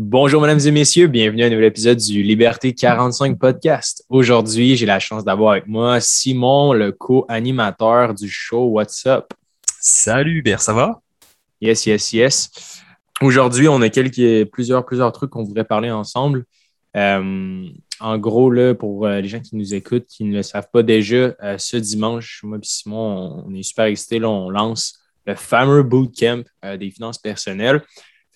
Bonjour, 0.00 0.40
mesdames 0.40 0.60
et 0.64 0.70
messieurs. 0.70 1.08
Bienvenue 1.08 1.42
à 1.42 1.46
un 1.46 1.50
nouvel 1.50 1.64
épisode 1.64 1.98
du 1.98 2.22
Liberté 2.22 2.72
45 2.72 3.36
podcast. 3.36 4.04
Aujourd'hui, 4.08 4.76
j'ai 4.76 4.86
la 4.86 5.00
chance 5.00 5.24
d'avoir 5.24 5.54
avec 5.54 5.66
moi 5.66 5.98
Simon, 5.98 6.72
le 6.72 6.92
co-animateur 6.92 8.14
du 8.14 8.30
show 8.30 8.66
What's 8.66 9.06
Up. 9.06 9.32
Salut, 9.80 10.38
Hubert, 10.38 10.60
ça 10.60 10.72
va? 10.72 11.00
Yes, 11.60 11.84
yes, 11.86 12.12
yes. 12.12 12.80
Aujourd'hui, 13.20 13.66
on 13.66 13.82
a 13.82 13.88
quelques, 13.88 14.48
plusieurs, 14.52 14.86
plusieurs 14.86 15.10
trucs 15.10 15.30
qu'on 15.30 15.42
voudrait 15.42 15.64
parler 15.64 15.90
ensemble. 15.90 16.44
Euh, 16.96 17.66
en 17.98 18.18
gros, 18.18 18.52
là, 18.52 18.76
pour 18.76 19.04
euh, 19.04 19.20
les 19.20 19.26
gens 19.26 19.40
qui 19.40 19.56
nous 19.56 19.74
écoutent, 19.74 20.06
qui 20.06 20.22
ne 20.22 20.32
le 20.32 20.44
savent 20.44 20.68
pas 20.72 20.84
déjà, 20.84 21.34
euh, 21.42 21.58
ce 21.58 21.76
dimanche, 21.76 22.42
moi 22.44 22.58
et 22.58 22.60
Simon, 22.62 23.42
on, 23.44 23.52
est 23.52 23.64
super 23.64 23.86
excités. 23.86 24.24
on 24.24 24.48
lance 24.48 25.00
le 25.26 25.34
fameux 25.34 25.82
bootcamp 25.82 26.44
des 26.78 26.90
finances 26.92 27.18
personnelles. 27.18 27.82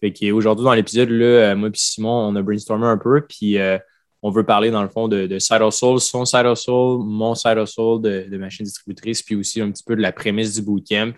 Fait 0.03 0.33
aujourd'hui, 0.33 0.65
dans 0.65 0.75
l'épisode, 0.75 1.11
là, 1.11 1.25
euh, 1.25 1.57
moi 1.57 1.69
et 1.69 1.73
Simon, 1.77 2.29
on 2.29 2.35
a 2.35 2.43
brainstormé 2.43 2.87
un 2.87 2.99
peu, 2.99 3.21
puis 3.21 3.57
euh, 3.57 3.79
on 4.21 4.31
veut 4.31 4.43
parler, 4.43 4.73
dans 4.73 4.83
le 4.83 4.89
fond, 4.89 5.07
de, 5.07 5.29
de 5.29 5.39
Side 5.39 5.63
Hustle, 5.63 6.01
son 6.01 6.25
Side 6.25 6.45
Hustle, 6.45 6.99
mon 7.05 7.37
Side 7.37 7.57
Hustle 7.57 8.01
de, 8.03 8.27
de 8.29 8.37
machine 8.37 8.65
distributrice, 8.65 9.23
puis 9.23 9.37
aussi 9.37 9.61
un 9.61 9.71
petit 9.71 9.85
peu 9.85 9.95
de 9.95 10.03
la 10.03 10.11
prémisse 10.11 10.55
du 10.55 10.63
bootcamp, 10.63 11.13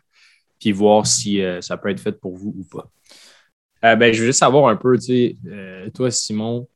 puis 0.61 0.73
voir 0.73 1.07
si 1.07 1.41
euh, 1.41 1.63
ça 1.63 1.79
peut 1.79 1.89
être 1.89 2.01
fait 2.01 2.13
pour 2.13 2.37
vous 2.37 2.55
ou 2.59 2.65
pas. 2.65 3.97
ben, 3.97 4.13
je 4.13 4.21
veux 4.21 4.27
juste 4.27 4.41
savoir 4.41 4.69
un 4.69 4.77
peu, 4.77 4.99
tu 4.99 5.05
sais, 5.07 5.91
toi, 5.95 6.11
Simon, 6.11 6.69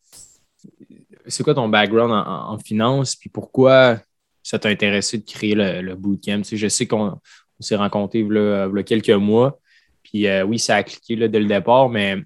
c'est 1.26 1.44
quoi 1.44 1.54
ton 1.54 1.68
background 1.68 2.10
en, 2.10 2.58
finance, 2.58 3.16
puis 3.16 3.28
pourquoi 3.28 3.98
ça 4.42 4.58
t'a 4.58 4.70
intéressé 4.70 5.18
de 5.18 5.24
créer 5.30 5.54
le, 5.54 5.94
bootcamp? 5.94 6.38
Tu 6.38 6.44
sais, 6.44 6.56
je 6.56 6.68
sais 6.68 6.86
qu'on 6.86 7.20
s'est 7.60 7.76
rencontrés 7.76 8.20
il 8.20 8.32
y 8.32 8.38
a 8.38 8.82
quelques 8.82 9.10
mois, 9.10 9.60
puis 10.08 10.26
euh, 10.26 10.42
oui, 10.42 10.58
ça 10.58 10.76
a 10.76 10.82
cliqué 10.82 11.16
là, 11.16 11.28
dès 11.28 11.38
le 11.38 11.46
départ, 11.46 11.88
mais 11.90 12.16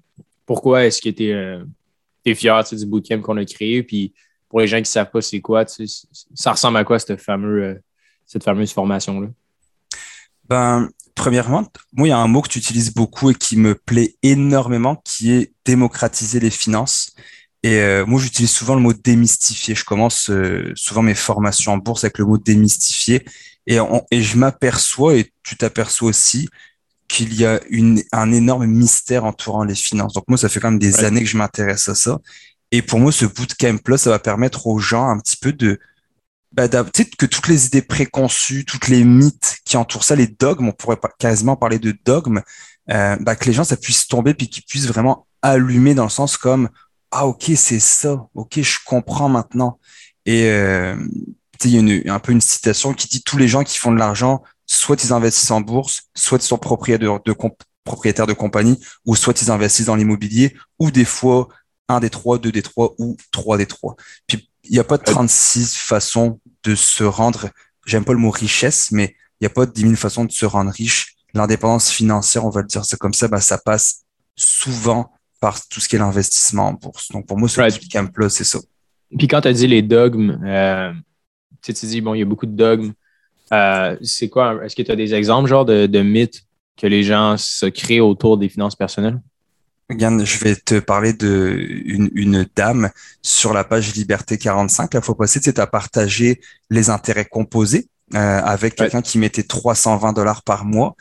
pourquoi 0.45 0.85
est-ce 0.85 1.01
que 1.01 1.09
tu 1.09 1.25
es, 1.25 1.33
euh, 1.33 1.65
fier 2.33 2.63
du 2.63 2.85
bootcamp 2.85 3.21
qu'on 3.21 3.37
a 3.37 3.45
créé? 3.45 3.83
Puis 3.83 4.13
pour 4.47 4.61
les 4.61 4.67
gens 4.67 4.77
qui 4.77 4.83
ne 4.83 4.87
savent 4.87 5.11
pas 5.11 5.21
c'est 5.21 5.41
quoi, 5.41 5.65
ça 6.33 6.51
ressemble 6.51 6.77
à 6.77 6.85
quoi 6.85 6.97
cette, 6.99 7.19
euh, 7.29 7.75
cette 8.25 8.43
fameuse 8.43 8.71
formation-là? 8.71 9.27
Ben, 10.47 10.89
premièrement, 11.13 11.67
moi, 11.91 12.07
il 12.07 12.11
y 12.11 12.13
a 12.13 12.17
un 12.17 12.27
mot 12.27 12.41
que 12.41 12.49
tu 12.49 12.59
utilises 12.59 12.93
beaucoup 12.93 13.31
et 13.31 13.35
qui 13.35 13.57
me 13.57 13.75
plaît 13.75 14.15
énormément, 14.23 14.95
qui 15.03 15.31
est 15.31 15.53
démocratiser 15.65 16.39
les 16.39 16.49
finances. 16.49 17.13
Et 17.65 17.81
moi, 18.05 18.19
j'utilise 18.19 18.51
souvent 18.51 18.75
le 18.75 18.81
mot 18.81 18.91
démystifier. 18.91 19.73
Je 19.73 19.85
commence 19.85 20.29
souvent 20.75 21.01
mes 21.01 21.15
formations 21.15 21.71
en 21.71 21.77
bourse 21.77 22.03
avec 22.03 22.17
le 22.17 22.25
mot 22.25 22.37
démystifier. 22.37 23.23
Et 23.67 23.77
je 23.77 24.37
m'aperçois, 24.37 25.15
et 25.15 25.31
tu 25.43 25.55
t'aperçois 25.55 26.09
aussi, 26.09 26.49
qu'il 27.13 27.35
y 27.35 27.45
a 27.45 27.61
une, 27.69 28.01
un 28.11 28.31
énorme 28.31 28.65
mystère 28.65 29.23
entourant 29.23 29.63
les 29.63 29.75
finances. 29.75 30.13
Donc 30.13 30.23
moi, 30.27 30.35
ça 30.35 30.49
fait 30.49 30.59
quand 30.59 30.71
même 30.71 30.79
des 30.79 31.03
années 31.03 31.19
que 31.21 31.29
je 31.29 31.37
m'intéresse 31.37 31.87
à 31.87 31.93
ça. 31.93 32.17
Et 32.71 32.81
pour 32.81 32.99
moi, 32.99 33.11
ce 33.11 33.25
bootcamp-là, 33.25 33.99
ça 33.99 34.09
va 34.09 34.17
permettre 34.17 34.65
aux 34.65 34.79
gens 34.79 35.07
un 35.07 35.19
petit 35.19 35.37
peu 35.37 35.53
de 35.53 35.79
bah, 36.53 36.67
que 36.67 37.25
toutes 37.27 37.47
les 37.49 37.67
idées 37.67 37.83
préconçues, 37.83 38.65
toutes 38.65 38.87
les 38.87 39.03
mythes 39.03 39.57
qui 39.63 39.77
entourent 39.77 40.03
ça, 40.03 40.15
les 40.15 40.25
dogmes, 40.25 40.69
on 40.69 40.71
pourrait 40.71 40.97
quasiment 41.19 41.55
parler 41.55 41.77
de 41.77 41.95
dogmes, 42.03 42.41
euh, 42.89 43.15
bah, 43.19 43.35
que 43.35 43.45
les 43.45 43.53
gens, 43.53 43.63
ça 43.63 43.77
puisse 43.77 44.07
tomber 44.07 44.33
puis 44.33 44.49
qu'ils 44.49 44.63
puissent 44.63 44.87
vraiment 44.87 45.27
allumer 45.43 45.93
dans 45.93 46.05
le 46.05 46.09
sens 46.09 46.35
comme 46.35 46.69
ah 47.11 47.27
ok 47.27 47.51
c'est 47.55 47.79
ça, 47.79 48.25
ok 48.33 48.59
je 48.59 48.79
comprends 48.83 49.29
maintenant. 49.29 49.79
Et 50.25 50.45
euh, 50.45 50.95
il 51.63 51.71
y 51.71 51.77
a 51.77 51.79
une, 51.79 52.09
un 52.09 52.19
peu 52.19 52.31
une 52.31 52.41
citation 52.41 52.95
qui 52.95 53.07
dit 53.07 53.21
tous 53.21 53.37
les 53.37 53.47
gens 53.47 53.63
qui 53.63 53.77
font 53.77 53.91
de 53.91 53.99
l'argent 53.99 54.41
soit 54.73 55.03
ils 55.03 55.13
investissent 55.13 55.51
en 55.51 55.61
bourse, 55.61 56.03
soit 56.15 56.39
ils 56.43 56.47
sont 56.47 56.57
propriétaires 56.57 57.19
de, 57.23 57.35
propriétaires 57.83 58.27
de 58.27 58.33
compagnie, 58.33 58.79
ou 59.05 59.15
soit 59.15 59.41
ils 59.41 59.51
investissent 59.51 59.85
dans 59.85 59.95
l'immobilier, 59.95 60.55
ou 60.79 60.91
des 60.91 61.05
fois 61.05 61.49
un 61.89 61.99
des 61.99 62.09
trois, 62.09 62.39
deux 62.39 62.51
des 62.51 62.61
trois, 62.61 62.95
ou 62.97 63.17
trois 63.31 63.57
des 63.57 63.65
trois. 63.65 63.95
Puis 64.27 64.49
il 64.63 64.71
n'y 64.71 64.79
a 64.79 64.83
pas 64.83 64.97
de 64.97 65.03
36 65.03 65.77
façons 65.77 66.39
de 66.63 66.75
se 66.75 67.03
rendre, 67.03 67.49
j'aime 67.85 68.05
pas 68.05 68.13
le 68.13 68.19
mot 68.19 68.31
richesse, 68.31 68.91
mais 68.91 69.15
il 69.39 69.43
n'y 69.43 69.47
a 69.47 69.49
pas 69.49 69.65
de 69.65 69.71
10 69.71 69.81
000 69.81 69.95
façons 69.95 70.25
de 70.25 70.31
se 70.31 70.45
rendre 70.45 70.71
riche. 70.71 71.15
L'indépendance 71.33 71.89
financière, 71.89 72.45
on 72.45 72.49
va 72.49 72.61
le 72.61 72.67
dire 72.67 72.85
c'est 72.85 72.97
comme 72.97 73.13
ça, 73.13 73.27
bah, 73.27 73.41
ça 73.41 73.57
passe 73.57 74.03
souvent 74.35 75.11
par 75.41 75.67
tout 75.67 75.81
ce 75.81 75.89
qui 75.89 75.97
est 75.97 75.99
l'investissement 75.99 76.69
en 76.69 76.73
bourse. 76.73 77.11
Donc 77.11 77.25
pour 77.27 77.37
moi, 77.37 77.49
ce 77.49 77.59
right. 77.59 77.91
camp-là, 77.91 78.29
c'est 78.29 78.45
ça. 78.45 78.59
Puis 79.17 79.27
quand 79.27 79.41
tu 79.41 79.49
as 79.49 79.53
dit 79.53 79.67
les 79.67 79.81
dogmes, 79.81 80.39
euh, 80.45 80.93
tu 81.61 81.73
dis, 81.73 82.01
bon, 82.01 82.13
il 82.13 82.19
y 82.19 82.21
a 82.21 82.25
beaucoup 82.25 82.45
de 82.45 82.55
dogmes. 82.55 82.93
Euh, 83.51 83.95
c'est 84.01 84.29
quoi? 84.29 84.63
Est-ce 84.63 84.75
que 84.75 84.81
tu 84.81 84.91
as 84.91 84.95
des 84.95 85.13
exemples, 85.13 85.49
genre, 85.49 85.65
de, 85.65 86.01
mythes 86.01 86.43
que 86.77 86.87
les 86.87 87.03
gens 87.03 87.37
se 87.37 87.65
créent 87.65 87.99
autour 87.99 88.37
des 88.37 88.49
finances 88.49 88.75
personnelles? 88.75 89.19
Regarde, 89.89 90.23
je 90.23 90.39
vais 90.39 90.55
te 90.55 90.79
parler 90.79 91.13
d'une 91.13 92.09
une 92.15 92.45
dame 92.55 92.89
sur 93.21 93.53
la 93.53 93.63
page 93.63 93.93
Liberté 93.93 94.37
45. 94.37 94.93
La 94.93 95.01
fois 95.01 95.15
passée, 95.15 95.39
tu 95.41 95.51
as 95.55 95.67
partagé 95.67 96.39
les 96.69 96.89
intérêts 96.89 97.25
composés 97.25 97.87
euh, 98.15 98.17
avec 98.17 98.75
quelqu'un 98.75 99.01
qui 99.01 99.17
mettait 99.17 99.43
320 99.43 100.13
dollars 100.13 100.41
par 100.43 100.65
mois 100.65 100.95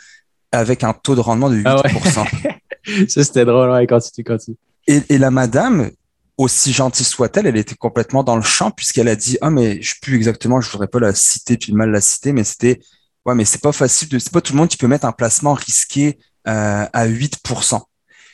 avec 0.50 0.84
un 0.84 0.92
taux 0.92 1.14
de 1.14 1.20
rendement 1.20 1.48
de 1.48 1.56
8%. 1.56 1.64
Ah 1.64 2.52
Ça, 3.08 3.24
c'était 3.24 3.44
drôle. 3.44 3.70
Ouais, 3.70 3.86
continue, 3.86 4.24
continue. 4.24 4.56
Et, 4.88 5.00
et 5.08 5.18
la 5.18 5.30
madame, 5.30 5.90
aussi 6.38 6.72
gentille 6.72 7.04
soit-elle, 7.04 7.46
elle 7.46 7.56
était 7.56 7.74
complètement 7.74 8.24
dans 8.24 8.36
le 8.36 8.42
champ 8.42 8.70
puisqu'elle 8.70 9.08
a 9.08 9.16
dit 9.16 9.38
ah 9.40 9.50
mais 9.50 9.80
je 9.82 9.90
sais 9.90 9.96
plus 10.00 10.16
exactement, 10.16 10.60
je 10.60 10.70
voudrais 10.70 10.88
pas 10.88 11.00
la 11.00 11.14
citer 11.14 11.56
puis 11.56 11.72
mal 11.72 11.90
la 11.90 12.00
citer, 12.00 12.32
mais 12.32 12.44
c'était 12.44 12.80
ouais 13.26 13.34
mais 13.34 13.44
c'est 13.44 13.60
pas 13.60 13.72
facile 13.72 14.08
de 14.08 14.18
c'est 14.18 14.32
pas 14.32 14.40
tout 14.40 14.52
le 14.52 14.58
monde 14.58 14.68
qui 14.68 14.76
peut 14.76 14.88
mettre 14.88 15.04
un 15.04 15.12
placement 15.12 15.54
risqué 15.54 16.18
euh, 16.48 16.84
à 16.92 17.06
8%. 17.06 17.80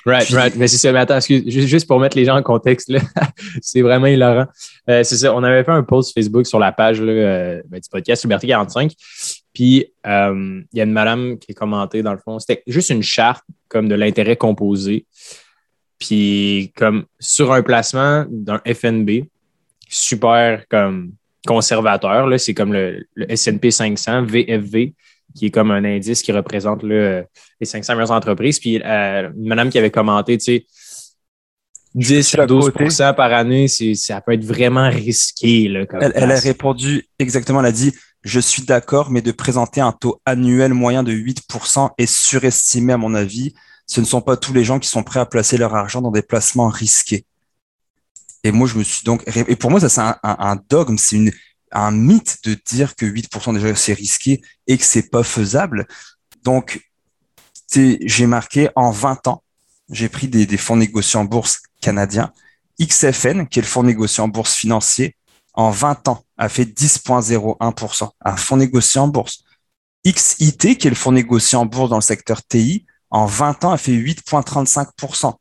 Right, 0.07 0.31
right. 0.31 0.57
Mais 0.57 0.69
c'est 0.69 0.79
ça. 0.79 0.91
Mais 0.93 1.01
attends, 1.01 1.19
juste 1.21 1.87
pour 1.87 2.01
mettre 2.01 2.17
les 2.17 2.25
gens 2.25 2.37
en 2.37 2.43
contexte, 2.43 2.91
c'est 3.61 3.83
vraiment 3.83 4.07
hilarant. 4.07 4.47
Euh, 4.89 5.03
c'est 5.03 5.19
ça. 5.19 5.35
On 5.35 5.43
avait 5.43 5.65
fait 5.65 5.73
un 5.73 5.83
post 5.83 6.15
Facebook 6.15 6.47
sur 6.47 6.59
la 6.59 6.73
page 6.73 7.03
là, 7.03 7.13
euh, 7.13 7.63
ben, 7.69 7.79
du 7.79 7.89
podcast 7.91 8.23
Liberté 8.23 8.47
45. 8.47 8.93
Puis, 9.53 9.93
il 10.05 10.67
y 10.73 10.81
a 10.81 10.85
une 10.85 10.93
madame 10.93 11.39
qui 11.39 11.53
a 11.53 11.55
commenté, 11.55 12.03
dans 12.03 12.13
le 12.13 12.19
fond, 12.19 12.39
c'était 12.39 12.63
juste 12.67 12.89
une 12.89 13.03
charte 13.03 13.45
comme 13.69 13.89
de 13.89 13.95
l'intérêt 13.95 14.37
composé. 14.37 15.05
Puis 15.99 16.73
comme 16.77 17.05
sur 17.19 17.53
un 17.53 17.63
placement 17.63 18.25
d'un 18.29 18.61
FNB, 18.67 19.25
super 19.89 20.65
comme 20.69 21.13
conservateur, 21.47 22.29
c'est 22.39 22.55
comme 22.55 22.73
le, 22.73 23.07
S&P 23.29 23.71
500, 23.71 24.25
VFV, 24.25 24.95
qui 25.35 25.47
est 25.47 25.51
comme 25.51 25.71
un 25.71 25.85
indice 25.85 26.23
qui 26.23 26.33
représente 26.33 26.83
les 26.83 27.25
500 27.63 27.95
meilleures 27.95 28.11
entreprises. 28.11 28.59
Puis 28.59 28.81
euh, 28.85 29.31
une 29.37 29.49
madame 29.49 29.71
qui 29.71 29.79
avait 29.79 29.91
commenté, 29.91 30.39
tu 30.39 30.45
sais, 30.45 30.67
10 31.95 32.35
à 32.37 32.47
12% 32.47 33.15
par 33.15 33.33
année, 33.33 33.67
ça 33.67 34.21
peut 34.21 34.33
être 34.33 34.45
vraiment 34.45 34.89
risqué. 34.89 35.69
Là, 35.69 35.85
elle, 36.01 36.31
a 36.31 36.39
répondu 36.39 37.07
exactement, 37.19 37.61
elle 37.61 37.67
a 37.67 37.73
dit 37.73 37.93
Je 38.23 38.41
suis 38.41 38.63
d'accord, 38.63 39.11
mais 39.11 39.23
de 39.23 39.33
présenter 39.33 39.81
un 39.81 39.93
taux 39.93 40.21
annuel 40.27 40.75
moyen 40.75 41.03
de 41.03 41.13
8% 41.13 41.91
est 41.99 42.07
surestimé 42.07 42.93
à 42.93 42.99
mon 42.99 43.15
avis 43.15 43.55
ce 43.89 44.01
ne 44.01 44.07
sont 44.07 44.21
pas 44.21 44.37
tous 44.37 44.53
les 44.53 44.65
gens 44.65 44.79
qui 44.79 44.89
sont 44.89 45.03
prêts 45.03 45.19
à 45.19 45.27
placer 45.27 45.57
leur 45.57 45.75
argent 45.75 46.03
dans 46.03 46.11
des 46.11 46.23
placements 46.23 46.69
risqués. 46.69 47.25
Et 48.45 48.53
moi, 48.53 48.69
je 48.69 48.79
me 48.79 48.85
suis 48.85 49.03
donc, 49.03 49.25
et 49.27 49.57
pour 49.57 49.71
moi, 49.71 49.81
ça, 49.81 49.89
c'est 49.89 50.01
un, 50.23 50.57
dogme, 50.69 50.99
c'est 50.99 51.19
un 51.73 51.91
mythe 51.91 52.39
de 52.45 52.55
dire 52.55 52.95
que 52.95 53.07
8% 53.07 53.55
déjà 53.55 53.75
c'est 53.75 53.95
risqué 53.95 54.43
et 54.67 54.79
que 54.79 54.85
c'est 54.85 55.11
pas 55.11 55.25
faisable. 55.25 55.89
Donc, 56.45 56.81
j'ai 57.75 58.27
marqué 58.27 58.69
en 58.77 58.91
20 58.91 59.27
ans, 59.27 59.43
j'ai 59.91 60.09
pris 60.09 60.29
des, 60.29 60.57
fonds 60.59 60.77
négociés 60.77 61.19
en 61.19 61.25
bourse 61.25 61.63
canadiens. 61.81 62.33
XFN, 62.81 63.47
qui 63.47 63.59
est 63.59 63.63
le 63.63 63.69
fonds 63.69 63.83
négocié 63.83 64.23
en 64.23 64.29
bourse 64.29 64.55
financier, 64.55 65.17
en 65.55 65.71
20 65.71 66.09
ans, 66.09 66.25
a 66.37 66.49
fait 66.49 66.65
10,01%. 66.65 68.11
Un 68.25 68.37
fonds 68.37 68.57
négocié 68.59 69.01
en 69.01 69.09
bourse. 69.09 69.43
XIT, 70.07 70.77
qui 70.77 70.87
est 70.87 70.91
le 70.91 70.95
fonds 70.95 71.11
négocié 71.11 71.59
en 71.59 71.67
bourse 71.67 71.91
dans 71.91 71.97
le 71.97 72.03
secteur 72.03 72.43
TI, 72.45 72.87
en 73.11 73.27
20 73.27 73.65
ans, 73.65 73.73
elle 73.73 73.79
fait 73.79 73.93
8,35%. 73.93 75.35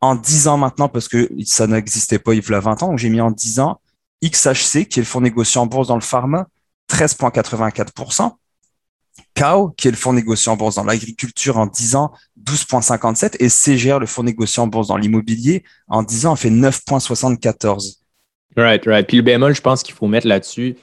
En 0.00 0.14
10 0.14 0.48
ans 0.48 0.56
maintenant, 0.58 0.88
parce 0.88 1.08
que 1.08 1.28
ça 1.44 1.66
n'existait 1.66 2.20
pas 2.20 2.32
il 2.34 2.48
y 2.48 2.54
a 2.54 2.60
20 2.60 2.82
ans, 2.82 2.88
donc 2.90 2.98
j'ai 2.98 3.08
mis 3.08 3.20
en 3.20 3.32
10 3.32 3.60
ans, 3.60 3.80
XHC, 4.22 4.86
qui 4.86 5.00
est 5.00 5.02
le 5.02 5.04
fonds 5.04 5.20
négocié 5.20 5.60
en 5.60 5.66
bourse 5.66 5.88
dans 5.88 5.96
le 5.96 6.00
pharma, 6.00 6.46
13,84%. 6.90 8.32
CAO, 9.34 9.70
qui 9.70 9.88
est 9.88 9.90
le 9.90 9.96
fonds 9.96 10.12
négocié 10.12 10.50
en 10.50 10.56
bourse 10.56 10.76
dans 10.76 10.84
l'agriculture 10.84 11.58
en 11.58 11.66
10 11.66 11.96
ans, 11.96 12.12
12,57. 12.44 13.36
Et 13.40 13.48
CGR, 13.48 13.98
le 13.98 14.06
fonds 14.06 14.22
négocié 14.22 14.62
en 14.62 14.68
bourse 14.68 14.88
dans 14.88 14.96
l'immobilier, 14.96 15.64
en 15.88 16.02
10 16.02 16.26
ans, 16.26 16.32
a 16.32 16.36
fait 16.36 16.50
9,74. 16.50 17.98
Right, 18.56 18.84
right. 18.86 19.06
Puis 19.06 19.16
le 19.16 19.22
bémol, 19.22 19.54
je 19.54 19.60
pense 19.60 19.82
qu'il 19.82 19.94
faut 19.94 20.06
mettre 20.06 20.26
là-dessus, 20.26 20.76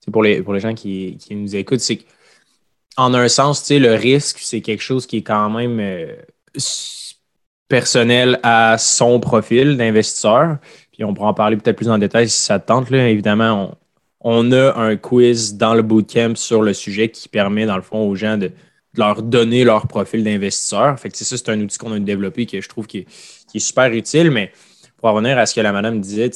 c'est 0.00 0.10
pour 0.10 0.22
les, 0.22 0.42
pour 0.42 0.52
les 0.52 0.60
gens 0.60 0.74
qui, 0.74 1.16
qui 1.18 1.34
nous 1.34 1.54
écoutent, 1.54 1.80
c'est 1.80 1.96
que 1.96 2.04
en 2.96 3.14
un 3.14 3.28
sens, 3.28 3.70
le 3.70 3.94
risque, 3.94 4.38
c'est 4.40 4.60
quelque 4.60 4.82
chose 4.82 5.06
qui 5.06 5.18
est 5.18 5.22
quand 5.22 5.50
même 5.50 5.78
euh, 5.80 6.14
personnel 7.68 8.38
à 8.42 8.76
son 8.78 9.20
profil 9.20 9.76
d'investisseur. 9.76 10.58
Puis 10.92 11.04
on 11.04 11.14
pourra 11.14 11.28
en 11.28 11.34
parler 11.34 11.56
peut-être 11.56 11.76
plus 11.76 11.90
en 11.90 11.98
détail 11.98 12.28
si 12.28 12.40
ça 12.40 12.58
te 12.58 12.66
tente. 12.66 12.90
Là. 12.90 13.08
Évidemment, 13.08 13.78
on, 14.20 14.52
a 14.52 14.74
un 14.78 14.96
quiz 14.96 15.56
dans 15.56 15.74
le 15.74 15.82
bootcamp 15.82 16.34
sur 16.36 16.62
le 16.62 16.74
sujet 16.74 17.08
qui 17.08 17.28
permet, 17.28 17.66
dans 17.66 17.76
le 17.76 17.82
fond, 17.82 18.06
aux 18.06 18.14
gens 18.14 18.36
de, 18.36 18.52
leur 18.96 19.22
donner 19.22 19.64
leur 19.64 19.86
profil 19.86 20.24
d'investisseur. 20.24 20.98
Fait 20.98 21.10
que 21.10 21.16
ça, 21.16 21.24
c'est 21.36 21.48
un 21.48 21.60
outil 21.60 21.78
qu'on 21.78 21.92
a 21.92 21.98
développé 21.98 22.46
que 22.46 22.60
je 22.60 22.68
trouve 22.68 22.86
qui 22.86 22.98
est, 22.98 23.58
super 23.58 23.92
utile, 23.92 24.30
mais 24.30 24.52
pour 24.98 25.10
revenir 25.10 25.38
à 25.38 25.46
ce 25.46 25.54
que 25.54 25.60
la 25.60 25.72
madame 25.72 26.00
disait, 26.00 26.30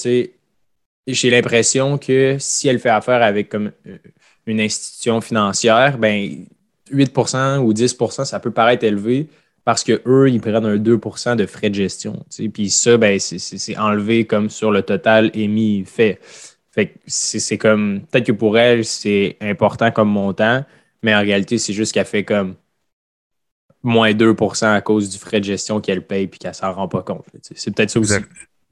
j'ai 1.06 1.30
l'impression 1.30 1.98
que 1.98 2.36
si 2.38 2.68
elle 2.68 2.78
fait 2.78 2.90
affaire 2.90 3.22
avec 3.22 3.48
comme 3.48 3.72
euh, 3.86 3.98
une 4.46 4.60
institution 4.60 5.20
financière, 5.20 5.98
ben 5.98 6.46
8% 6.90 7.58
ou 7.58 7.72
10% 7.72 8.24
ça 8.24 8.40
peut 8.40 8.52
paraître 8.52 8.84
élevé 8.84 9.28
parce 9.66 9.82
qu'eux, 9.82 10.28
ils 10.30 10.40
prennent 10.40 10.64
un 10.64 10.76
2% 10.76 11.34
de 11.34 11.44
frais 11.44 11.70
de 11.70 11.74
gestion. 11.74 12.24
Puis 12.54 12.70
ça, 12.70 12.96
ben, 12.96 13.18
c'est 13.18 13.76
enlevé 13.76 14.24
comme 14.24 14.48
sur 14.48 14.70
le 14.70 14.82
total 14.82 15.32
émis 15.34 15.84
fait. 15.84 16.20
C'est 17.08 17.58
comme, 17.58 18.02
peut-être 18.08 18.26
que 18.26 18.32
pour 18.32 18.58
elle, 18.58 18.84
c'est 18.84 19.36
important 19.40 19.90
comme 19.90 20.08
montant, 20.08 20.64
mais 21.02 21.16
en 21.16 21.20
réalité, 21.20 21.58
c'est 21.58 21.72
juste 21.72 21.92
qu'elle 21.92 22.06
fait 22.06 22.22
comme 22.22 22.54
moins 23.82 24.12
2% 24.12 24.66
à 24.66 24.80
cause 24.82 25.10
du 25.10 25.18
frais 25.18 25.40
de 25.40 25.46
gestion 25.46 25.80
qu'elle 25.80 26.06
paye 26.06 26.28
puis 26.28 26.38
qu'elle 26.38 26.54
s'en 26.54 26.72
rend 26.72 26.86
pas 26.86 27.02
compte. 27.02 27.24
C'est 27.42 27.74
peut-être 27.74 27.90
ça 27.90 27.98
aussi. 27.98 28.14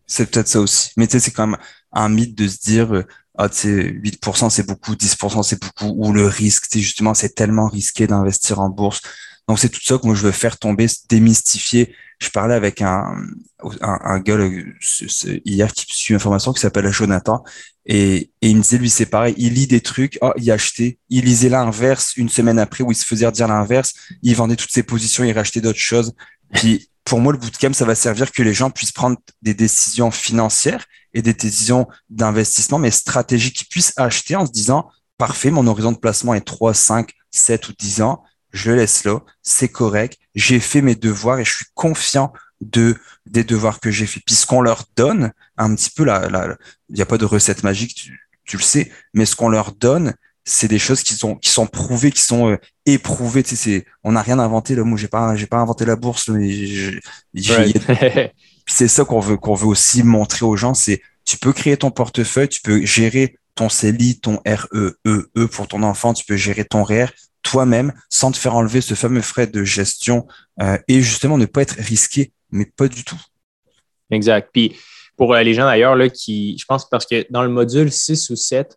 C'est 0.06 0.30
peut-être 0.30 0.48
ça 0.48 0.60
aussi. 0.60 0.92
Mais 0.96 1.08
tu 1.08 1.18
sais, 1.18 1.18
c'est 1.18 1.36
même 1.38 1.56
un 1.90 2.08
mythe 2.08 2.38
de 2.38 2.46
se 2.46 2.60
dire, 2.60 2.94
euh, 2.94 3.04
ah, 3.36 3.48
tu 3.48 3.56
sais, 3.56 3.92
8% 3.92 4.50
c'est 4.50 4.66
beaucoup, 4.66 4.94
10% 4.94 5.42
c'est 5.42 5.60
beaucoup, 5.60 5.94
ou 5.96 6.12
le 6.12 6.26
risque, 6.26 6.66
justement, 6.72 7.14
c'est 7.14 7.34
tellement 7.34 7.68
risqué 7.68 8.06
d'investir 8.06 8.60
en 8.60 8.68
bourse. 8.68 9.00
Donc, 9.48 9.58
c'est 9.58 9.68
tout 9.68 9.80
ça 9.82 9.98
que 9.98 10.06
moi, 10.06 10.14
je 10.14 10.22
veux 10.22 10.32
faire 10.32 10.58
tomber, 10.58 10.86
démystifier. 11.08 11.94
Je 12.18 12.30
parlais 12.30 12.54
avec 12.54 12.80
un, 12.80 13.14
un, 13.80 13.98
un 14.02 14.20
gars 14.20 14.38
hier 15.44 15.72
qui 15.72 15.86
suit 15.94 16.14
une 16.14 16.20
formation 16.20 16.52
qui 16.52 16.60
s'appelle 16.60 16.90
Jonathan 16.90 17.42
et, 17.86 18.30
et, 18.40 18.48
il 18.48 18.56
me 18.56 18.62
disait, 18.62 18.78
lui, 18.78 18.88
c'est 18.88 19.06
pareil, 19.06 19.34
il 19.36 19.54
lit 19.54 19.66
des 19.66 19.80
trucs, 19.80 20.18
oh, 20.22 20.32
il 20.36 20.50
a 20.50 20.54
acheté, 20.54 20.98
il 21.10 21.24
lisait 21.24 21.50
l'inverse 21.50 22.16
une 22.16 22.30
semaine 22.30 22.58
après 22.58 22.82
où 22.82 22.92
il 22.92 22.94
se 22.94 23.04
faisait 23.04 23.30
dire 23.30 23.48
l'inverse, 23.48 23.92
il 24.22 24.34
vendait 24.34 24.56
toutes 24.56 24.70
ses 24.70 24.82
positions, 24.82 25.24
il 25.24 25.32
rachetait 25.32 25.60
d'autres 25.60 25.78
choses. 25.78 26.14
Puis, 26.54 26.88
pour 27.04 27.20
moi, 27.20 27.32
le 27.32 27.38
bootcamp, 27.38 27.74
ça 27.74 27.84
va 27.84 27.94
servir 27.94 28.32
que 28.32 28.42
les 28.42 28.54
gens 28.54 28.70
puissent 28.70 28.92
prendre 28.92 29.18
des 29.42 29.52
décisions 29.52 30.10
financières 30.10 30.86
et 31.14 31.22
des 31.22 31.32
décisions 31.32 31.88
d'investissement, 32.10 32.78
mais 32.78 32.90
stratégiques, 32.90 33.56
qu'ils 33.56 33.68
puissent 33.68 33.94
acheter 33.96 34.36
en 34.36 34.46
se 34.46 34.52
disant, 34.52 34.90
parfait, 35.16 35.50
mon 35.50 35.66
horizon 35.66 35.92
de 35.92 35.98
placement 35.98 36.34
est 36.34 36.44
3, 36.44 36.74
5, 36.74 37.12
7 37.30 37.68
ou 37.68 37.72
10 37.78 38.02
ans 38.02 38.22
je 38.54 38.70
laisse 38.70 39.04
là, 39.04 39.18
c'est 39.42 39.68
correct, 39.68 40.16
j'ai 40.34 40.60
fait 40.60 40.80
mes 40.80 40.94
devoirs 40.94 41.40
et 41.40 41.44
je 41.44 41.52
suis 41.52 41.66
confiant 41.74 42.32
de 42.60 42.96
des 43.26 43.42
devoirs 43.42 43.80
que 43.80 43.90
j'ai 43.90 44.06
fait. 44.06 44.20
Puis 44.24 44.36
ce 44.36 44.46
qu'on 44.46 44.62
leur 44.62 44.84
donne, 44.96 45.32
un 45.58 45.74
petit 45.74 45.90
peu 45.90 46.04
là, 46.04 46.56
il 46.88 46.94
n'y 46.94 47.02
a 47.02 47.06
pas 47.06 47.18
de 47.18 47.24
recette 47.24 47.64
magique, 47.64 48.10
tu, 48.44 48.56
le 48.56 48.62
sais, 48.62 48.92
mais 49.12 49.26
ce 49.26 49.34
qu'on 49.34 49.48
leur 49.48 49.72
donne, 49.72 50.14
c'est 50.44 50.68
des 50.68 50.78
choses 50.78 51.02
qui 51.02 51.14
sont 51.14 51.34
qui 51.34 51.50
sont 51.50 51.66
prouvées, 51.66 52.12
qui 52.12 52.20
sont 52.20 52.50
euh, 52.50 52.56
éprouvées. 52.86 53.42
Tu 53.42 53.56
sais, 53.56 53.86
on 54.04 54.12
n'a 54.12 54.22
rien 54.22 54.38
inventé. 54.38 54.74
Là, 54.74 54.84
moi, 54.84 54.98
j'ai 54.98 55.08
pas 55.08 55.34
j'ai 55.34 55.46
pas 55.46 55.56
inventé 55.56 55.84
la 55.84 55.96
bourse. 55.96 56.28
Mais 56.28 57.00
c'est 58.66 58.88
ça 58.88 59.04
qu'on 59.04 59.20
veut 59.20 59.36
qu'on 59.36 59.54
veut 59.54 59.66
aussi 59.66 60.02
montrer 60.02 60.44
aux 60.44 60.56
gens. 60.56 60.74
C'est 60.74 61.02
tu 61.24 61.38
peux 61.38 61.52
créer 61.52 61.76
ton 61.76 61.90
portefeuille, 61.90 62.48
tu 62.48 62.60
peux 62.60 62.84
gérer 62.84 63.38
ton 63.54 63.68
CELI, 63.68 64.20
ton 64.20 64.40
REEE 64.44 64.92
e 65.06 65.30
e 65.36 65.46
pour 65.46 65.68
ton 65.68 65.82
enfant, 65.82 66.12
tu 66.12 66.24
peux 66.24 66.36
gérer 66.36 66.64
ton 66.64 66.82
REER, 66.82 67.06
toi-même 67.42 67.92
sans 68.10 68.32
te 68.32 68.36
faire 68.36 68.54
enlever 68.54 68.80
ce 68.80 68.94
fameux 68.94 69.20
frais 69.20 69.46
de 69.46 69.64
gestion 69.64 70.26
euh, 70.60 70.78
et 70.88 71.02
justement 71.02 71.38
ne 71.38 71.46
pas 71.46 71.62
être 71.62 71.76
risqué, 71.78 72.32
mais 72.50 72.64
pas 72.64 72.88
du 72.88 73.04
tout. 73.04 73.20
Exact. 74.10 74.50
Puis 74.52 74.76
pour 75.16 75.34
euh, 75.34 75.42
les 75.42 75.54
gens 75.54 75.66
d'ailleurs, 75.66 75.96
qui, 76.12 76.58
je 76.58 76.64
pense 76.64 76.88
parce 76.88 77.06
que 77.06 77.26
dans 77.30 77.42
le 77.42 77.48
module 77.48 77.92
6 77.92 78.30
ou 78.30 78.36
7 78.36 78.76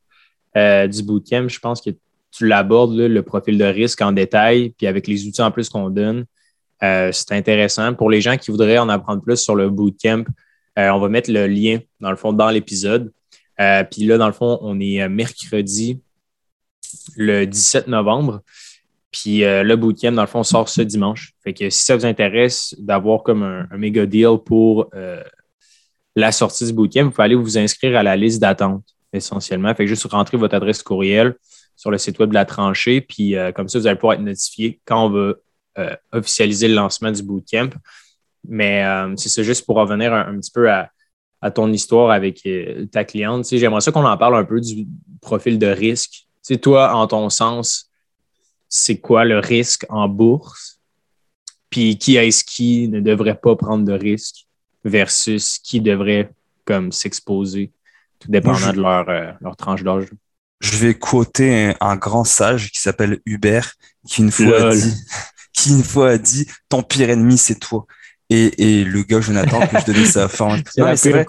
euh, 0.56 0.88
du 0.88 1.04
bootcamp, 1.04 1.48
je 1.48 1.60
pense 1.60 1.82
que 1.82 1.90
tu 2.32 2.46
l'abordes, 2.46 2.96
le 2.96 3.24
profil 3.24 3.58
de 3.58 3.66
risque 3.66 4.02
en 4.02 4.12
détail, 4.12 4.74
puis 4.78 4.86
avec 4.86 5.08
les 5.08 5.26
outils 5.26 5.42
en 5.42 5.50
plus 5.50 5.70
qu'on 5.70 5.90
donne. 5.90 6.26
C'est 6.82 7.32
intéressant. 7.32 7.94
Pour 7.94 8.10
les 8.10 8.22
gens 8.22 8.38
qui 8.38 8.52
voudraient 8.52 8.78
en 8.78 8.90
apprendre 8.90 9.22
plus 9.22 9.38
sur 9.38 9.56
le 9.56 9.70
bootcamp, 9.70 10.24
on 10.76 11.00
va 11.00 11.10
mettre 11.10 11.32
le 11.32 11.48
lien, 11.48 11.80
dans 12.00 12.12
le 12.12 12.16
fond, 12.16 12.34
dans 12.34 12.50
l'épisode. 12.50 13.12
puis 13.58 14.06
là, 14.06 14.18
dans 14.18 14.28
le 14.28 14.34
fond, 14.34 14.60
on 14.62 14.80
est 14.80 15.08
mercredi 15.10 16.02
le 17.16 17.46
17 17.46 17.88
novembre. 17.88 18.42
Puis 19.12 19.44
euh, 19.44 19.64
le 19.64 19.76
bootcamp, 19.76 20.12
dans 20.12 20.22
le 20.22 20.28
fond, 20.28 20.44
sort 20.44 20.70
ce 20.70 20.82
dimanche. 20.82 21.34
Fait 21.44 21.54
que 21.54 21.70
si 21.70 21.84
ça 21.84 21.96
vous 21.96 22.06
intéresse 22.06 22.76
d'avoir 22.78 23.24
comme 23.24 23.44
un, 23.44 23.78
méga 23.78 24.06
deal 24.06 24.38
pour 24.46 24.90
euh, 24.94 25.24
la 26.16 26.32
sortie 26.32 26.66
du 26.66 26.74
bootcamp, 26.74 27.06
vous 27.06 27.12
pouvez 27.12 27.24
aller 27.24 27.36
vous 27.36 27.58
inscrire 27.58 27.98
à 27.98 28.04
la 28.04 28.16
liste 28.16 28.42
d'attente 28.42 28.84
essentiellement. 29.14 29.74
Fait 29.74 29.86
que 29.86 29.90
juste 29.90 30.06
rentrer 30.06 30.38
votre 30.38 30.56
adresse 30.56 30.84
courriel 30.84 31.36
sur 31.76 31.92
le 31.92 31.98
site 31.98 32.20
web 32.20 32.30
de 32.30 32.34
la 32.34 32.46
tranchée. 32.46 33.02
Puis 33.02 33.36
euh, 33.36 33.52
comme 33.52 33.70
ça, 33.70 33.80
vous 33.80 33.88
allez 33.88 33.98
pouvoir 33.98 34.16
être 34.16 34.22
notifié 34.22 34.80
quand 34.86 35.06
on 35.06 35.10
va 35.10 35.34
officialiser 36.12 36.68
le 36.68 36.76
lancement 36.76 37.12
du 37.12 37.24
bootcamp. 37.24 37.70
Mais 38.48 38.84
c'est 39.18 39.30
ça 39.30 39.44
juste 39.44 39.66
pour 39.66 39.76
revenir 39.76 40.14
un, 40.14 40.38
petit 40.40 40.52
peu 40.52 40.72
à, 40.72 40.90
à, 41.42 41.52
ton 41.52 41.72
histoire 41.72 42.12
avec 42.12 42.48
ta 42.92 43.04
cliente. 43.04 43.46
J'aimerais 43.52 43.82
ça 43.82 43.92
qu'on 43.92 44.06
en 44.06 44.18
parle 44.18 44.36
un 44.36 44.46
peu 44.46 44.60
du 44.60 44.88
profil 45.22 45.60
de 45.60 45.68
risque 45.68 46.28
c'est 46.48 46.60
toi, 46.60 46.96
en 46.96 47.08
ton 47.08 47.30
sens, 47.30 47.90
c'est 48.70 49.00
quoi 49.00 49.26
le 49.26 49.40
risque 49.40 49.86
en 49.90 50.08
bourse? 50.08 50.80
Puis 51.70 51.98
qui 51.98 52.16
est-ce 52.16 52.46
qui 52.46 52.88
ne 52.88 53.02
devrait 53.02 53.38
pas 53.38 53.58
prendre 53.58 53.84
de 53.84 53.92
risque 53.92 54.48
versus 54.86 55.60
qui 55.60 55.82
devrait 55.82 56.32
comme 56.64 56.94
s'exposer, 56.94 57.74
tout 58.20 58.32
dépendant 58.32 58.72
de 58.72 58.80
leur, 58.80 59.10
euh, 59.10 59.32
leur 59.42 59.58
tranche 59.58 59.84
d'âge? 59.84 60.06
Je 60.62 60.78
vais 60.78 60.94
quoter 60.94 61.74
un, 61.82 61.98
grand 61.98 62.24
sage 62.24 62.72
qui 62.72 62.80
s'appelle 62.80 63.20
Hubert, 63.26 63.74
qui 64.08 64.22
une 64.22 64.32
fois 64.32 64.70
a 64.70 64.74
dit, 64.74 64.94
qui 65.68 65.74
une 65.74 65.84
fois 65.84 66.12
a 66.12 66.18
dit, 66.18 66.48
ton 66.70 66.84
pire 66.84 67.10
ennemi, 67.10 67.38
c'est 67.38 67.60
toi. 67.60 67.86
Et, 68.30 68.80
et 68.82 68.84
le 68.84 69.04
gars, 69.04 69.22
Jonathan, 69.22 69.66
que 69.66 69.80
je 69.80 69.86
donnais 69.86 70.06
sa 70.06 70.28
fin. 70.28 70.58
c'est 70.96 71.12
vrai. 71.12 71.26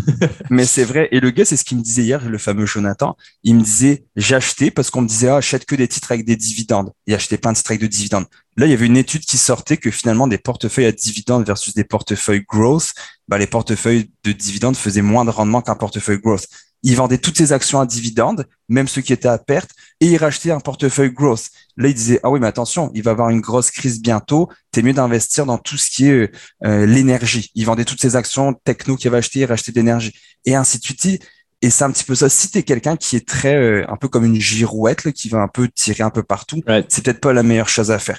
mais 0.50 0.64
c'est 0.64 0.82
vrai. 0.82 1.08
Et 1.12 1.20
le 1.20 1.30
gars, 1.30 1.44
c'est 1.44 1.56
ce 1.56 1.64
qu'il 1.64 1.78
me 1.78 1.82
disait 1.82 2.02
hier, 2.02 2.28
le 2.28 2.38
fameux 2.38 2.66
Jonathan. 2.66 3.16
Il 3.44 3.54
me 3.54 3.62
disait, 3.62 4.04
acheté 4.30 4.72
parce 4.72 4.90
qu'on 4.90 5.02
me 5.02 5.06
disait, 5.06 5.28
ah, 5.28 5.36
achète 5.36 5.64
que 5.64 5.76
des 5.76 5.86
titres 5.86 6.10
avec 6.10 6.26
des 6.26 6.36
dividendes. 6.36 6.92
Il 7.06 7.14
achetait 7.14 7.38
plein 7.38 7.52
de 7.52 7.56
titres 7.56 7.70
avec 7.70 7.80
de 7.80 7.86
dividendes. 7.86 8.26
Là, 8.56 8.66
il 8.66 8.70
y 8.70 8.74
avait 8.74 8.86
une 8.86 8.96
étude 8.96 9.24
qui 9.24 9.38
sortait 9.38 9.76
que 9.76 9.92
finalement, 9.92 10.26
des 10.26 10.38
portefeuilles 10.38 10.86
à 10.86 10.92
dividendes 10.92 11.46
versus 11.46 11.74
des 11.74 11.84
portefeuilles 11.84 12.44
growth, 12.48 12.92
bah, 13.28 13.38
les 13.38 13.46
portefeuilles 13.46 14.10
de 14.24 14.32
dividendes 14.32 14.76
faisaient 14.76 15.02
moins 15.02 15.24
de 15.24 15.30
rendement 15.30 15.62
qu'un 15.62 15.76
portefeuille 15.76 16.18
growth 16.18 16.48
il 16.82 16.96
vendait 16.96 17.18
toutes 17.18 17.36
ses 17.36 17.52
actions 17.52 17.80
à 17.80 17.86
dividendes, 17.86 18.46
même 18.68 18.88
ceux 18.88 19.02
qui 19.02 19.12
étaient 19.12 19.28
à 19.28 19.38
perte, 19.38 19.70
et 20.00 20.06
il 20.06 20.16
rachetait 20.16 20.50
un 20.50 20.60
portefeuille 20.60 21.12
growth. 21.12 21.48
Là, 21.76 21.88
il 21.88 21.94
disait, 21.94 22.20
ah 22.22 22.30
oui, 22.30 22.40
mais 22.40 22.46
attention, 22.46 22.90
il 22.94 23.02
va 23.02 23.10
y 23.10 23.12
avoir 23.12 23.30
une 23.30 23.40
grosse 23.40 23.70
crise 23.70 24.00
bientôt, 24.00 24.48
t'es 24.70 24.82
mieux 24.82 24.92
d'investir 24.92 25.46
dans 25.46 25.58
tout 25.58 25.76
ce 25.76 25.90
qui 25.90 26.08
est 26.08 26.30
euh, 26.64 26.86
l'énergie. 26.86 27.50
Il 27.54 27.66
vendait 27.66 27.84
toutes 27.84 28.00
ses 28.00 28.16
actions 28.16 28.54
techno 28.64 28.96
qu'il 28.96 29.08
avait 29.08 29.18
achetées, 29.18 29.40
il 29.40 29.44
rachetait 29.44 29.72
de 29.72 29.76
l'énergie, 29.76 30.12
et 30.44 30.54
ainsi 30.54 30.78
de 30.78 30.84
suite. 30.84 31.20
Et 31.62 31.68
c'est 31.68 31.84
un 31.84 31.90
petit 31.90 32.04
peu 32.04 32.14
ça. 32.14 32.30
Si 32.30 32.50
tu 32.50 32.58
es 32.58 32.62
quelqu'un 32.62 32.96
qui 32.96 33.16
est 33.16 33.28
très, 33.28 33.54
euh, 33.54 33.84
un 33.90 33.96
peu 33.96 34.08
comme 34.08 34.24
une 34.24 34.40
girouette, 34.40 35.12
qui 35.12 35.28
va 35.28 35.40
un 35.40 35.48
peu 35.48 35.68
tirer 35.68 36.02
un 36.02 36.10
peu 36.10 36.22
partout, 36.22 36.62
c'est 36.88 37.04
peut-être 37.04 37.20
pas 37.20 37.34
la 37.34 37.42
meilleure 37.42 37.68
chose 37.68 37.90
à 37.90 37.98
faire 37.98 38.18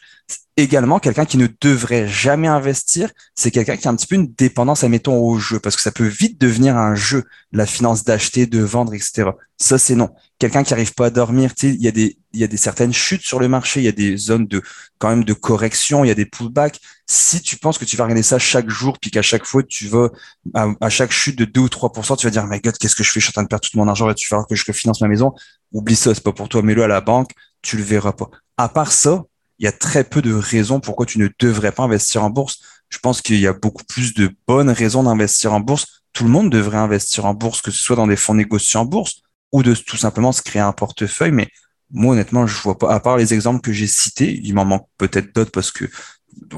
également, 0.58 1.00
quelqu'un 1.00 1.26
qui 1.26 1.38
ne 1.38 1.48
devrait 1.62 2.08
jamais 2.08 2.48
investir, 2.48 3.10
c'est 3.36 3.52
quelqu'un 3.52 3.78
qui 3.78 3.88
a 3.88 3.92
un 3.92 3.96
petit 3.96 4.08
peu 4.08 4.16
une 4.16 4.34
dépendance, 4.34 4.84
admettons, 4.84 5.18
au 5.18 5.38
jeu, 5.38 5.60
parce 5.60 5.76
que 5.76 5.82
ça 5.82 5.92
peut 5.92 6.08
vite 6.08 6.40
devenir 6.40 6.78
un 6.78 6.96
jeu, 6.96 7.26
la 7.52 7.66
finance 7.66 8.04
d'acheter, 8.04 8.46
de 8.46 8.60
vendre, 8.60 8.94
etc. 8.94 9.30
Ça, 9.58 9.78
c'est 9.78 9.96
non. 9.96 10.10
Quelqu'un 10.40 10.64
qui 10.64 10.74
arrive 10.74 10.94
pas 10.94 11.08
à 11.08 11.10
dormir, 11.10 11.54
il 11.64 11.82
y 11.82 11.88
a 11.88 11.92
des, 11.92 12.18
il 12.34 12.40
y 12.40 12.44
a 12.44 12.48
des 12.48 12.58
certaines 12.58 12.94
chutes 12.94 13.22
sur 13.22 13.40
le 13.40 13.48
marché, 13.48 13.80
il 13.80 13.84
y 13.84 13.90
a 13.90 13.94
des 13.94 14.18
zones 14.18 14.46
de, 14.48 14.62
quand 14.98 15.10
même, 15.10 15.24
de 15.24 15.34
correction, 15.34 16.04
il 16.04 16.10
y 16.10 16.12
a 16.12 16.16
des 16.16 16.26
pullbacks. 16.26 16.80
Si 17.08 17.42
tu 17.42 17.58
penses 17.58 17.78
que 17.78 17.86
tu 17.86 17.96
vas 17.96 18.04
regarder 18.04 18.24
ça 18.24 18.40
chaque 18.40 18.70
jour, 18.70 18.98
puis 19.00 19.12
qu'à 19.12 19.22
chaque 19.22 19.46
fois, 19.46 19.64
tu 19.64 19.88
vas, 19.88 20.10
à, 20.54 20.90
chaque 20.90 21.12
chute 21.12 21.38
de 21.38 21.46
2 21.46 21.62
ou 21.62 21.68
3%, 21.68 22.18
tu 22.18 22.28
vas 22.28 22.32
dire, 22.32 22.46
my 22.48 22.60
God, 22.60 22.78
qu'est-ce 22.78 22.96
que 22.96 23.04
je 23.04 23.12
fais? 23.12 23.20
Je 23.20 23.26
suis 23.26 23.32
en 23.32 23.34
train 23.34 23.44
de 23.44 23.48
perdre 23.48 23.68
tout 23.68 23.78
mon 23.78 23.88
argent, 23.88 24.12
tu 24.14 24.28
vas 24.30 24.44
que 24.50 24.56
je 24.56 24.66
refinance 24.68 25.02
ma 25.02 25.08
maison. 25.08 25.34
Oublie 25.72 25.96
ça, 25.96 26.14
c'est 26.14 26.24
pas 26.24 26.34
pour 26.34 26.50
toi, 26.50 26.62
mets-le 26.62 26.84
à 26.84 26.88
la 26.88 27.02
banque, 27.02 27.32
tu 27.62 27.78
le 27.78 27.84
verras 27.84 28.14
pas. 28.14 28.30
À 28.58 28.70
part 28.70 28.92
ça, 28.92 29.24
il 29.62 29.66
y 29.66 29.68
a 29.68 29.72
très 29.72 30.04
peu 30.04 30.24
de 30.24 30.34
raisons 30.34 30.80
pourquoi 30.80 31.06
tu 31.06 31.20
ne 31.20 31.30
devrais 31.40 31.72
pas 31.72 31.84
investir 31.84 32.24
en 32.24 32.32
bourse. 32.32 32.60
Je 32.90 32.98
pense 32.98 33.22
qu'il 33.22 33.40
y 33.40 33.46
a 33.46 33.54
beaucoup 33.54 33.84
plus 33.84 34.16
de 34.16 34.32
bonnes 34.48 34.72
raisons 34.72 35.04
d'investir 35.04 35.54
en 35.54 35.60
bourse. 35.60 36.02
Tout 36.14 36.24
le 36.24 36.32
monde 36.32 36.50
devrait 36.50 36.80
investir 36.80 37.26
en 37.26 37.36
bourse, 37.36 37.62
que 37.62 37.70
ce 37.70 37.82
soit 37.82 37.96
dans 37.96 38.08
des 38.08 38.16
fonds 38.16 38.34
négociés 38.34 38.80
en 38.80 38.86
bourse 38.86 39.22
ou 39.52 39.62
de 39.62 39.76
tout 39.76 39.98
simplement 39.98 40.32
se 40.32 40.42
créer 40.42 40.64
un 40.64 40.72
portefeuille. 40.72 41.32
Mais 41.32 41.48
moi, 41.92 42.14
honnêtement, 42.14 42.48
je 42.48 42.60
vois 42.60 42.76
pas, 42.76 42.92
à 42.92 43.00
part 43.00 43.18
les 43.18 43.36
exemples 43.36 43.62
que 43.62 43.72
j'ai 43.72 43.86
cités, 43.86 44.42
il 44.44 44.56
m'en 44.56 44.66
manque 44.66 44.88
peut-être 44.98 45.36
d'autres 45.36 45.52
parce 45.52 45.72
que 45.72 45.86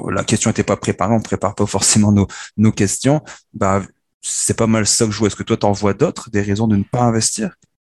la 0.09 0.23
question 0.23 0.49
n'était 0.49 0.63
pas 0.63 0.77
préparée, 0.77 1.13
on 1.13 1.17
ne 1.17 1.23
prépare 1.23 1.55
pas 1.55 1.65
forcément 1.65 2.13
nos, 2.13 2.27
nos 2.55 2.71
questions. 2.71 3.21
Bah, 3.53 3.81
c'est 4.21 4.55
pas 4.55 4.67
mal 4.67 4.87
ça 4.87 5.05
que 5.05 5.11
je 5.11 5.17
vois. 5.17 5.27
Est-ce 5.27 5.35
que 5.35 5.43
toi, 5.43 5.57
tu 5.57 5.65
en 5.65 5.73
vois 5.73 5.93
d'autres, 5.93 6.29
des 6.29 6.41
raisons 6.41 6.67
de 6.67 6.77
ne 6.77 6.83
pas 6.83 7.01
investir? 7.01 7.53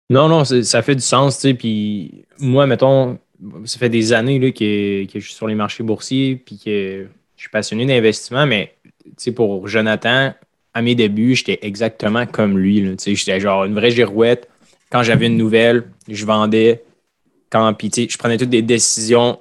Non, 0.10 0.30
non, 0.30 0.46
ça 0.46 0.82
fait 0.82 0.96
du 0.96 1.02
sens, 1.02 1.36
tu 1.36 1.42
sais. 1.42 1.54
Puis 1.56 2.26
moi, 2.40 2.68
mettons, 2.68 3.20
ça 3.66 3.80
fait 3.80 3.90
des 3.90 4.14
années 4.14 4.40
là, 4.40 4.52
que, 4.52 5.06
je 5.14 5.20
suis 5.20 5.34
sur 5.34 5.48
les 5.48 5.56
marchés 5.56 5.84
boursiers 5.84 6.36
puis 6.36 6.58
que 6.58 7.08
je 7.36 7.42
suis 7.42 7.50
passionné 7.50 7.86
d'investissement, 7.86 8.46
mais 8.46 8.76
pour 9.36 9.68
Jonathan, 9.68 10.34
à 10.74 10.82
mes 10.82 10.96
débuts, 10.96 11.36
j'étais 11.36 11.60
exactement 11.62 12.26
comme 12.26 12.58
lui. 12.58 12.96
J'étais 13.04 13.40
genre 13.40 13.66
une 13.66 13.76
vraie 13.76 13.92
girouette. 13.92 14.50
Quand 14.92 15.04
j'avais 15.04 15.28
une 15.28 15.38
nouvelle, 15.38 15.86
je 16.08 16.26
vendais. 16.26 16.84
Quand, 17.50 17.74
puis, 17.74 17.92
je 17.94 18.18
prenais 18.18 18.38
toutes 18.38 18.50
des 18.50 18.62
décisions 18.62 19.40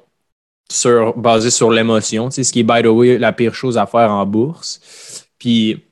sur, 0.71 1.17
basées 1.17 1.51
sur 1.51 1.71
l'émotion, 1.71 2.31
ce 2.31 2.41
qui 2.51 2.61
est, 2.61 2.63
by 2.63 2.83
the 2.83 2.87
way, 2.87 3.19
la 3.19 3.33
pire 3.33 3.55
chose 3.55 3.79
à 3.79 3.87
faire 3.87 4.11
en 4.11 4.27
bourse. 4.27 5.27
Puis, 5.39 5.83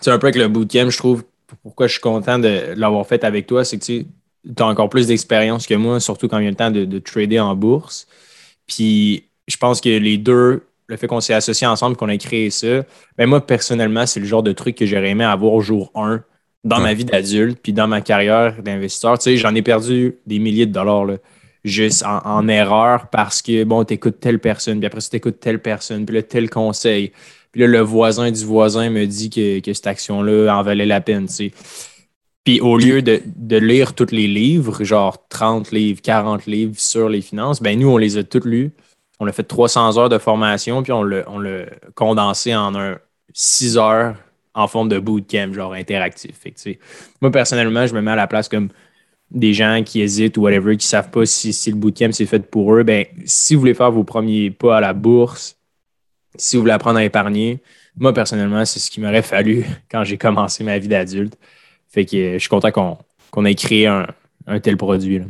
c'est 0.00 0.10
un 0.10 0.18
peu 0.18 0.26
avec 0.26 0.36
le 0.36 0.48
bootcamp, 0.48 0.90
je 0.90 0.98
trouve, 0.98 1.24
pourquoi 1.62 1.86
je 1.86 1.92
suis 1.92 2.00
content 2.00 2.38
de 2.38 2.74
l'avoir 2.76 3.06
fait 3.06 3.24
avec 3.24 3.46
toi, 3.46 3.64
c'est 3.64 3.78
que 3.78 4.04
tu 4.44 4.62
as 4.62 4.66
encore 4.66 4.88
plus 4.88 5.06
d'expérience 5.06 5.66
que 5.66 5.74
moi, 5.74 6.00
surtout 6.00 6.28
quand 6.28 6.38
il 6.38 6.44
y 6.44 6.46
a 6.46 6.50
le 6.50 6.56
temps 6.56 6.70
de, 6.70 6.98
trader 6.98 7.40
en 7.40 7.54
bourse. 7.54 8.06
Puis, 8.66 9.24
je 9.48 9.56
pense 9.56 9.80
que 9.80 9.88
les 9.88 10.18
deux, 10.18 10.66
le 10.88 10.96
fait 10.96 11.06
qu'on 11.06 11.20
s'est 11.20 11.34
associés 11.34 11.66
ensemble, 11.66 11.96
qu'on 11.96 12.08
a 12.08 12.16
créé 12.16 12.50
ça, 12.50 12.84
ben 13.16 13.26
moi, 13.26 13.44
personnellement, 13.44 14.06
c'est 14.06 14.20
le 14.20 14.26
genre 14.26 14.42
de 14.42 14.52
truc 14.52 14.76
que 14.76 14.86
j'aurais 14.86 15.10
aimé 15.10 15.24
avoir 15.24 15.52
au 15.52 15.60
jour 15.60 15.90
1 15.94 16.22
dans 16.64 16.80
ma 16.80 16.94
vie 16.94 17.04
d'adulte, 17.04 17.58
puis 17.60 17.72
dans 17.72 17.88
ma 17.88 18.00
carrière 18.00 18.62
d'investisseur. 18.62 19.18
Tu 19.18 19.24
sais, 19.24 19.36
j'en 19.36 19.54
ai 19.54 19.62
perdu 19.62 20.16
des 20.26 20.38
milliers 20.38 20.66
de 20.66 20.72
dollars, 20.72 21.04
là, 21.04 21.16
juste 21.64 22.04
en, 22.04 22.46
erreur 22.48 23.08
parce 23.08 23.42
que, 23.42 23.64
bon, 23.64 23.84
tu 23.84 23.94
écoutes 23.94 24.20
telle 24.20 24.38
personne, 24.38 24.78
puis 24.78 24.86
après, 24.86 25.00
tu 25.00 25.16
écoutes 25.16 25.40
telle 25.40 25.60
personne, 25.60 26.04
puis 26.04 26.16
là, 26.16 26.22
tel 26.22 26.50
conseil. 26.50 27.12
Puis 27.50 27.60
là, 27.60 27.66
le 27.66 27.80
voisin 27.80 28.30
du 28.30 28.44
voisin 28.44 28.90
me 28.90 29.06
dit 29.06 29.28
que, 29.30 29.72
cette 29.72 29.86
action-là 29.86 30.56
en 30.56 30.62
valait 30.62 30.86
la 30.86 31.00
peine, 31.00 31.26
tu 31.26 31.34
sais. 31.34 31.52
Puis 32.44 32.60
au 32.60 32.76
lieu 32.76 33.02
de, 33.02 33.56
lire 33.56 33.94
tous 33.94 34.10
les 34.10 34.26
livres, 34.26 34.82
genre 34.82 35.28
30 35.28 35.70
livres, 35.70 36.00
40 36.02 36.46
livres 36.46 36.74
sur 36.76 37.08
les 37.08 37.20
finances, 37.20 37.62
ben 37.62 37.78
nous, 37.78 37.88
on 37.88 37.98
les 37.98 38.16
a 38.16 38.24
tous 38.24 38.44
lus. 38.44 38.72
On 39.20 39.26
a 39.26 39.32
fait 39.32 39.44
300 39.44 39.98
heures 39.98 40.08
de 40.08 40.18
formation, 40.18 40.82
puis 40.82 40.90
on 40.92 41.04
l'a 41.04 41.66
condensé 41.94 42.54
en 42.54 42.74
un 42.74 42.98
6 43.32 43.78
heures 43.78 44.16
en 44.54 44.66
forme 44.66 44.88
de 44.88 44.98
bootcamp, 44.98 45.52
genre 45.52 45.72
interactif. 45.72 46.36
Fait 46.38 46.78
moi, 47.20 47.30
personnellement, 47.30 47.86
je 47.86 47.94
me 47.94 48.02
mets 48.02 48.10
à 48.10 48.16
la 48.16 48.26
place 48.26 48.48
comme 48.48 48.68
des 49.30 49.54
gens 49.54 49.82
qui 49.84 50.02
hésitent 50.02 50.36
ou 50.36 50.42
whatever, 50.42 50.76
qui 50.76 50.86
ne 50.86 50.90
savent 50.90 51.10
pas 51.10 51.24
si, 51.24 51.52
si 51.52 51.70
le 51.70 51.76
bootcamp 51.76 52.12
c'est 52.12 52.26
fait 52.26 52.50
pour 52.50 52.74
eux. 52.74 52.82
Ben, 52.82 53.06
si 53.24 53.54
vous 53.54 53.60
voulez 53.60 53.74
faire 53.74 53.90
vos 53.90 54.04
premiers 54.04 54.50
pas 54.50 54.76
à 54.78 54.80
la 54.80 54.92
bourse, 54.92 55.56
si 56.36 56.56
vous 56.56 56.62
voulez 56.62 56.72
apprendre 56.72 56.98
à 56.98 57.04
épargner, 57.04 57.62
moi, 57.96 58.12
personnellement, 58.12 58.64
c'est 58.64 58.80
ce 58.80 58.90
qui 58.90 59.00
m'aurait 59.00 59.22
fallu 59.22 59.64
quand 59.90 60.04
j'ai 60.04 60.18
commencé 60.18 60.64
ma 60.64 60.78
vie 60.78 60.88
d'adulte. 60.88 61.36
Fait 61.92 62.04
que 62.04 62.16
euh, 62.16 62.32
je 62.34 62.38
suis 62.38 62.48
content 62.48 62.70
qu'on 63.30 63.44
ait 63.44 63.54
créé 63.54 63.86
un, 63.86 64.06
tel 64.62 64.76
produit. 64.76 65.20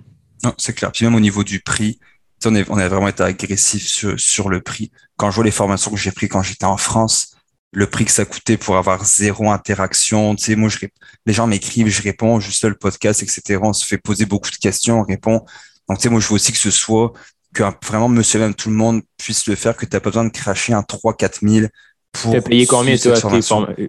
Non, 0.42 0.54
c'est 0.58 0.72
clair. 0.74 0.92
Puis 0.92 1.04
même 1.04 1.14
au 1.14 1.20
niveau 1.20 1.44
du 1.44 1.60
prix, 1.60 1.98
on, 2.44 2.54
est, 2.54 2.68
on 2.70 2.78
a 2.78 2.88
vraiment 2.88 3.08
été 3.08 3.22
agressif 3.22 3.86
sur, 3.86 4.18
sur 4.18 4.48
le 4.48 4.60
prix. 4.60 4.90
Quand 5.16 5.30
je 5.30 5.36
vois 5.36 5.44
les 5.44 5.50
formations 5.50 5.90
que 5.90 5.96
j'ai 5.96 6.10
prises 6.12 6.28
quand 6.30 6.42
j'étais 6.42 6.64
en 6.64 6.76
France, 6.76 7.36
le 7.72 7.86
prix 7.86 8.04
que 8.04 8.10
ça 8.10 8.24
coûtait 8.24 8.56
pour 8.56 8.76
avoir 8.76 9.04
zéro 9.04 9.50
interaction. 9.50 10.34
Tu 10.36 10.44
sais, 10.44 10.56
moi, 10.56 10.68
je, 10.68 10.78
les 11.26 11.32
gens 11.32 11.46
m'écrivent, 11.46 11.88
je 11.88 12.02
réponds, 12.02 12.38
juste 12.38 12.64
le 12.64 12.74
podcast, 12.74 13.22
etc. 13.22 13.58
On 13.62 13.72
se 13.72 13.86
fait 13.86 13.98
poser 13.98 14.26
beaucoup 14.26 14.50
de 14.50 14.56
questions, 14.56 15.00
on 15.00 15.04
répond. 15.04 15.44
Donc, 15.88 15.98
tu 15.98 16.02
sais, 16.02 16.08
moi, 16.10 16.20
je 16.20 16.28
veux 16.28 16.34
aussi 16.34 16.52
que 16.52 16.58
ce 16.58 16.70
soit, 16.70 17.12
que 17.54 17.64
vraiment 17.86 18.08
monsieur, 18.08 18.38
même 18.38 18.54
tout 18.54 18.68
le 18.68 18.76
monde 18.76 19.02
puisse 19.16 19.46
le 19.46 19.54
faire, 19.54 19.76
que 19.76 19.86
tu 19.86 19.96
n'as 19.96 20.00
pas 20.00 20.10
besoin 20.10 20.24
de 20.24 20.30
cracher 20.30 20.74
un 20.74 20.82
3 20.82 21.14
4 21.14 21.40
000 21.42 21.66
pour. 22.12 22.34
as 22.34 22.42
payé 22.42 22.66
combien, 22.66 22.96
toi, 22.96 23.14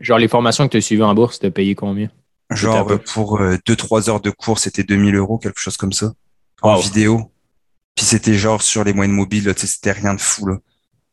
Genre, 0.01 0.17
les 0.17 0.27
formations 0.27 0.65
que 0.65 0.71
tu 0.71 0.77
as 0.77 0.81
suivies 0.81 1.03
en 1.03 1.13
bourse, 1.13 1.39
as 1.43 1.51
payé 1.51 1.75
combien? 1.75 2.09
Genre, 2.55 2.87
pour 3.13 3.39
2-3 3.39 4.09
euh, 4.09 4.11
heures 4.11 4.21
de 4.21 4.29
cours, 4.29 4.59
c'était 4.59 4.83
2000 4.83 5.15
euros, 5.15 5.37
quelque 5.37 5.59
chose 5.59 5.77
comme 5.77 5.93
ça. 5.93 6.11
En 6.61 6.77
vidéo. 6.77 7.31
Puis 7.95 8.05
c'était 8.05 8.33
genre 8.33 8.61
sur 8.61 8.83
les 8.83 8.93
moyens 8.93 9.15
mobiles, 9.15 9.53
c'était 9.55 9.91
rien 9.91 10.13
de 10.13 10.21
fou, 10.21 10.47
là. 10.47 10.57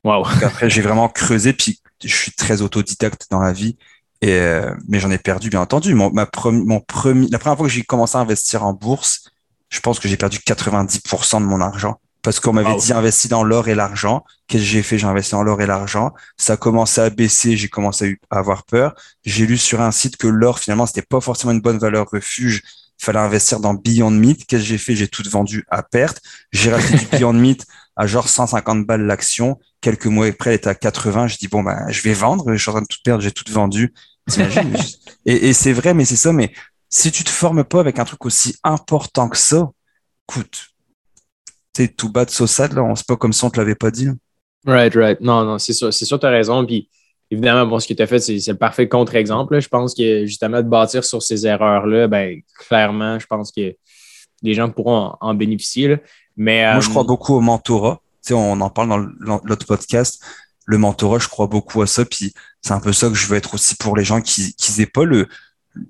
Wow. 0.02 0.24
Après, 0.42 0.70
j'ai 0.70 0.80
vraiment 0.80 1.08
creusé, 1.08 1.52
puis 1.52 1.80
je 2.02 2.14
suis 2.14 2.32
très 2.32 2.62
autodidacte 2.62 3.26
dans 3.30 3.40
la 3.40 3.52
vie. 3.52 3.76
Et, 4.22 4.32
euh, 4.32 4.74
mais 4.88 5.00
j'en 5.00 5.10
ai 5.10 5.18
perdu, 5.18 5.50
bien 5.50 5.60
entendu. 5.60 5.94
Mon, 5.94 6.10
ma 6.10 6.28
mon 6.46 6.80
premier, 6.80 7.28
la 7.28 7.38
première 7.38 7.56
fois 7.56 7.66
que 7.66 7.72
j'ai 7.72 7.82
commencé 7.82 8.16
à 8.16 8.20
investir 8.20 8.64
en 8.64 8.72
bourse, 8.72 9.30
je 9.68 9.80
pense 9.80 9.98
que 9.98 10.08
j'ai 10.08 10.16
perdu 10.16 10.38
90% 10.38 11.40
de 11.40 11.46
mon 11.46 11.60
argent. 11.60 12.00
Parce 12.22 12.38
qu'on 12.38 12.52
m'avait 12.52 12.76
dit 12.76 12.92
investir 12.92 13.30
dans 13.30 13.42
l'or 13.42 13.68
et 13.68 13.74
l'argent. 13.74 14.24
Qu'est-ce 14.46 14.62
que 14.62 14.68
j'ai 14.68 14.82
fait? 14.82 14.98
J'ai 14.98 15.06
investi 15.06 15.32
dans 15.32 15.42
l'or 15.42 15.62
et 15.62 15.66
l'argent. 15.66 16.12
Ça 16.36 16.54
a 16.54 16.56
commencé 16.56 17.00
à 17.00 17.08
baisser. 17.08 17.56
J'ai 17.56 17.68
commencé 17.68 18.18
à 18.30 18.38
avoir 18.38 18.64
peur. 18.64 18.94
J'ai 19.24 19.46
lu 19.46 19.56
sur 19.56 19.80
un 19.80 19.90
site 19.90 20.16
que 20.16 20.26
l'or, 20.26 20.58
finalement, 20.58 20.86
c'était 20.86 21.02
pas 21.02 21.20
forcément 21.20 21.52
une 21.52 21.60
bonne 21.60 21.78
valeur 21.78 22.08
refuge. 22.10 22.62
Il 23.00 23.04
fallait 23.04 23.20
investir 23.20 23.60
dans 23.60 23.72
Beyond 23.72 24.10
Meat. 24.10 24.46
Qu'est-ce 24.46 24.62
que 24.62 24.68
j'ai 24.68 24.78
fait? 24.78 24.94
J'ai 24.94 25.08
tout 25.08 25.22
vendu 25.30 25.64
à 25.70 25.82
perte. 25.82 26.20
J'ai 26.52 26.70
racheté 26.70 26.98
du 26.98 27.06
Beyond 27.06 27.32
Meat 27.34 27.64
à 27.96 28.06
genre 28.06 28.28
150 28.28 28.86
balles 28.86 29.06
l'action. 29.06 29.58
Quelques 29.80 30.06
mois 30.06 30.26
après, 30.26 30.50
elle 30.50 30.56
était 30.56 30.68
à 30.68 30.74
80. 30.74 31.28
Je 31.28 31.36
dis, 31.38 31.48
bon, 31.48 31.62
ben, 31.62 31.86
je 31.88 32.02
vais 32.02 32.12
vendre. 32.12 32.52
Je 32.52 32.58
suis 32.58 32.68
en 32.68 32.74
train 32.74 32.82
de 32.82 32.86
tout 32.86 32.98
perdre. 33.02 33.22
J'ai 33.22 33.32
tout 33.32 33.50
vendu. 33.50 33.94
et, 35.26 35.48
et 35.48 35.52
c'est 35.54 35.72
vrai, 35.72 35.94
mais 35.94 36.04
c'est 36.04 36.16
ça. 36.16 36.32
Mais 36.34 36.52
si 36.90 37.10
tu 37.10 37.24
te 37.24 37.30
formes 37.30 37.64
pas 37.64 37.80
avec 37.80 37.98
un 37.98 38.04
truc 38.04 38.26
aussi 38.26 38.56
important 38.62 39.28
que 39.30 39.38
ça, 39.38 39.70
écoute, 40.28 40.69
tu 41.74 41.94
tout 41.94 42.10
bas 42.10 42.24
de 42.24 42.30
saussade, 42.30 42.72
là. 42.72 42.92
C'est 42.96 43.06
pas 43.06 43.16
comme 43.16 43.32
si 43.32 43.44
on 43.44 43.50
te 43.50 43.58
l'avait 43.58 43.74
pas 43.74 43.90
dit. 43.90 44.08
Right, 44.66 44.94
right. 44.94 45.20
Non, 45.20 45.44
non, 45.44 45.58
c'est 45.58 45.72
sûr. 45.72 45.92
C'est 45.92 46.04
sûr, 46.04 46.18
tu 46.18 46.26
as 46.26 46.30
raison. 46.30 46.64
Puis, 46.66 46.88
évidemment, 47.30 47.66
bon, 47.66 47.78
ce 47.78 47.88
que 47.88 47.94
tu 47.94 48.02
as 48.02 48.06
fait, 48.06 48.18
c'est 48.18 48.40
le 48.46 48.56
parfait 48.56 48.88
contre-exemple. 48.88 49.60
Je 49.60 49.68
pense 49.68 49.94
que 49.94 50.26
justement, 50.26 50.58
de 50.58 50.68
bâtir 50.68 51.04
sur 51.04 51.22
ces 51.22 51.46
erreurs-là, 51.46 52.08
ben, 52.08 52.40
clairement, 52.58 53.18
je 53.18 53.26
pense 53.26 53.52
que 53.52 53.74
les 54.42 54.54
gens 54.54 54.70
pourront 54.70 55.14
en, 55.20 55.34
bénéficier. 55.34 55.98
Mais, 56.36 56.70
Moi, 56.72 56.80
je 56.80 56.88
crois 56.88 57.02
euh, 57.02 57.06
beaucoup 57.06 57.34
au 57.34 57.40
mentorat. 57.40 58.00
Tu 58.22 58.28
sais, 58.28 58.34
on 58.34 58.60
en 58.60 58.70
parle 58.70 58.88
dans 58.88 59.38
l'autre 59.44 59.66
podcast. 59.66 60.22
Le 60.66 60.78
mentorat, 60.78 61.18
je 61.18 61.28
crois 61.28 61.46
beaucoup 61.46 61.80
à 61.82 61.86
ça. 61.86 62.04
Puis 62.04 62.32
c'est 62.60 62.72
un 62.72 62.80
peu 62.80 62.92
ça 62.92 63.08
que 63.08 63.14
je 63.14 63.26
veux 63.26 63.36
être 63.36 63.54
aussi 63.54 63.74
pour 63.76 63.96
les 63.96 64.04
gens 64.04 64.20
qui 64.20 64.54
n'aient 64.76 64.86
pas 64.86 65.04
le, 65.04 65.26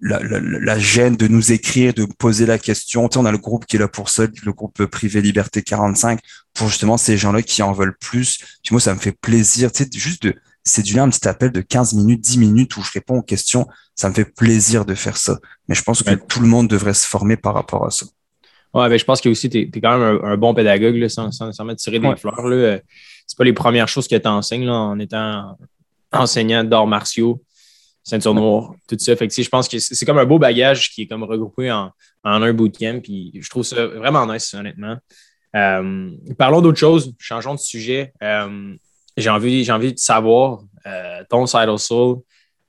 la, 0.00 0.20
la, 0.20 0.40
la, 0.40 0.78
gêne 0.78 1.16
de 1.16 1.26
nous 1.26 1.52
écrire, 1.52 1.94
de 1.94 2.04
poser 2.04 2.46
la 2.46 2.58
question. 2.58 3.08
Tu 3.08 3.14
sais, 3.14 3.20
on 3.20 3.26
a 3.26 3.32
le 3.32 3.38
groupe 3.38 3.66
qui 3.66 3.76
est 3.76 3.78
là 3.78 3.88
pour 3.88 4.10
ça, 4.10 4.25
le 4.44 4.52
groupe 4.52 4.84
privé 4.87 5.22
Liberté 5.22 5.62
45, 5.62 6.20
pour 6.54 6.68
justement 6.68 6.96
ces 6.96 7.16
gens-là 7.16 7.42
qui 7.42 7.62
en 7.62 7.72
veulent 7.72 7.96
plus. 7.99 8.38
Puis 8.62 8.72
moi, 8.72 8.80
ça 8.80 8.94
me 8.94 9.00
fait 9.00 9.12
plaisir, 9.12 9.72
tu 9.72 9.84
sais, 9.84 9.90
juste 9.92 10.25
de 10.25 10.34
c'est 10.62 10.82
du 10.82 10.99
un 10.99 11.08
petit 11.08 11.26
appel 11.26 11.52
de 11.52 11.62
15 11.62 11.94
minutes, 11.94 12.20
10 12.20 12.38
minutes 12.38 12.76
où 12.76 12.82
je 12.82 12.92
réponds 12.92 13.18
aux 13.18 13.22
questions. 13.22 13.66
Ça 13.94 14.08
me 14.08 14.14
fait 14.14 14.25
plaisir 14.25 14.84
de 14.84 14.94
faire 14.94 15.16
ça. 15.16 15.38
Mais 15.68 15.75
je 15.75 15.82
pense 15.82 16.02
que 16.02 16.14
tout 16.14 16.40
le 16.40 16.46
monde 16.46 16.68
devrait 16.68 16.94
se 16.94 17.06
former 17.06 17.37
par 17.37 17.54
rapport 17.54 17.87
à 17.87 17.90
ça. 17.90 18.06
Ouais, 18.72 18.88
ben, 18.88 18.99
je 18.99 19.04
pense 19.04 19.20
que 19.20 19.28
aussi, 19.28 19.50
tu 19.50 19.58
es, 19.58 19.80
quand 19.80 19.99
même 19.99 20.20
un, 20.22 20.37
bon 20.37 20.54
pédagogue, 20.54 20.96
là, 20.96 21.08
sans, 21.08 21.32
sans, 21.32 21.52
sans 21.52 21.64
mettre 21.64 21.80
tirer 21.80 21.99
des 21.99 22.14
fleurs. 22.16 22.46
Là. 22.46 22.56
Euh, 22.56 22.78
c'est 23.26 23.37
pas 23.37 23.44
les 23.44 23.52
premières 23.52 23.88
choses 23.88 24.06
que 24.06 24.16
tu 24.16 24.28
enseignes 24.28 24.66
là, 24.66 24.75
en 24.75 24.99
étant 24.99 25.56
enseignant 26.12 26.64
d'arts 26.64 26.87
martiaux, 26.87 27.42
ceinture 28.11 28.35
noire, 28.35 28.75
tout 28.88 28.97
ça. 28.99 29.17
Fait 29.17 29.29
que, 29.29 29.43
je 29.43 29.49
pense 29.49 29.69
que 29.69 29.79
c'est 29.79 30.05
comme 30.05 30.19
un 30.19 30.25
beau 30.25 30.38
bagage 30.38 30.90
qui 30.90 31.02
est 31.02 31.07
comme 31.07 31.23
regroupé 31.25 31.71
en, 31.71 31.90
en 32.25 32.43
un 32.43 32.52
bootcamp. 32.52 33.00
Puis 33.02 33.33
je 33.40 33.49
trouve 33.49 33.62
ça 33.62 33.87
vraiment 33.87 34.26
nice, 34.26 34.52
honnêtement. 34.55 34.97
Euh, 35.57 36.11
parlons 36.38 36.61
d'autre 36.61 36.79
chose, 36.79 37.14
changeons 37.19 37.55
de 37.55 37.61
sujet. 37.61 38.12
Euh, 38.23 38.75
j'ai 39.17 39.31
envie, 39.31 39.64
j'ai 39.64 39.73
envie 39.73 39.93
de 39.93 39.99
savoir 39.99 40.61
ton 41.29 41.45
side 41.47 41.69
hustle, 41.69 42.17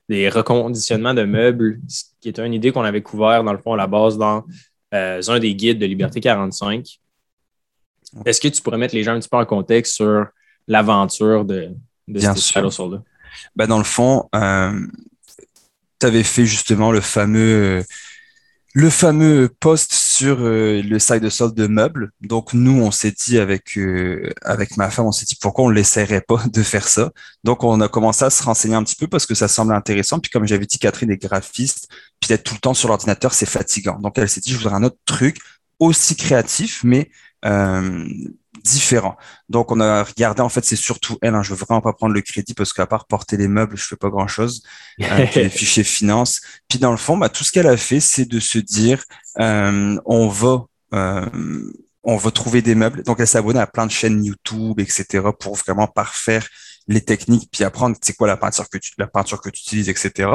des 0.10 0.28
reconditionnements 0.28 1.14
de 1.14 1.24
meubles, 1.24 1.80
qui 2.20 2.28
est 2.28 2.40
une 2.40 2.54
idée 2.54 2.72
qu'on 2.74 2.84
avait 2.84 3.02
couvert 3.02 3.44
dans 3.44 3.54
le 3.54 3.60
fond 3.60 3.74
à 3.74 3.78
la 3.78 3.88
base 3.88 4.18
dans 4.18 4.44
euh, 4.94 5.22
un 5.26 5.40
des 5.40 5.56
guides 5.56 5.80
de 5.80 5.86
Liberté 5.86 6.20
45. 6.20 7.00
Est-ce 8.26 8.42
que 8.42 8.50
tu 8.50 8.62
pourrais 8.62 8.78
mettre 8.78 8.94
les 8.94 9.04
gens 9.04 9.14
un 9.14 9.20
petit 9.20 9.30
peu 9.30 9.38
en 9.38 9.46
contexte 9.46 9.96
sur 9.96 10.28
l'aventure 10.68 11.46
de, 11.46 11.70
de 12.08 12.20
Bien 12.20 12.36
sûr. 12.36 12.90
là 12.90 13.02
ben, 13.56 13.68
Dans 13.68 13.78
le 13.78 13.86
fond, 13.86 14.28
euh, 14.36 14.82
tu 16.02 16.08
avais 16.08 16.24
fait 16.24 16.46
justement 16.46 16.92
le 16.92 17.02
fameux 17.02 17.84
le 18.74 18.90
fameux 18.90 19.50
post 19.60 19.94
sur 19.94 20.38
euh, 20.40 20.82
le 20.82 21.00
site 21.00 21.22
de 21.22 21.30
solde 21.30 21.56
de 21.56 21.68
meubles. 21.68 22.12
Donc 22.22 22.54
nous, 22.54 22.82
on 22.82 22.92
s'est 22.92 23.12
dit 23.12 23.38
avec 23.38 23.78
euh, 23.78 24.32
avec 24.44 24.78
ma 24.78 24.90
femme, 24.90 25.08
on 25.08 25.12
s'est 25.12 25.26
dit 25.26 25.36
pourquoi 25.36 25.66
on 25.66 25.70
ne 25.70 25.76
l'essaierait 25.76 26.22
pas 26.22 26.44
de 26.54 26.64
faire 26.64 26.88
ça. 26.88 27.12
Donc 27.44 27.64
on 27.64 27.82
a 27.82 27.90
commencé 27.90 28.24
à 28.24 28.30
se 28.30 28.44
renseigner 28.44 28.76
un 28.76 28.84
petit 28.84 28.96
peu 28.96 29.08
parce 29.08 29.26
que 29.26 29.36
ça 29.36 29.48
semble 29.48 29.74
intéressant. 29.74 30.20
Puis 30.20 30.32
comme 30.32 30.48
j'avais 30.48 30.66
dit, 30.66 30.80
Catherine 30.80 31.12
est 31.12 31.22
graphiste, 31.22 31.90
puis 32.20 32.30
d'être 32.30 32.44
tout 32.44 32.56
le 32.56 32.62
temps 32.62 32.74
sur 32.74 32.88
l'ordinateur, 32.88 33.34
c'est 33.34 33.46
fatigant. 33.46 34.00
Donc 34.00 34.18
elle 34.18 34.30
s'est 34.30 34.42
dit, 34.42 34.52
je 34.52 34.58
voudrais 34.58 34.76
un 34.76 34.84
autre 34.84 35.00
truc 35.06 35.38
aussi 35.80 36.16
créatif, 36.16 36.82
mais 36.84 37.10
euh, 37.46 38.08
différent. 38.64 39.18
Donc, 39.50 39.72
on 39.72 39.80
a 39.80 40.04
regardé, 40.04 40.42
en 40.42 40.50
fait, 40.50 40.64
c'est 40.66 40.76
surtout 40.76 41.18
elle. 41.22 41.36
Hein, 41.36 41.44
je 41.44 41.54
veux 41.54 41.58
vraiment 41.58 41.82
pas 41.82 41.94
prendre 41.94 42.14
le 42.14 42.22
crédit 42.22 42.54
parce 42.54 42.74
qu'à 42.74 42.86
part 42.86 43.06
porter 43.06 43.38
les 43.38 43.48
meubles, 43.48 43.78
je 43.78 43.84
fais 43.84 43.96
pas 43.96 44.10
grand 44.10 44.28
chose. 44.28 44.64
Euh, 45.02 45.26
les 45.36 45.50
fichiers 45.50 45.84
finance. 45.84 46.42
Puis 46.68 46.80
dans 46.80 46.92
le 46.92 46.98
fond, 46.98 47.18
bah, 47.18 47.30
tout 47.30 47.44
ce 47.44 47.52
qu'elle 47.52 47.68
a 47.68 47.78
fait, 47.78 48.00
c'est 48.00 48.26
de 48.26 48.40
se 48.40 48.60
dire, 48.60 49.04
euh, 49.40 49.98
on 50.06 50.28
va, 50.28 50.66
euh, 50.94 51.72
on 52.04 52.18
va 52.18 52.32
trouver 52.32 52.62
des 52.62 52.76
meubles. 52.76 53.04
Donc, 53.04 53.20
elle 53.20 53.28
s'est 53.28 53.38
abonnée 53.38 53.60
à 53.60 53.68
plein 53.68 53.86
de 53.86 53.92
chaînes 53.92 54.24
YouTube, 54.24 54.80
etc., 54.80 55.24
pour 55.40 55.56
vraiment 55.56 55.88
parfaire 55.88 56.48
les 56.88 57.02
techniques, 57.02 57.50
puis 57.52 57.64
apprendre 57.64 57.96
c'est 58.02 58.14
quoi 58.14 58.28
la 58.28 58.38
peinture 58.38 58.68
que 58.70 58.78
tu, 58.78 58.92
la 58.98 59.08
peinture 59.08 59.40
que 59.40 59.50
tu 59.50 59.62
utilises, 59.62 59.90
etc. 59.90 60.30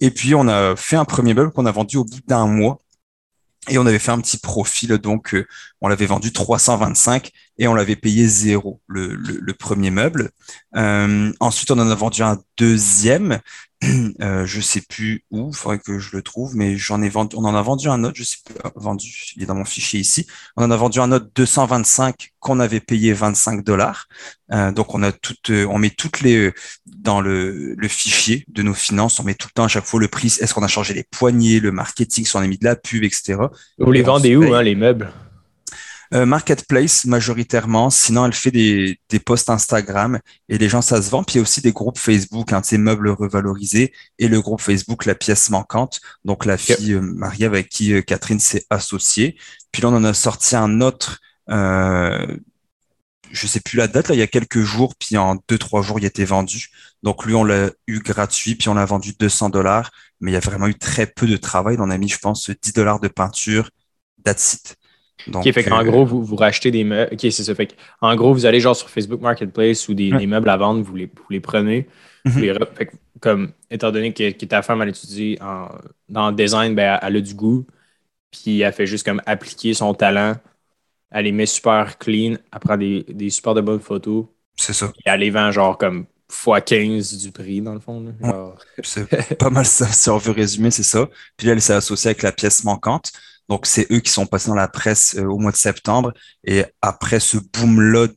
Et 0.00 0.10
puis, 0.10 0.34
on 0.34 0.48
a 0.48 0.76
fait 0.76 0.96
un 0.96 1.04
premier 1.04 1.34
meuble 1.34 1.50
qu'on 1.52 1.66
a 1.66 1.72
vendu 1.72 1.96
au 1.96 2.04
bout 2.04 2.20
d'un 2.26 2.46
mois. 2.46 2.78
Et 3.68 3.78
on 3.78 3.86
avait 3.86 3.98
fait 3.98 4.12
un 4.12 4.20
petit 4.20 4.38
profil, 4.38 4.96
donc 4.98 5.34
euh, 5.34 5.46
on 5.80 5.88
l'avait 5.88 6.06
vendu 6.06 6.32
325 6.32 7.30
et 7.58 7.66
on 7.66 7.74
l'avait 7.74 7.96
payé 7.96 8.26
zéro, 8.26 8.80
le, 8.86 9.14
le, 9.14 9.52
premier 9.52 9.90
meuble. 9.90 10.30
Euh, 10.76 11.32
ensuite, 11.40 11.70
on 11.72 11.78
en 11.78 11.90
a 11.90 11.94
vendu 11.94 12.22
un 12.22 12.38
deuxième. 12.56 13.40
Euh, 14.20 14.44
je 14.44 14.60
sais 14.60 14.80
plus 14.80 15.22
où, 15.30 15.50
il 15.50 15.56
faudrait 15.56 15.78
que 15.78 16.00
je 16.00 16.16
le 16.16 16.22
trouve, 16.22 16.56
mais 16.56 16.76
j'en 16.76 17.00
ai 17.00 17.08
vendu, 17.08 17.36
on 17.36 17.44
en 17.44 17.54
a 17.54 17.62
vendu 17.62 17.88
un 17.88 18.02
autre, 18.02 18.16
je 18.16 18.24
sais 18.24 18.38
plus, 18.44 18.56
euh, 18.64 18.70
vendu, 18.74 19.08
il 19.36 19.44
est 19.44 19.46
dans 19.46 19.54
mon 19.54 19.64
fichier 19.64 20.00
ici. 20.00 20.26
On 20.56 20.64
en 20.64 20.72
a 20.72 20.76
vendu 20.76 20.98
un 20.98 21.12
autre 21.12 21.28
225 21.36 22.30
qu'on 22.40 22.58
avait 22.58 22.80
payé 22.80 23.12
25 23.12 23.62
dollars. 23.62 24.08
Euh, 24.52 24.72
donc 24.72 24.96
on 24.96 25.04
a 25.04 25.12
toutes, 25.12 25.50
on 25.50 25.78
met 25.78 25.90
toutes 25.90 26.22
les 26.22 26.52
dans 26.86 27.20
le, 27.20 27.74
le 27.76 27.88
fichier 27.88 28.44
de 28.48 28.62
nos 28.62 28.74
finances, 28.74 29.20
on 29.20 29.22
met 29.22 29.34
tout 29.34 29.46
le 29.46 29.54
temps 29.54 29.64
à 29.64 29.68
chaque 29.68 29.84
fois 29.84 30.00
le 30.00 30.08
prix. 30.08 30.26
Est-ce 30.40 30.52
qu'on 30.54 30.64
a 30.64 30.68
changé 30.68 30.92
les 30.92 31.04
poignées, 31.04 31.60
le 31.60 31.70
marketing, 31.70 32.26
si 32.26 32.34
on 32.34 32.40
a 32.40 32.46
mis 32.48 32.58
de 32.58 32.64
la 32.64 32.74
pub, 32.74 33.04
etc. 33.04 33.36
Vous 33.78 33.92
les 33.92 34.02
vendez 34.02 34.34
où, 34.34 34.54
hein, 34.54 34.62
les 34.62 34.74
meubles? 34.74 35.12
Euh, 36.14 36.24
marketplace 36.24 37.04
majoritairement. 37.04 37.90
Sinon, 37.90 38.24
elle 38.26 38.32
fait 38.32 38.50
des, 38.50 38.98
des 39.10 39.18
posts 39.18 39.50
Instagram 39.50 40.18
et 40.48 40.56
les 40.56 40.68
gens, 40.68 40.80
ça 40.80 41.02
se 41.02 41.10
vend. 41.10 41.22
Puis 41.22 41.34
il 41.34 41.38
y 41.38 41.40
a 41.40 41.42
aussi 41.42 41.60
des 41.60 41.72
groupes 41.72 41.98
Facebook, 41.98 42.52
hein, 42.52 42.62
ces 42.64 42.78
meubles 42.78 43.10
revalorisés 43.10 43.92
et 44.18 44.28
le 44.28 44.40
groupe 44.40 44.60
Facebook, 44.60 45.04
la 45.04 45.14
pièce 45.14 45.50
manquante. 45.50 46.00
Donc 46.24 46.46
la 46.46 46.56
fille 46.56 46.94
euh, 46.94 47.00
Marie 47.00 47.44
avec 47.44 47.68
qui 47.68 47.92
euh, 47.92 48.00
Catherine 48.02 48.40
s'est 48.40 48.64
associée. 48.70 49.36
Puis 49.70 49.82
là, 49.82 49.88
on 49.88 49.96
en 49.96 50.04
a 50.04 50.14
sorti 50.14 50.56
un 50.56 50.80
autre. 50.80 51.20
Euh, 51.50 52.38
je 53.30 53.46
sais 53.46 53.60
plus 53.60 53.76
la 53.76 53.88
date, 53.88 54.08
là, 54.08 54.14
il 54.14 54.18
y 54.18 54.22
a 54.22 54.26
quelques 54.26 54.62
jours, 54.62 54.94
puis 54.98 55.18
en 55.18 55.36
deux, 55.48 55.58
trois 55.58 55.82
jours, 55.82 55.98
il 55.98 56.06
était 56.06 56.24
vendu. 56.24 56.68
Donc 57.02 57.26
lui, 57.26 57.34
on 57.34 57.44
l'a 57.44 57.70
eu 57.86 58.00
gratuit, 58.00 58.54
puis 58.54 58.70
on 58.70 58.74
l'a 58.74 58.86
vendu 58.86 59.12
200 59.18 59.50
dollars, 59.50 59.90
mais 60.20 60.30
il 60.30 60.34
y 60.34 60.36
a 60.38 60.40
vraiment 60.40 60.66
eu 60.66 60.74
très 60.74 61.06
peu 61.06 61.26
de 61.26 61.36
travail. 61.36 61.76
On 61.78 61.90
a 61.90 61.98
mis, 61.98 62.08
je 62.08 62.18
pense, 62.18 62.50
10 62.50 62.72
dollars 62.72 63.00
de 63.00 63.08
peinture, 63.08 63.70
that's 64.24 64.54
it. 64.54 64.77
Donc, 65.26 65.50
fait 65.52 65.64
qu'en 65.64 65.80
euh, 65.80 65.84
gros, 65.84 66.04
vous, 66.04 66.22
vous 66.22 66.36
rachetez 66.36 66.70
des 66.70 66.84
meubles. 66.84 67.10
OK, 67.12 67.20
c'est 67.20 67.44
ça. 67.44 67.54
Fait 67.54 67.74
en 68.00 68.14
gros, 68.14 68.32
vous 68.32 68.46
allez 68.46 68.60
genre 68.60 68.76
sur 68.76 68.88
Facebook 68.88 69.20
Marketplace 69.20 69.88
ou 69.88 69.94
des, 69.94 70.10
meubles 70.26 70.48
à 70.48 70.56
vendre, 70.56 70.82
vous 70.82 70.96
les, 70.96 71.06
vous 71.06 71.30
les 71.30 71.40
prenez. 71.40 71.86
Mhm. 72.24 72.54
comme, 73.20 73.52
étant 73.70 73.90
donné 73.90 74.12
que, 74.12 74.44
ta 74.44 74.62
femme, 74.62 74.82
elle 74.82 74.90
étudie 74.90 75.38
en, 75.40 75.68
dans 76.08 76.30
le 76.30 76.36
design, 76.36 76.74
ben, 76.74 76.98
elle 77.02 77.16
a 77.16 77.20
du 77.20 77.34
goût. 77.34 77.66
Puis 78.30 78.60
elle 78.60 78.72
fait 78.72 78.86
juste 78.86 79.04
comme 79.04 79.22
appliquer 79.26 79.74
son 79.74 79.94
talent. 79.94 80.34
Elle 81.10 81.24
les 81.24 81.32
met 81.32 81.46
super 81.46 81.98
clean. 81.98 82.36
Elle 82.52 82.58
prend 82.60 82.76
des, 82.76 83.04
des 83.08 83.30
super 83.30 83.54
de 83.54 83.60
bonnes 83.60 83.80
photos. 83.80 84.26
C'est 84.56 84.74
ça. 84.74 84.92
Et 85.04 85.08
elle 85.08 85.20
les 85.20 85.30
vend 85.30 85.50
genre 85.50 85.78
comme 85.78 86.06
x15 86.30 87.20
du 87.22 87.32
prix, 87.32 87.60
dans 87.60 87.74
le 87.74 87.80
fond. 87.80 88.04
C'est 88.82 89.38
pas 89.38 89.50
mal 89.50 89.64
ça, 89.64 89.86
si 89.86 90.10
on 90.10 90.18
veut 90.18 90.32
résumer, 90.32 90.70
c'est 90.70 90.82
ça. 90.82 91.08
Puis 91.36 91.46
là, 91.46 91.54
elle 91.54 91.62
s'est 91.62 91.72
associée 91.72 92.08
avec 92.10 92.22
la 92.22 92.32
pièce 92.32 92.64
manquante. 92.64 93.12
Donc, 93.48 93.66
c'est 93.66 93.90
eux 93.90 94.00
qui 94.00 94.10
sont 94.10 94.26
passés 94.26 94.48
dans 94.48 94.54
la 94.54 94.68
presse 94.68 95.16
euh, 95.16 95.24
au 95.24 95.38
mois 95.38 95.52
de 95.52 95.56
septembre. 95.56 96.12
Et 96.44 96.64
après 96.82 97.20
ce 97.20 97.38
boom-là 97.38 98.08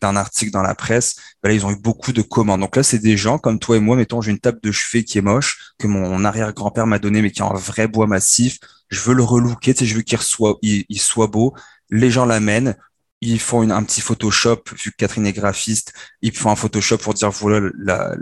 d'un 0.00 0.16
article 0.16 0.52
dans 0.52 0.62
la 0.62 0.74
presse, 0.74 1.16
ben 1.42 1.48
là, 1.48 1.54
ils 1.54 1.66
ont 1.66 1.70
eu 1.70 1.80
beaucoup 1.80 2.12
de 2.12 2.22
commandes. 2.22 2.60
Donc 2.60 2.76
là, 2.76 2.82
c'est 2.82 2.98
des 2.98 3.16
gens 3.16 3.38
comme 3.38 3.58
toi 3.58 3.76
et 3.76 3.80
moi. 3.80 3.96
Mettons, 3.96 4.20
j'ai 4.20 4.30
une 4.30 4.38
table 4.38 4.60
de 4.62 4.70
chevet 4.70 5.04
qui 5.04 5.18
est 5.18 5.22
moche, 5.22 5.72
que 5.78 5.86
mon 5.86 6.24
arrière-grand-père 6.24 6.86
m'a 6.86 6.98
donné, 6.98 7.22
mais 7.22 7.30
qui 7.30 7.40
est 7.40 7.44
en 7.44 7.54
vrai 7.54 7.88
bois 7.88 8.06
massif. 8.06 8.58
Je 8.90 9.00
veux 9.00 9.14
le 9.14 9.24
relooker, 9.24 9.74
je 9.80 9.94
veux 9.94 10.02
qu'il 10.02 10.18
soit, 10.18 10.58
il, 10.62 10.86
soit 11.00 11.26
beau. 11.26 11.54
Les 11.90 12.10
gens 12.10 12.24
l'amènent 12.26 12.76
ils 13.24 13.38
font 13.38 13.70
un 13.70 13.84
petit 13.84 14.00
Photoshop, 14.00 14.64
vu 14.82 14.90
que 14.90 14.96
Catherine 14.96 15.26
est 15.26 15.32
graphiste, 15.32 15.92
ils 16.22 16.36
font 16.36 16.50
un 16.50 16.56
Photoshop 16.56 16.98
pour 16.98 17.14
dire 17.14 17.30
voilà 17.30 18.16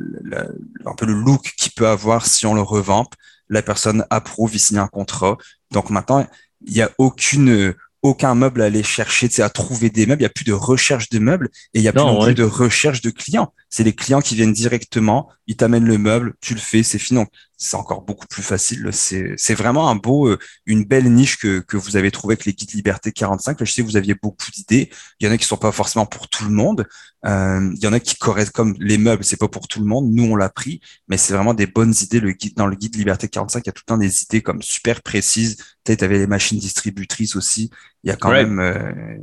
un 0.84 0.94
peu 0.94 1.06
le 1.06 1.14
look 1.14 1.54
qu'il 1.56 1.72
peut 1.72 1.88
avoir 1.88 2.26
si 2.26 2.44
on 2.44 2.52
le 2.52 2.60
revamp 2.60 3.08
la 3.50 3.62
personne 3.62 4.06
approuve, 4.10 4.54
il 4.54 4.60
signe 4.60 4.78
un 4.78 4.86
contrat. 4.86 5.36
Donc 5.70 5.90
maintenant, 5.90 6.26
il 6.66 6.72
n'y 6.74 6.82
a 6.82 6.90
aucune 6.98 7.74
aucun 8.02 8.34
meuble 8.34 8.62
à 8.62 8.66
aller 8.66 8.82
chercher, 8.82 9.28
tu 9.28 9.42
à 9.42 9.50
trouver 9.50 9.90
des 9.90 10.06
meubles. 10.06 10.22
Il 10.22 10.24
n'y 10.24 10.26
a 10.26 10.30
plus 10.30 10.44
de 10.44 10.52
recherche 10.52 11.08
de 11.10 11.18
meubles 11.18 11.50
et 11.74 11.80
il 11.80 11.82
n'y 11.82 11.88
a 11.88 11.92
plus 11.92 12.34
de 12.34 12.42
recherche 12.42 13.02
de 13.02 13.10
clients. 13.10 13.52
C'est 13.68 13.84
les 13.84 13.92
clients 13.92 14.20
qui 14.20 14.34
viennent 14.34 14.52
directement, 14.52 15.28
ils 15.46 15.56
t'amènent 15.56 15.84
le 15.84 15.98
meuble, 15.98 16.34
tu 16.40 16.54
le 16.54 16.60
fais, 16.60 16.82
c'est 16.82 16.98
fini. 16.98 17.24
C'est 17.62 17.76
encore 17.76 18.00
beaucoup 18.00 18.26
plus 18.26 18.42
facile. 18.42 18.88
C'est 18.90 19.54
vraiment 19.54 19.90
un 19.90 19.94
beau, 19.94 20.28
euh, 20.28 20.38
une 20.64 20.84
belle 20.84 21.12
niche 21.12 21.36
que, 21.36 21.60
que 21.60 21.76
vous 21.76 21.98
avez 21.98 22.10
trouvé 22.10 22.32
avec 22.32 22.46
les 22.46 22.54
guides 22.54 22.72
Liberté 22.72 23.12
45. 23.12 23.58
je 23.60 23.70
sais 23.70 23.82
que 23.82 23.86
vous 23.86 23.98
aviez 23.98 24.14
beaucoup 24.14 24.50
d'idées. 24.50 24.90
Il 25.20 25.26
y 25.26 25.30
en 25.30 25.32
a 25.32 25.36
qui 25.36 25.44
sont 25.44 25.58
pas 25.58 25.70
forcément 25.70 26.06
pour 26.06 26.30
tout 26.30 26.44
le 26.44 26.52
monde. 26.52 26.86
Euh, 27.26 27.70
il 27.74 27.84
y 27.84 27.86
en 27.86 27.92
a 27.92 28.00
qui 28.00 28.16
correspondent 28.16 28.72
comme 28.72 28.76
les 28.80 28.96
meubles, 28.96 29.24
c'est 29.24 29.36
pas 29.36 29.46
pour 29.46 29.68
tout 29.68 29.78
le 29.78 29.84
monde. 29.84 30.10
Nous, 30.10 30.24
on 30.24 30.36
l'a 30.36 30.48
pris, 30.48 30.80
mais 31.08 31.18
c'est 31.18 31.34
vraiment 31.34 31.52
des 31.52 31.66
bonnes 31.66 31.92
idées. 32.00 32.20
Le 32.20 32.32
guide, 32.32 32.56
dans 32.56 32.66
le 32.66 32.76
guide 32.76 32.96
Liberté 32.96 33.28
45, 33.28 33.60
il 33.62 33.66
y 33.66 33.68
a 33.68 33.72
tout 33.72 33.82
le 33.86 33.90
temps 33.90 33.98
des 33.98 34.22
idées 34.22 34.40
comme 34.40 34.62
super 34.62 35.02
précises. 35.02 35.56
Peut-être, 35.84 35.98
tu 35.98 36.04
avais 36.06 36.18
les 36.18 36.26
machines 36.26 36.58
distributrices 36.58 37.36
aussi. 37.36 37.70
Il 38.04 38.08
y 38.08 38.10
a 38.10 38.16
quand 38.16 38.30
même 38.30 38.58
euh, 38.58 39.18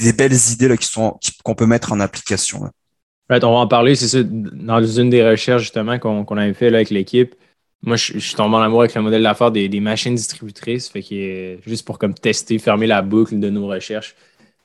des 0.00 0.12
belles 0.12 0.38
idées 0.52 0.68
là 0.68 0.76
qui 0.76 0.86
sont 0.86 1.18
qu'on 1.42 1.56
peut 1.56 1.66
mettre 1.66 1.90
en 1.90 1.98
application 1.98 2.70
on 3.42 3.52
va 3.52 3.58
en 3.58 3.66
parler, 3.66 3.94
c'est 3.94 4.08
ça, 4.08 4.18
dans 4.22 4.84
une 4.84 5.10
des 5.10 5.28
recherches 5.28 5.62
justement 5.62 5.98
qu'on 5.98 6.36
avait 6.36 6.54
fait 6.54 6.70
là, 6.70 6.78
avec 6.78 6.90
l'équipe. 6.90 7.34
Moi, 7.84 7.96
je, 7.96 8.18
suis 8.18 8.34
tombé 8.36 8.56
en 8.56 8.60
amour 8.60 8.80
avec 8.80 8.94
le 8.94 9.02
modèle 9.02 9.22
d'affaires 9.22 9.50
des, 9.50 9.80
machines 9.80 10.14
distributrices, 10.14 10.88
fait 10.88 11.02
que 11.02 11.58
juste 11.66 11.84
pour 11.84 11.98
comme 11.98 12.14
tester, 12.14 12.58
fermer 12.58 12.86
la 12.86 13.02
boucle 13.02 13.40
de 13.40 13.50
nos 13.50 13.66
recherches. 13.66 14.14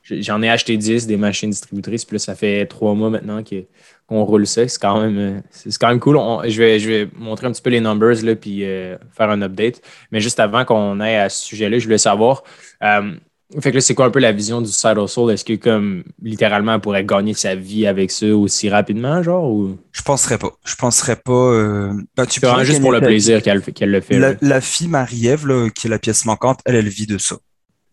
J'en 0.04 0.40
ai 0.40 0.48
acheté 0.48 0.76
10 0.76 1.06
des 1.06 1.16
machines 1.16 1.50
distributrices, 1.50 2.04
puis 2.04 2.14
là, 2.14 2.18
ça 2.18 2.34
fait 2.34 2.64
trois 2.66 2.94
mois 2.94 3.10
maintenant 3.10 3.42
qu'on 3.42 4.24
roule 4.24 4.46
ça. 4.46 4.66
C'est 4.66 4.80
quand 4.80 5.00
même, 5.00 5.42
quand 5.80 5.88
même 5.88 6.00
cool. 6.00 6.16
je, 6.48 6.88
vais, 6.88 7.08
montrer 7.16 7.46
un 7.46 7.52
petit 7.52 7.60
peu 7.60 7.70
les 7.70 7.80
numbers, 7.80 8.22
là, 8.22 8.34
puis 8.34 8.64
euh, 8.64 8.96
faire 9.10 9.28
un 9.30 9.42
update. 9.42 9.82
Mais 10.10 10.20
juste 10.20 10.40
avant 10.40 10.64
qu'on 10.64 11.00
aille 11.00 11.16
à 11.16 11.28
ce 11.28 11.44
sujet-là, 11.44 11.78
je 11.78 11.84
voulais 11.84 11.98
savoir, 11.98 12.42
euh, 12.82 13.12
fait 13.60 13.70
que 13.70 13.76
là, 13.76 13.80
c'est 13.80 13.94
quoi 13.94 14.06
un 14.06 14.10
peu 14.10 14.18
la 14.18 14.32
vision 14.32 14.60
du 14.60 14.70
side 14.70 14.98
hustle? 14.98 15.30
Est-ce 15.30 15.44
que, 15.44 15.54
comme, 15.54 16.04
littéralement, 16.22 16.74
elle 16.74 16.80
pourrait 16.80 17.04
gagner 17.04 17.32
sa 17.32 17.54
vie 17.54 17.86
avec 17.86 18.10
ça 18.10 18.26
aussi 18.26 18.68
rapidement, 18.68 19.22
genre? 19.22 19.50
Ou... 19.50 19.78
Je 19.92 20.02
penserais 20.02 20.36
pas. 20.36 20.52
Je 20.66 20.74
penserais 20.74 21.16
pas. 21.16 21.32
Euh... 21.32 21.94
Ben, 22.14 22.26
tu 22.26 22.40
peux 22.40 22.64
juste 22.64 22.82
pour 22.82 22.92
le 22.92 23.00
plaisir 23.00 23.42
qu'elle 23.42 23.62
le 23.80 24.00
fait. 24.00 24.36
La, 24.42 24.60
fille 24.60 24.88
Marie-Ève, 24.88 25.70
qui 25.72 25.86
est 25.86 25.90
la 25.90 25.98
pièce 25.98 26.26
manquante, 26.26 26.60
elle, 26.66 26.74
elle 26.74 26.88
vit 26.88 27.06
de 27.06 27.16
ça. 27.16 27.36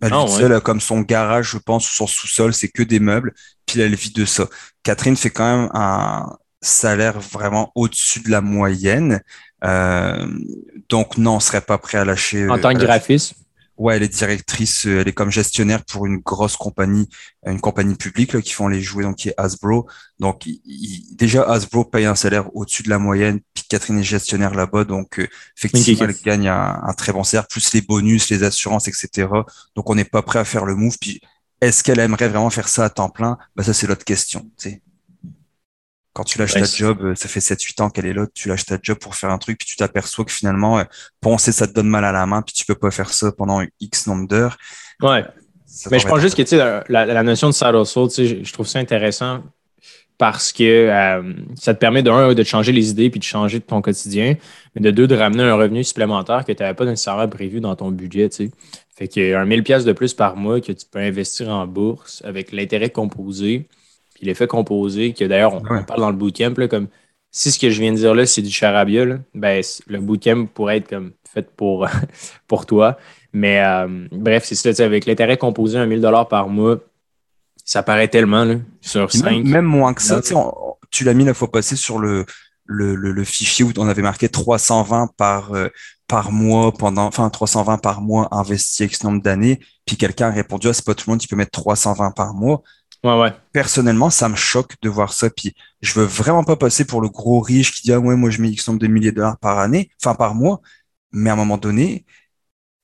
Elle 0.02 0.12
ah, 0.12 0.26
vit 0.28 0.44
de 0.44 0.48
ça, 0.50 0.60
comme 0.60 0.82
son 0.82 1.00
garage, 1.00 1.52
je 1.52 1.58
pense, 1.58 1.88
son 1.88 2.06
sous-sol, 2.06 2.54
c'est 2.54 2.68
que 2.68 2.84
des 2.84 3.00
meubles, 3.00 3.34
puis 3.66 3.80
elle 3.80 3.96
vit 3.96 4.12
de 4.12 4.26
ça. 4.26 4.50
Catherine 4.84 5.16
fait 5.16 5.30
quand 5.30 5.58
même 5.58 5.70
un 5.74 6.36
salaire 6.62 7.22
vraiment 7.22 7.72
au-dessus 7.76 8.20
de 8.20 8.30
la 8.30 8.42
moyenne. 8.42 9.22
Euh, 9.64 10.28
donc, 10.90 11.18
non, 11.18 11.38
on 11.38 11.40
serait 11.40 11.62
pas 11.62 11.78
prêt 11.78 11.98
à 11.98 12.04
lâcher. 12.04 12.50
En 12.50 12.60
tant 12.60 12.74
que 12.74 12.80
graphiste? 12.80 13.36
Ouais, 13.78 13.98
elle 13.98 14.04
est 14.04 14.08
directrice, 14.08 14.86
euh, 14.86 15.02
elle 15.02 15.08
est 15.10 15.14
comme 15.14 15.32
gestionnaire 15.32 15.84
pour 15.84 16.06
une 16.06 16.18
grosse 16.18 16.56
compagnie, 16.56 17.10
une 17.46 17.60
compagnie 17.60 17.96
publique 17.96 18.32
là, 18.32 18.42
qui 18.42 18.52
font 18.52 18.70
les 18.70 18.82
jouets, 18.82 19.04
donc 19.04 19.18
qui 19.18 19.30
est 19.30 19.34
Hasbro. 19.38 19.88
Donc 20.20 20.48
déjà 21.12 21.44
Hasbro 21.44 21.84
paye 21.84 22.06
un 22.06 22.16
salaire 22.16 22.56
au-dessus 22.56 22.84
de 22.84 22.90
la 22.90 23.00
moyenne, 23.00 23.42
puis 23.54 23.66
Catherine 23.68 24.00
est 24.00 24.04
gestionnaire 24.04 24.54
là-bas, 24.54 24.86
donc 24.86 25.20
euh, 25.20 25.28
effectivement 25.58 26.08
elle 26.08 26.16
gagne 26.24 26.48
un, 26.48 26.94
très 26.98 27.12
bon 27.12 27.24
salaire, 27.24 27.48
plus 27.48 27.74
les 27.74 27.82
bonus, 27.82 28.30
les 28.30 28.44
assurances, 28.44 28.88
etc. 28.88 29.28
Donc 29.76 29.90
on 29.90 29.96
n'est 29.96 30.06
pas 30.06 30.22
prêt 30.22 30.40
à 30.40 30.46
faire 30.46 30.64
le 30.64 30.76
move. 30.76 30.98
Puis 31.00 31.20
est-ce 31.60 31.84
qu'elle 31.84 32.00
aimerait 32.00 32.30
vraiment 32.30 32.50
faire 32.50 32.70
ça 32.70 32.86
à 32.86 32.90
temps 32.90 33.10
plein? 33.10 33.38
Bah 33.58 33.64
ça 33.64 33.74
c'est 33.74 33.88
l'autre 33.88 34.06
question. 34.06 34.50
Quand 36.16 36.24
tu 36.24 36.40
lâches 36.40 36.54
ta 36.54 36.64
job, 36.64 37.00
euh, 37.04 37.14
ça 37.14 37.28
fait 37.28 37.42
7-8 37.42 37.82
ans 37.82 37.90
qu'elle 37.90 38.06
est 38.06 38.14
là, 38.14 38.26
tu 38.34 38.48
lâches 38.48 38.66
ta 38.66 38.78
job 38.82 38.98
pour 38.98 39.16
faire 39.16 39.32
un 39.32 39.38
truc, 39.38 39.58
puis 39.58 39.68
tu 39.68 39.76
t'aperçois 39.76 40.24
que 40.24 40.32
finalement, 40.32 40.80
euh, 40.80 40.84
penser, 41.20 41.52
ça 41.52 41.68
te 41.68 41.74
donne 41.74 41.90
mal 41.90 42.06
à 42.06 42.14
la 42.14 42.26
main, 42.26 42.42
puis 42.42 42.54
tu 42.54 42.66
peux 42.66 42.74
pas 42.74 42.90
faire 42.90 43.12
ça 43.12 43.34
pendant 43.34 43.62
X 43.82 44.08
nombre 44.08 44.26
d'heures. 44.26 44.58
Ouais. 45.02 45.26
Mais 45.92 46.00
je 46.00 46.08
pense 46.08 46.22
juste 46.22 46.42
que 46.42 46.84
la, 46.90 47.24
notion 47.24 47.50
de 47.50 47.54
side 47.54 47.76
hustle, 47.76 48.10
sais, 48.10 48.44
je, 48.46 48.54
trouve 48.54 48.66
ça 48.66 48.80
intéressant 48.80 49.44
parce 50.18 50.54
que 50.54 50.64
euh, 50.64 51.34
ça 51.56 51.74
te 51.74 51.80
permet 51.80 52.02
d'un, 52.02 52.34
de 52.34 52.44
changer 52.44 52.72
les 52.72 52.92
idées 52.92 53.10
puis 53.10 53.20
de 53.20 53.26
changer 53.26 53.60
de 53.60 53.66
ton 53.66 53.82
quotidien, 53.82 54.38
mais 54.74 54.82
de 54.82 54.92
deux, 54.92 55.08
de 55.08 55.16
ramener 55.18 55.44
un 55.44 55.56
revenu 55.56 55.84
supplémentaire 55.84 56.46
que 56.46 56.54
tu 56.54 56.64
n'avais 56.64 56.76
pas 56.76 56.86
nécessairement 56.86 57.28
prévu 57.28 57.60
dans 57.60 57.76
ton 57.76 57.92
budget. 57.92 58.30
Tu 58.30 58.36
sais. 58.46 58.52
Fait 58.96 59.10
qu'il 59.10 59.28
y 59.28 59.34
a 59.34 59.42
un 59.42 59.46
1000$ 59.46 59.84
de 59.84 59.92
plus 59.92 60.14
par 60.14 60.38
mois 60.38 60.62
que 60.62 60.72
tu 60.72 60.86
peux 60.90 61.00
investir 61.00 61.50
en 61.50 61.68
bourse 61.68 62.22
avec 62.24 62.54
l'intérêt 62.54 62.90
composé 62.90 63.68
puis 64.16 64.26
l'effet 64.26 64.48
composé, 64.48 65.14
que 65.14 65.26
d'ailleurs, 65.26 65.54
on, 65.54 65.62
parle 65.84 66.00
dans 66.00 66.10
le 66.10 66.16
bootcamp, 66.16 66.54
là, 66.58 66.68
comme 66.68 66.88
si 67.30 67.52
ce 67.52 67.60
que 67.60 67.70
je 67.70 67.82
viens 67.82 67.92
de 67.92 67.98
dire 67.98 68.16
là, 68.16 68.26
c'est 68.26 68.42
du 68.42 68.50
charabia, 68.50 69.06
ben, 69.34 69.62
le 69.88 70.00
bootcamp 70.00 70.48
pourrait 70.48 70.78
être 70.78 70.90
comme 70.90 71.12
fait 71.32 71.52
pour, 71.52 71.86
pour 72.48 72.66
toi. 72.66 72.98
Mais 73.34 73.62
euh, 73.62 74.08
bref, 74.12 74.46
c'est 74.46 74.56
ça, 74.56 74.84
avec 74.84 75.06
l'intérêt 75.06 75.38
composé 75.38 75.78
à 75.78 75.86
1000 75.86 76.02
par 76.30 76.48
mois, 76.48 76.80
ça 77.66 77.84
paraît 77.84 78.08
tellement 78.08 78.46
là, 78.46 78.56
sur 78.80 79.12
5. 79.12 79.44
Même, 79.44 79.66
moins 79.66 79.94
que 79.94 80.02
ça. 80.02 80.22
Tu 80.92 81.04
l'as 81.04 81.14
mis 81.14 81.26
la 81.26 81.34
fois 81.34 81.52
passée 81.52 81.76
sur 81.76 82.00
le, 82.00 82.26
le, 82.64 82.96
le, 82.96 83.24
fichier 83.26 83.66
où 83.66 83.74
on 83.78 83.90
avait 83.90 84.02
marqué 84.02 84.30
320 84.30 85.10
par, 85.18 85.54
euh, 85.54 85.68
par 86.08 86.32
mois 86.32 86.72
pendant, 86.72 87.06
enfin 87.06 87.30
320 87.30 87.80
par 87.80 88.00
mois 88.00 88.30
investi 88.32 88.86
X 88.86 89.04
nombre 89.04 89.22
d'années. 89.22 89.60
Puis 89.86 89.98
quelqu'un 89.98 90.28
a 90.28 90.32
répondu, 90.32 90.70
ah, 90.70 90.74
c'est 90.74 90.86
pas 90.86 90.94
tout 90.94 91.06
le 91.08 91.14
monde 91.14 91.20
qui 91.20 91.28
peut 91.28 91.36
mettre 91.36 91.52
320 91.52 92.12
par 92.12 92.34
mois. 92.34 92.64
Personnellement, 93.52 94.10
ça 94.10 94.30
me 94.30 94.36
choque 94.36 94.76
de 94.82 94.90
voir 94.90 95.14
ça. 95.14 95.30
Puis 95.30 95.54
je 95.82 95.94
veux 96.00 96.06
vraiment 96.06 96.44
pas 96.44 96.56
passer 96.56 96.86
pour 96.86 97.02
le 97.02 97.10
gros 97.10 97.40
riche 97.40 97.74
qui 97.74 97.84
dit 97.84 97.94
ah 97.94 98.00
ouais 98.00 98.16
moi 98.16 98.30
je 98.30 98.42
mets 98.42 98.50
X 98.50 98.68
nombre 98.68 98.80
de 98.80 98.88
milliers 98.88 99.12
de 99.12 99.18
dollars 99.18 99.38
par 99.38 99.60
année, 99.60 99.90
enfin 100.02 100.16
par 100.16 100.36
mois. 100.36 100.62
Mais 101.12 101.30
à 101.30 101.34
un 101.34 101.36
moment 101.38 101.58
donné, 101.58 102.06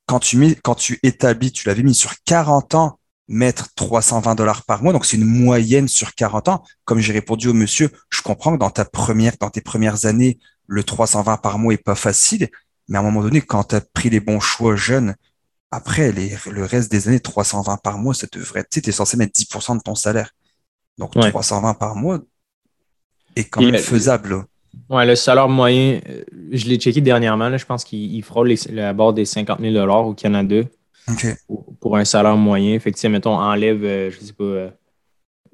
quand 0.05 0.19
tu 0.19 0.37
mets, 0.37 0.55
quand 0.55 0.75
tu 0.75 0.99
établis, 1.03 1.51
tu 1.51 1.67
l'avais 1.67 1.83
mis 1.83 1.95
sur 1.95 2.13
40 2.25 2.75
ans 2.75 2.99
mettre 3.27 3.73
320 3.75 4.35
dollars 4.35 4.65
par 4.65 4.83
mois, 4.83 4.91
donc 4.91 5.05
c'est 5.05 5.17
une 5.17 5.25
moyenne 5.25 5.87
sur 5.87 6.13
40 6.15 6.49
ans. 6.49 6.63
Comme 6.83 6.99
j'ai 6.99 7.13
répondu 7.13 7.47
au 7.47 7.53
monsieur, 7.53 7.89
je 8.09 8.21
comprends 8.21 8.53
que 8.53 8.59
dans 8.59 8.69
ta 8.69 8.83
première, 8.83 9.33
dans 9.39 9.49
tes 9.49 9.61
premières 9.61 10.05
années, 10.05 10.37
le 10.67 10.83
320 10.83 11.37
par 11.37 11.57
mois 11.57 11.73
est 11.73 11.77
pas 11.77 11.95
facile, 11.95 12.49
mais 12.89 12.97
à 12.97 13.01
un 13.01 13.03
moment 13.03 13.21
donné, 13.21 13.41
quand 13.41 13.63
tu 13.63 13.75
as 13.75 13.81
pris 13.81 14.09
les 14.09 14.19
bons 14.19 14.41
choix 14.41 14.75
jeunes, 14.75 15.15
après, 15.71 16.11
les, 16.11 16.35
le 16.51 16.65
reste 16.65 16.91
des 16.91 17.07
années, 17.07 17.21
320 17.21 17.77
par 17.77 17.97
mois, 17.97 18.13
ça 18.13 18.27
devrait, 18.31 18.65
tu 18.69 18.81
sais, 18.81 18.89
es 18.89 18.91
censé 18.91 19.15
mettre 19.15 19.31
10% 19.33 19.77
de 19.77 19.81
ton 19.81 19.95
salaire. 19.95 20.31
Donc, 20.97 21.13
320 21.13 21.73
par 21.75 21.95
mois 21.95 22.19
est 23.37 23.45
quand 23.45 23.61
même 23.61 23.77
faisable. 23.77 24.45
Ouais, 24.89 25.05
le 25.05 25.15
salaire 25.15 25.49
moyen, 25.49 26.01
euh, 26.09 26.23
je 26.51 26.67
l'ai 26.67 26.77
checké 26.77 27.01
dernièrement, 27.01 27.57
je 27.57 27.65
pense 27.65 27.83
qu'il 27.83 28.21
frôle 28.23 28.53
la 28.69 28.93
barre 28.93 29.13
des 29.13 29.25
50 29.25 29.59
000 29.59 29.75
au 29.87 30.13
Canada 30.13 30.61
pour, 31.79 31.97
un 31.97 32.05
salaire 32.05 32.37
moyen. 32.37 32.79
Fait 32.79 32.93
mettons, 33.09 33.35
enlève, 33.35 33.83
euh, 33.83 34.11
je 34.11 34.19
sais 34.19 34.33
pas, 34.33 34.43
euh, 34.43 34.69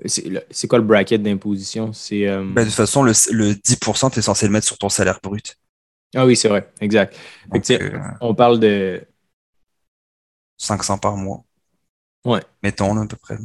c'est 0.06 0.68
quoi 0.68 0.80
le 0.80 0.86
bracket 0.86 1.22
d'imposition? 1.22 1.94
C'est. 1.94 2.26
Ben, 2.26 2.56
de 2.56 2.64
toute 2.66 2.74
façon, 2.74 3.04
le, 3.04 3.12
10%, 3.12 4.12
tu 4.12 4.20
es 4.20 4.22
censé 4.22 4.46
le 4.48 4.52
mettre 4.52 4.68
sur 4.68 4.78
ton 4.78 4.90
salaire 4.90 5.20
brut. 5.22 5.56
Ah 6.16 6.26
oui, 6.26 6.36
c'est 6.36 6.48
vrai, 6.48 6.68
exact. 6.82 7.16
on 8.22 8.34
parle 8.34 8.60
de. 8.60 9.02
500 10.58 10.98
par 10.98 11.16
mois. 11.16 11.44
Ouais. 12.26 12.42
Mettons, 12.64 12.98
à 13.02 13.06
peu 13.08 13.16
près. 13.16 13.38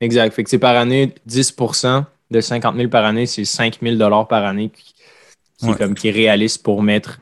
Exact. 0.00 0.34
Fait 0.34 0.44
que 0.44 0.50
c'est 0.50 0.58
par 0.58 0.76
année, 0.76 1.14
10% 1.28 2.04
de 2.30 2.40
50 2.40 2.76
000 2.76 2.88
par 2.88 3.04
année, 3.04 3.26
c'est 3.26 3.44
5 3.44 3.78
000 3.82 3.98
par 4.26 4.44
année 4.44 4.70
qui, 4.70 5.74
comme, 5.74 5.94
qui 5.94 6.08
est 6.08 6.12
réaliste 6.12 6.62
pour 6.62 6.82
mettre 6.82 7.20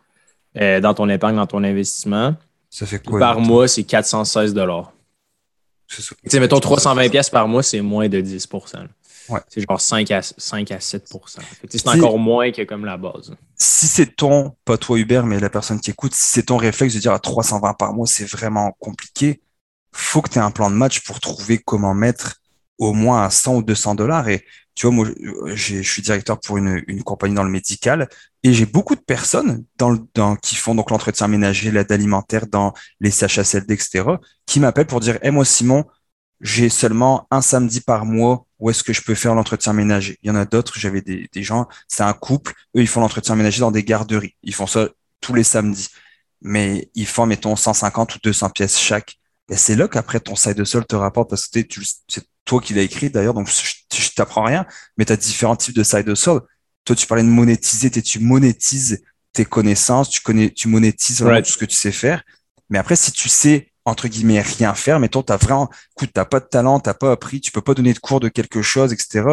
euh, 0.57 0.81
dans 0.81 0.95
ton 0.95 1.09
épargne, 1.09 1.37
dans 1.37 1.47
ton 1.47 1.63
investissement. 1.65 2.35
Ça 2.71 2.87
fait 2.87 2.99
quoi? 2.99 3.19
Par 3.21 3.41
mois, 3.41 3.69
c'est 3.69 3.85
416 3.85 4.55
C'est 5.89 6.03
ça. 6.03 6.15
Tu 6.23 6.31
sais, 6.31 6.41
mettons 6.41 6.61
320 6.61 7.09
pièces 7.09 7.31
par 7.31 7.49
mois, 7.49 7.63
c'est 7.63 7.81
moins 7.81 8.09
de 8.09 8.21
10 8.21 8.49
ouais. 9.29 9.41
C'est 9.49 9.61
genre 9.69 9.81
5 9.81 10.11
à, 10.11 10.23
5 10.23 10.71
à 10.71 10.81
7 10.81 11.13
C'est 11.69 11.89
encore 11.89 12.19
moins 12.19 12.51
que 12.51 12.63
comme 12.63 12.85
la 12.85 12.97
base. 12.97 13.35
Si 13.57 13.87
c'est 13.87 14.17
ton, 14.17 14.57
pas 14.65 14.77
toi 14.79 14.99
Hubert, 14.99 15.27
mais 15.27 15.41
la 15.41 15.51
personne 15.51 15.81
qui 15.81 15.91
écoute, 15.91 16.15
si 16.15 16.29
c'est 16.29 16.45
ton 16.45 16.57
réflexe 16.57 16.95
de 16.95 17.01
dire 17.01 17.13
à 17.13 17.19
320 17.19 17.75
par 17.75 17.93
mois, 17.93 18.07
c'est 18.07 18.29
vraiment 18.29 18.73
compliqué, 18.79 19.41
faut 19.93 20.23
que 20.23 20.31
tu 20.31 20.39
aies 20.39 20.43
un 20.43 20.51
plan 20.51 20.71
de 20.71 20.77
match 20.77 21.01
pour 21.01 21.21
trouver 21.21 21.59
comment 21.59 21.95
mettre 21.95 22.41
au 22.79 22.93
moins 22.93 23.25
à 23.25 23.31
100 23.31 23.57
ou 23.57 23.63
200 23.63 23.95
dollars. 23.95 24.29
Et 24.29 24.45
tu 24.77 24.87
vois, 24.87 24.95
moi, 24.95 25.09
je 25.55 25.81
suis 25.83 26.03
directeur 26.03 26.39
pour 26.39 26.59
une, 26.59 26.85
une 26.87 27.03
compagnie 27.03 27.35
dans 27.35 27.43
le 27.43 27.51
médical 27.51 28.09
et 28.43 28.53
j'ai 28.53 28.67
beaucoup 28.67 28.95
de 28.95 29.01
personnes 29.01 29.65
dans, 29.79 29.97
dans, 30.15 30.37
qui 30.37 30.55
font 30.55 30.75
donc 30.75 30.91
l'entretien 30.91 31.29
ménager, 31.29 31.71
l'aide 31.71 31.91
alimentaire 31.91 32.47
dans 32.47 32.75
les 33.01 33.11
CHSLD, 33.11 33.73
etc., 33.73 34.05
qui 34.45 34.61
m'appellent 34.61 34.87
pour 34.87 35.01
dire, 35.01 35.19
hey, 35.23 35.31
moi, 35.31 35.47
Simon, 35.47 35.87
j'ai 36.43 36.69
seulement 36.69 37.27
un 37.31 37.41
samedi 37.41 37.81
par 37.81 38.05
mois 38.05 38.47
où 38.59 38.69
est-ce 38.71 38.85
que 38.85 38.93
je 38.93 39.01
peux 39.01 39.15
faire 39.15 39.35
l'entretien 39.35 39.73
ménager. 39.73 40.19
Il 40.23 40.29
y 40.29 40.31
en 40.31 40.37
a 40.37 40.45
d'autres, 40.45 40.79
j'avais 40.79 41.01
des, 41.01 41.27
des 41.33 41.43
gens, 41.43 41.67
c'est 41.89 42.03
un 42.03 42.13
couple, 42.13 42.53
eux, 42.77 42.83
ils 42.83 42.89
font 42.89 43.01
l'entretien 43.01 43.35
ménager 43.35 43.61
dans 43.61 43.71
des 43.71 43.83
garderies. 43.83 44.37
Ils 44.43 44.55
font 44.55 44.67
ça 44.67 44.89
tous 45.21 45.33
les 45.35 45.45
samedis. 45.45 45.89
Mais 46.43 46.91
ils 46.95 47.07
font, 47.07 47.27
mettons, 47.27 47.57
150 47.57 48.17
ou 48.17 48.19
200 48.23 48.51
pièces 48.51 48.79
chaque. 48.79 49.17
Et 49.51 49.57
c'est 49.57 49.77
là 49.77 49.89
qu'après 49.89 50.21
ton 50.21 50.35
side 50.35 50.55
de 50.55 50.65
sol 50.65 50.85
te 50.87 50.97
rapporte 50.97 51.31
parce 51.31 51.47
que 51.47 51.61
tu, 51.61 51.83
c'est 52.09 52.25
toi 52.45 52.61
qui 52.61 52.75
l'as 52.75 52.83
écrit 52.83 53.11
d'ailleurs, 53.11 53.35
donc 53.35 53.49
je, 53.49 53.97
je 53.97 54.11
t'apprends 54.15 54.45
rien, 54.45 54.67
mais 54.97 55.05
tu 55.05 55.13
as 55.13 55.17
différents 55.17 55.57
types 55.57 55.77
de 55.77 55.85
side 55.85 56.09
hustle. 56.09 56.41
Toi, 56.85 56.97
tu 56.97 57.07
parlais 57.07 57.25
de 57.25 57.29
monétiser, 57.29 57.91
tu 57.91 58.21
monétises 58.21 59.03
tes 59.33 59.45
connaissances, 59.45 60.09
tu 60.09 60.21
connais, 60.21 60.51
tu 60.51 60.69
monétises 60.69 61.19
tout 61.19 61.45
ce 61.45 61.57
que 61.57 61.65
tu 61.65 61.77
sais 61.77 61.93
faire. 61.93 62.23
Mais 62.71 62.79
après, 62.79 62.97
si 62.97 63.13
tu 63.13 63.29
sais, 63.29 63.73
entre 63.85 64.09
guillemets, 64.09 64.41
rien 64.41 64.75
faire, 64.75 64.99
mettons, 64.99 65.23
t'as 65.23 65.37
vraiment, 65.37 65.69
écoute, 65.97 66.11
t'as 66.13 66.25
pas 66.25 66.41
de 66.41 66.47
talent, 66.47 66.81
t'as 66.81 66.95
pas 66.95 67.13
appris, 67.13 67.41
tu 67.41 67.53
peux 67.53 67.61
pas 67.61 67.75
donner 67.75 67.93
de 67.93 67.99
cours 67.99 68.21
de 68.21 68.29
quelque 68.29 68.63
chose, 68.63 68.93
etc. 68.93 69.25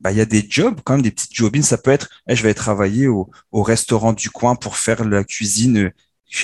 Bah, 0.00 0.10
il 0.10 0.18
y 0.18 0.20
a 0.20 0.26
des 0.26 0.44
jobs, 0.48 0.80
quand 0.84 0.94
même, 0.94 1.02
des 1.02 1.10
petites 1.10 1.34
jobines. 1.34 1.62
Ça 1.62 1.78
peut 1.78 1.90
être, 1.90 2.08
je 2.26 2.42
vais 2.42 2.54
travailler 2.54 3.08
au, 3.08 3.30
au 3.52 3.62
restaurant 3.62 4.12
du 4.12 4.30
coin 4.30 4.54
pour 4.54 4.76
faire 4.76 5.04
la 5.04 5.24
cuisine, 5.24 5.92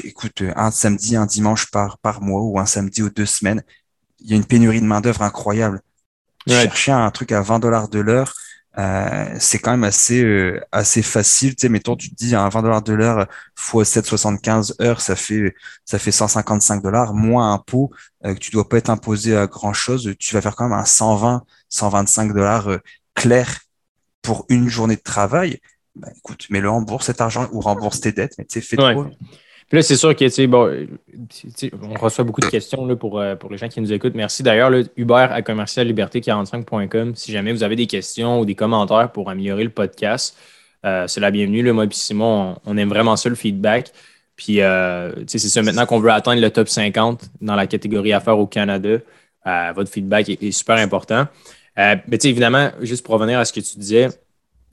écoute, 0.04 0.42
un 0.56 0.70
samedi, 0.70 1.16
un 1.16 1.26
dimanche 1.26 1.70
par, 1.70 1.98
par 1.98 2.20
mois 2.22 2.42
ou 2.42 2.58
un 2.58 2.66
samedi 2.66 3.02
ou 3.02 3.10
deux 3.10 3.26
semaines. 3.26 3.62
Il 4.20 4.30
y 4.30 4.32
a 4.32 4.36
une 4.36 4.44
pénurie 4.44 4.80
de 4.80 4.86
main 4.86 5.00
d'œuvre 5.00 5.22
incroyable 5.22 5.82
chercher 6.48 6.92
un 6.92 7.10
truc 7.10 7.32
à 7.32 7.40
20 7.42 7.58
dollars 7.58 7.88
de 7.88 7.98
l'heure, 7.98 8.34
euh, 8.78 9.34
c'est 9.40 9.58
quand 9.58 9.72
même 9.72 9.84
assez 9.84 10.22
euh, 10.22 10.60
assez 10.72 11.02
facile. 11.02 11.56
Tu 11.56 11.62
sais, 11.62 11.68
mettons, 11.68 11.96
tu 11.96 12.10
te 12.10 12.14
dis 12.14 12.34
à 12.34 12.48
20 12.48 12.62
dollars 12.62 12.82
de 12.82 12.92
l'heure 12.92 13.26
fois 13.54 13.82
7,75 13.82 14.80
heures, 14.82 15.00
ça 15.00 15.16
fait 15.16 15.54
ça 15.84 15.98
fait 15.98 16.12
155 16.12 16.82
dollars 16.82 17.12
moins 17.14 17.52
impôt 17.52 17.90
euh, 18.24 18.34
que 18.34 18.38
tu 18.38 18.50
dois 18.50 18.68
pas 18.68 18.78
être 18.78 18.90
imposé 18.90 19.36
à 19.36 19.46
grand 19.46 19.72
chose. 19.72 20.14
Tu 20.18 20.34
vas 20.34 20.40
faire 20.40 20.54
quand 20.54 20.68
même 20.68 20.78
un 20.78 20.84
120, 20.84 21.42
125 21.68 22.32
dollars 22.32 22.68
euh, 22.68 22.78
clair 23.14 23.60
pour 24.22 24.46
une 24.48 24.68
journée 24.68 24.96
de 24.96 25.02
travail. 25.02 25.60
Bah, 25.96 26.08
écoute, 26.16 26.46
mets-le 26.50 26.70
en 26.70 26.80
bourse 26.80 27.06
cet 27.06 27.20
argent 27.20 27.48
ou 27.52 27.60
rembourse 27.60 28.00
tes 28.00 28.12
dettes, 28.12 28.34
mais 28.38 28.44
tu 28.44 28.60
sais, 28.60 28.66
fais 28.66 28.80
ouais. 28.80 28.94
quoi 28.94 29.10
puis 29.68 29.76
là, 29.76 29.82
c'est 29.82 29.96
sûr 29.96 30.16
que, 30.16 30.46
bon, 30.46 30.88
on 31.82 31.98
reçoit 31.98 32.24
beaucoup 32.24 32.40
de 32.40 32.46
questions 32.46 32.86
là, 32.86 32.96
pour, 32.96 33.20
euh, 33.20 33.36
pour 33.36 33.50
les 33.50 33.58
gens 33.58 33.68
qui 33.68 33.82
nous 33.82 33.92
écoutent. 33.92 34.14
Merci 34.14 34.42
d'ailleurs, 34.42 34.70
Hubert 34.96 35.30
à 35.30 35.42
commercialliberté45.com. 35.42 37.14
Si 37.14 37.32
jamais 37.32 37.52
vous 37.52 37.62
avez 37.62 37.76
des 37.76 37.86
questions 37.86 38.40
ou 38.40 38.46
des 38.46 38.54
commentaires 38.54 39.12
pour 39.12 39.28
améliorer 39.28 39.64
le 39.64 39.70
podcast, 39.70 40.38
euh, 40.86 41.06
c'est 41.06 41.20
la 41.20 41.30
bienvenue. 41.30 41.70
Moi 41.72 41.84
et 41.84 41.88
Simon, 41.90 42.56
on, 42.64 42.78
aime 42.78 42.88
vraiment 42.88 43.16
ça, 43.16 43.28
le 43.28 43.34
feedback. 43.34 43.92
Puis, 44.36 44.62
euh, 44.62 45.12
c'est 45.26 45.38
ça, 45.38 45.60
maintenant 45.60 45.84
qu'on 45.84 46.00
veut 46.00 46.12
atteindre 46.12 46.40
le 46.40 46.50
top 46.50 46.70
50 46.70 47.28
dans 47.42 47.54
la 47.54 47.66
catégorie 47.66 48.14
affaires 48.14 48.38
au 48.38 48.46
Canada, 48.46 48.98
votre 49.74 49.90
feedback 49.90 50.30
est, 50.30 50.50
super 50.50 50.76
important. 50.76 51.26
mais 51.76 52.18
évidemment, 52.24 52.70
juste 52.80 53.04
pour 53.04 53.14
revenir 53.14 53.38
à 53.38 53.44
ce 53.44 53.52
que 53.52 53.60
tu 53.60 53.78
disais, 53.78 54.08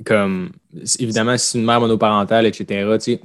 comme 0.05 0.51
évidemment, 0.99 1.37
si 1.37 1.57
une 1.57 1.65
mère 1.65 1.81
monoparentale, 1.81 2.45
etc., 2.45 3.19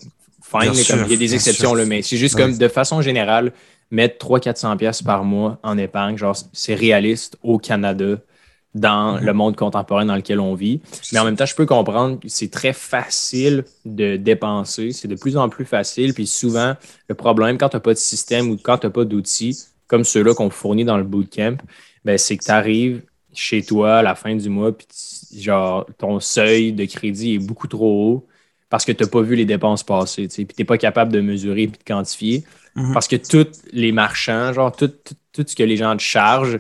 fine, 0.51 0.73
il 0.75 1.11
y 1.11 1.15
a 1.15 1.17
des 1.17 1.35
exceptions, 1.35 1.75
là, 1.75 1.85
mais 1.85 2.03
c'est 2.03 2.17
juste 2.17 2.37
comme 2.37 2.57
de 2.57 2.69
façon 2.69 3.03
générale, 3.03 3.53
mettre 3.91 4.25
300-400 4.27 4.77
pièces 4.77 5.03
par 5.03 5.25
mois 5.25 5.59
en 5.63 5.79
épargne, 5.79 6.17
genre 6.17 6.37
c'est 6.53 6.75
réaliste 6.75 7.37
au 7.43 7.59
Canada 7.59 8.17
dans 8.75 9.15
mhm. 9.17 9.25
le 9.25 9.33
monde 9.33 9.57
contemporain 9.57 10.05
dans 10.05 10.15
lequel 10.15 10.41
on 10.41 10.55
vit. 10.55 10.81
Mais 11.13 11.19
en 11.19 11.25
même 11.25 11.37
temps, 11.37 11.47
je 11.47 11.55
peux 11.55 11.67
comprendre 11.67 12.21
que 12.21 12.29
c'est 12.29 12.51
très 12.51 12.73
facile 12.73 13.65
de 13.85 14.17
dépenser. 14.17 14.93
C'est 14.93 15.09
de 15.09 15.17
plus 15.17 15.37
en 15.37 15.49
plus 15.49 15.65
facile. 15.65 16.15
Puis 16.15 16.27
souvent, 16.27 16.75
le 17.09 17.15
problème, 17.15 17.59
quand 17.59 17.71
tu 17.71 17.77
n'as 17.77 17.81
pas 17.81 17.95
de 17.95 17.99
système 17.99 18.51
ou 18.51 18.57
quand 18.57 18.79
tu 18.79 18.87
n'as 18.87 18.93
pas 18.93 19.05
d'outils, 19.05 19.59
comme 19.89 20.05
ceux-là 20.05 20.35
qu'on 20.35 20.51
fournit 20.51 20.85
dans 20.85 20.97
le 20.97 21.05
bootcamp, 21.05 21.57
ben, 22.05 22.17
c'est 22.17 22.37
que 22.37 22.45
tu 22.45 22.51
arrives 22.51 23.03
chez 23.33 23.63
toi 23.63 23.99
à 23.99 24.03
la 24.03 24.15
fin 24.15 24.35
du 24.35 24.49
mois, 24.49 24.77
puis 24.77 24.87
genre, 25.37 25.87
ton 25.99 26.21
seuil 26.21 26.73
de 26.73 26.85
crédit 26.85 27.35
est 27.35 27.39
beaucoup 27.39 27.69
trop 27.69 28.13
haut 28.13 28.27
parce 28.71 28.85
que 28.85 28.93
tu 28.93 29.03
n'as 29.03 29.09
pas 29.11 29.21
vu 29.21 29.35
les 29.35 29.45
dépenses 29.45 29.83
passer, 29.83 30.29
puis 30.29 30.47
tu 30.47 30.55
n'es 30.59 30.65
pas 30.65 30.79
capable 30.79 31.13
de 31.13 31.21
mesurer 31.21 31.65
et 31.65 31.67
de 31.67 31.77
quantifier. 31.87 32.45
Mhm. 32.77 32.95
Parce 32.95 33.09
que 33.09 33.17
tous 33.17 33.63
les 33.73 33.91
marchands, 33.93 34.53
genre 34.53 34.75
tout, 34.75 34.93
tout, 35.33 35.45
ce 35.47 35.57
que 35.57 35.65
les 35.65 35.77
gens 35.77 35.97
te 35.97 36.03
chargent, 36.03 36.59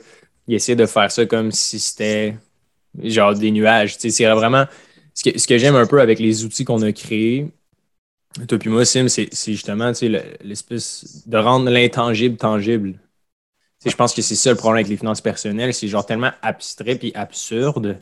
ils 0.48 0.56
essaient 0.56 0.76
de 0.76 0.86
faire 0.86 1.10
ça 1.10 1.24
comme 1.24 1.52
si 1.52 1.78
c'était 1.78 2.36
genre 3.00 3.34
des 3.34 3.52
nuages. 3.52 3.96
C'est 3.96 4.26
vraiment 4.26 4.66
ce 5.14 5.30
que, 5.30 5.38
ce 5.38 5.46
que 5.46 5.56
j'aime 5.56 5.76
un 5.76 5.86
peu 5.86 6.00
avec 6.00 6.18
les 6.18 6.44
outils 6.44 6.64
qu'on 6.64 6.82
a 6.82 6.92
créés. 6.92 7.48
Toi 8.48 8.58
puis 8.58 8.70
moi, 8.70 8.84
Sim, 8.84 9.08
c'est 9.08 9.30
justement 9.46 9.92
l'espèce 10.42 11.22
de 11.26 11.36
rendre 11.36 11.70
l'intangible 11.70 12.36
tangible. 12.36 12.94
je 13.84 13.94
pense 13.94 14.14
que 14.14 14.22
c'est 14.22 14.36
ça 14.36 14.50
le 14.50 14.56
problème 14.56 14.78
avec 14.80 14.88
les 14.88 14.96
finances 14.96 15.20
personnelles. 15.20 15.74
C'est 15.74 15.86
genre 15.86 16.04
tellement 16.04 16.32
abstrait 16.42 16.98
et 17.02 17.14
absurde 17.14 17.98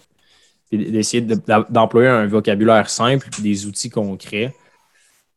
d'essayer 0.73 1.23
d'employer 1.69 2.09
un 2.09 2.27
vocabulaire 2.27 2.91
simple 2.91 3.29
et 3.39 3.43
des 3.43 3.67
outils 3.67 3.91
concrets. 3.91 4.55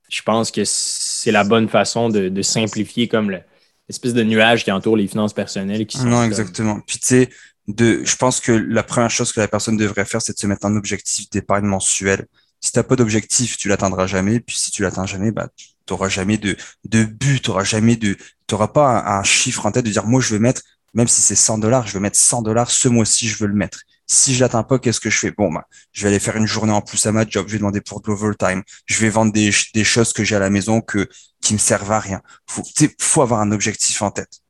Je 0.09 0.21
pense 0.23 0.51
que 0.51 0.63
c'est 0.65 1.31
la 1.31 1.43
bonne 1.43 1.69
façon 1.69 2.09
de, 2.09 2.41
simplifier 2.41 3.07
comme 3.07 3.31
l'espèce 3.31 4.13
de 4.13 4.23
nuage 4.23 4.63
qui 4.63 4.71
entoure 4.71 4.97
les 4.97 5.07
finances 5.07 5.33
personnelles. 5.33 5.85
Qui 5.85 6.03
non, 6.05 6.23
exactement. 6.23 6.79
Puis 6.85 6.99
tu 6.99 7.05
sais, 7.05 7.29
de, 7.67 8.03
je 8.03 8.15
pense 8.15 8.39
que 8.39 8.51
la 8.51 8.83
première 8.83 9.11
chose 9.11 9.31
que 9.31 9.39
la 9.39 9.47
personne 9.47 9.77
devrait 9.77 10.05
faire, 10.05 10.21
c'est 10.21 10.33
de 10.33 10.39
se 10.39 10.47
mettre 10.47 10.65
un 10.65 10.75
objectif 10.75 11.29
d'épargne 11.29 11.65
mensuel. 11.65 12.27
Si 12.59 12.71
tu 12.71 12.79
n'as 12.79 12.83
pas 12.83 12.95
d'objectif, 12.95 13.57
tu 13.57 13.69
l'atteindras 13.69 14.07
jamais. 14.07 14.39
Puis 14.39 14.57
si 14.57 14.71
tu 14.71 14.83
l'atteins 14.83 15.05
jamais, 15.05 15.31
bah, 15.31 15.49
tu 15.55 15.93
n'auras 15.93 16.09
jamais 16.09 16.37
de, 16.37 16.55
de 16.85 17.03
but, 17.03 17.41
tu 17.41 17.49
n'auras 17.49 17.63
jamais 17.63 17.95
de, 17.95 18.17
tu 18.47 18.55
pas 18.73 18.87
un, 18.87 19.19
un, 19.19 19.23
chiffre 19.23 19.65
en 19.65 19.71
tête 19.71 19.85
de 19.85 19.91
dire, 19.91 20.05
moi, 20.05 20.21
je 20.21 20.33
veux 20.33 20.39
mettre, 20.39 20.61
même 20.93 21.07
si 21.07 21.21
c'est 21.21 21.35
100 21.35 21.59
dollars, 21.59 21.87
je 21.87 21.93
veux 21.93 21.99
mettre 21.99 22.17
100 22.17 22.41
dollars 22.41 22.69
ce 22.69 22.87
mois-ci, 22.89 23.27
je 23.27 23.37
veux 23.37 23.47
le 23.47 23.55
mettre. 23.55 23.81
Si 24.13 24.35
je 24.35 24.41
l'atteins 24.41 24.63
pas, 24.63 24.77
qu'est-ce 24.77 24.99
que 24.99 25.09
je 25.09 25.17
fais? 25.17 25.31
Bon, 25.31 25.49
bah, 25.53 25.65
je 25.93 26.01
vais 26.03 26.09
aller 26.09 26.19
faire 26.19 26.35
une 26.35 26.45
journée 26.45 26.73
en 26.73 26.81
plus 26.81 27.05
à 27.05 27.13
ma 27.13 27.25
job. 27.25 27.45
Je 27.47 27.53
vais 27.53 27.59
demander 27.59 27.79
pour 27.79 28.01
de 28.01 28.07
l'overtime. 28.07 28.61
Je 28.85 28.99
vais 28.99 29.09
vendre 29.09 29.31
des, 29.31 29.51
des 29.73 29.83
choses 29.85 30.11
que 30.11 30.25
j'ai 30.25 30.35
à 30.35 30.39
la 30.39 30.49
maison 30.49 30.81
que 30.81 31.07
qui 31.41 31.53
me 31.53 31.59
servent 31.59 31.91
à 31.93 31.99
rien. 31.99 32.21
Faut, 32.45 32.61
faut 32.99 33.21
avoir 33.21 33.39
un 33.39 33.51
objectif 33.53 34.01
en 34.01 34.11
tête. 34.11 34.41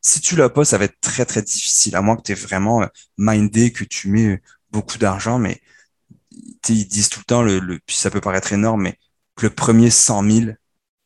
Si 0.00 0.20
tu 0.20 0.36
l'as 0.36 0.48
pas, 0.48 0.64
ça 0.64 0.78
va 0.78 0.86
être 0.86 0.98
très 1.02 1.26
très 1.26 1.42
difficile. 1.42 1.96
À 1.96 2.00
moins 2.02 2.16
que 2.16 2.22
tu 2.22 2.32
es 2.32 2.34
vraiment 2.34 2.82
euh, 2.82 2.86
mindé, 3.18 3.72
que 3.72 3.84
tu 3.84 4.08
mets 4.08 4.26
euh, 4.26 4.38
beaucoup 4.70 4.96
d'argent. 4.96 5.38
Mais 5.38 5.60
ils 6.68 6.86
disent 6.88 7.08
tout 7.08 7.20
le 7.20 7.24
temps, 7.24 7.42
le, 7.42 7.58
le, 7.58 7.78
ça 7.88 8.10
peut 8.10 8.20
paraître 8.20 8.52
énorme, 8.52 8.82
mais 8.82 8.98
le 9.42 9.50
premier 9.50 9.90
100 9.90 10.22
000, 10.30 10.52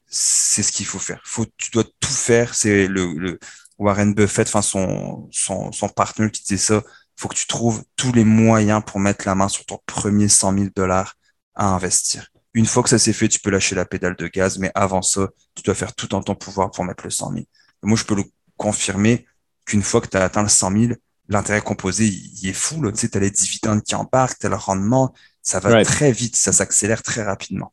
c'est 0.06 0.62
ce 0.62 0.72
qu'il 0.72 0.86
faut 0.86 0.98
faire. 0.98 1.20
Faut, 1.24 1.46
tu 1.56 1.70
dois 1.70 1.84
tout 1.84 2.08
faire. 2.10 2.54
C'est 2.54 2.86
le, 2.88 3.12
le 3.14 3.38
Warren 3.78 4.14
Buffett, 4.14 4.48
enfin 4.48 4.62
son, 4.62 5.28
son, 5.32 5.72
son 5.72 5.88
partenaire 5.88 6.30
qui 6.30 6.42
disait 6.42 6.56
ça, 6.58 6.82
faut 7.16 7.28
que 7.28 7.34
tu 7.34 7.46
trouves 7.46 7.84
tous 7.96 8.12
les 8.12 8.24
moyens 8.24 8.82
pour 8.84 9.00
mettre 9.00 9.26
la 9.26 9.34
main 9.34 9.48
sur 9.48 9.64
ton 9.64 9.78
premier 9.86 10.28
100 10.28 10.54
000 10.54 10.66
dollars 10.74 11.14
à 11.54 11.68
investir. 11.68 12.28
Une 12.54 12.66
fois 12.66 12.82
que 12.82 12.88
ça 12.88 12.98
s'est 12.98 13.12
fait, 13.12 13.28
tu 13.28 13.40
peux 13.40 13.50
lâcher 13.50 13.74
la 13.74 13.84
pédale 13.84 14.16
de 14.16 14.26
gaz, 14.28 14.58
mais 14.58 14.70
avant 14.74 15.02
ça, 15.02 15.28
tu 15.54 15.62
dois 15.62 15.74
faire 15.74 15.94
tout 15.94 16.14
en 16.14 16.22
ton 16.22 16.34
pouvoir 16.34 16.70
pour 16.70 16.84
mettre 16.84 17.04
le 17.04 17.10
100 17.10 17.32
000. 17.32 17.44
moi, 17.82 17.96
je 17.96 18.04
peux 18.04 18.14
le 18.14 18.24
confirmer 18.56 19.26
qu'une 19.64 19.82
fois 19.82 20.00
que 20.00 20.08
tu 20.08 20.16
as 20.16 20.24
atteint 20.24 20.42
le 20.42 20.48
100 20.48 20.72
000, 20.72 20.92
l'intérêt 21.28 21.62
composé, 21.62 22.06
il, 22.06 22.48
est 22.48 22.52
fou. 22.52 22.82
Tu 22.90 22.98
sais, 22.98 23.16
as 23.16 23.20
les 23.20 23.30
dividendes 23.30 23.82
qui 23.82 23.94
embarquent, 23.94 24.38
tu 24.38 24.46
as 24.46 24.50
le 24.50 24.56
rendement, 24.56 25.14
ça 25.40 25.60
va 25.60 25.82
très 25.84 26.12
vite, 26.12 26.36
ça 26.36 26.52
s'accélère 26.52 27.02
très 27.02 27.22
rapidement. 27.22 27.72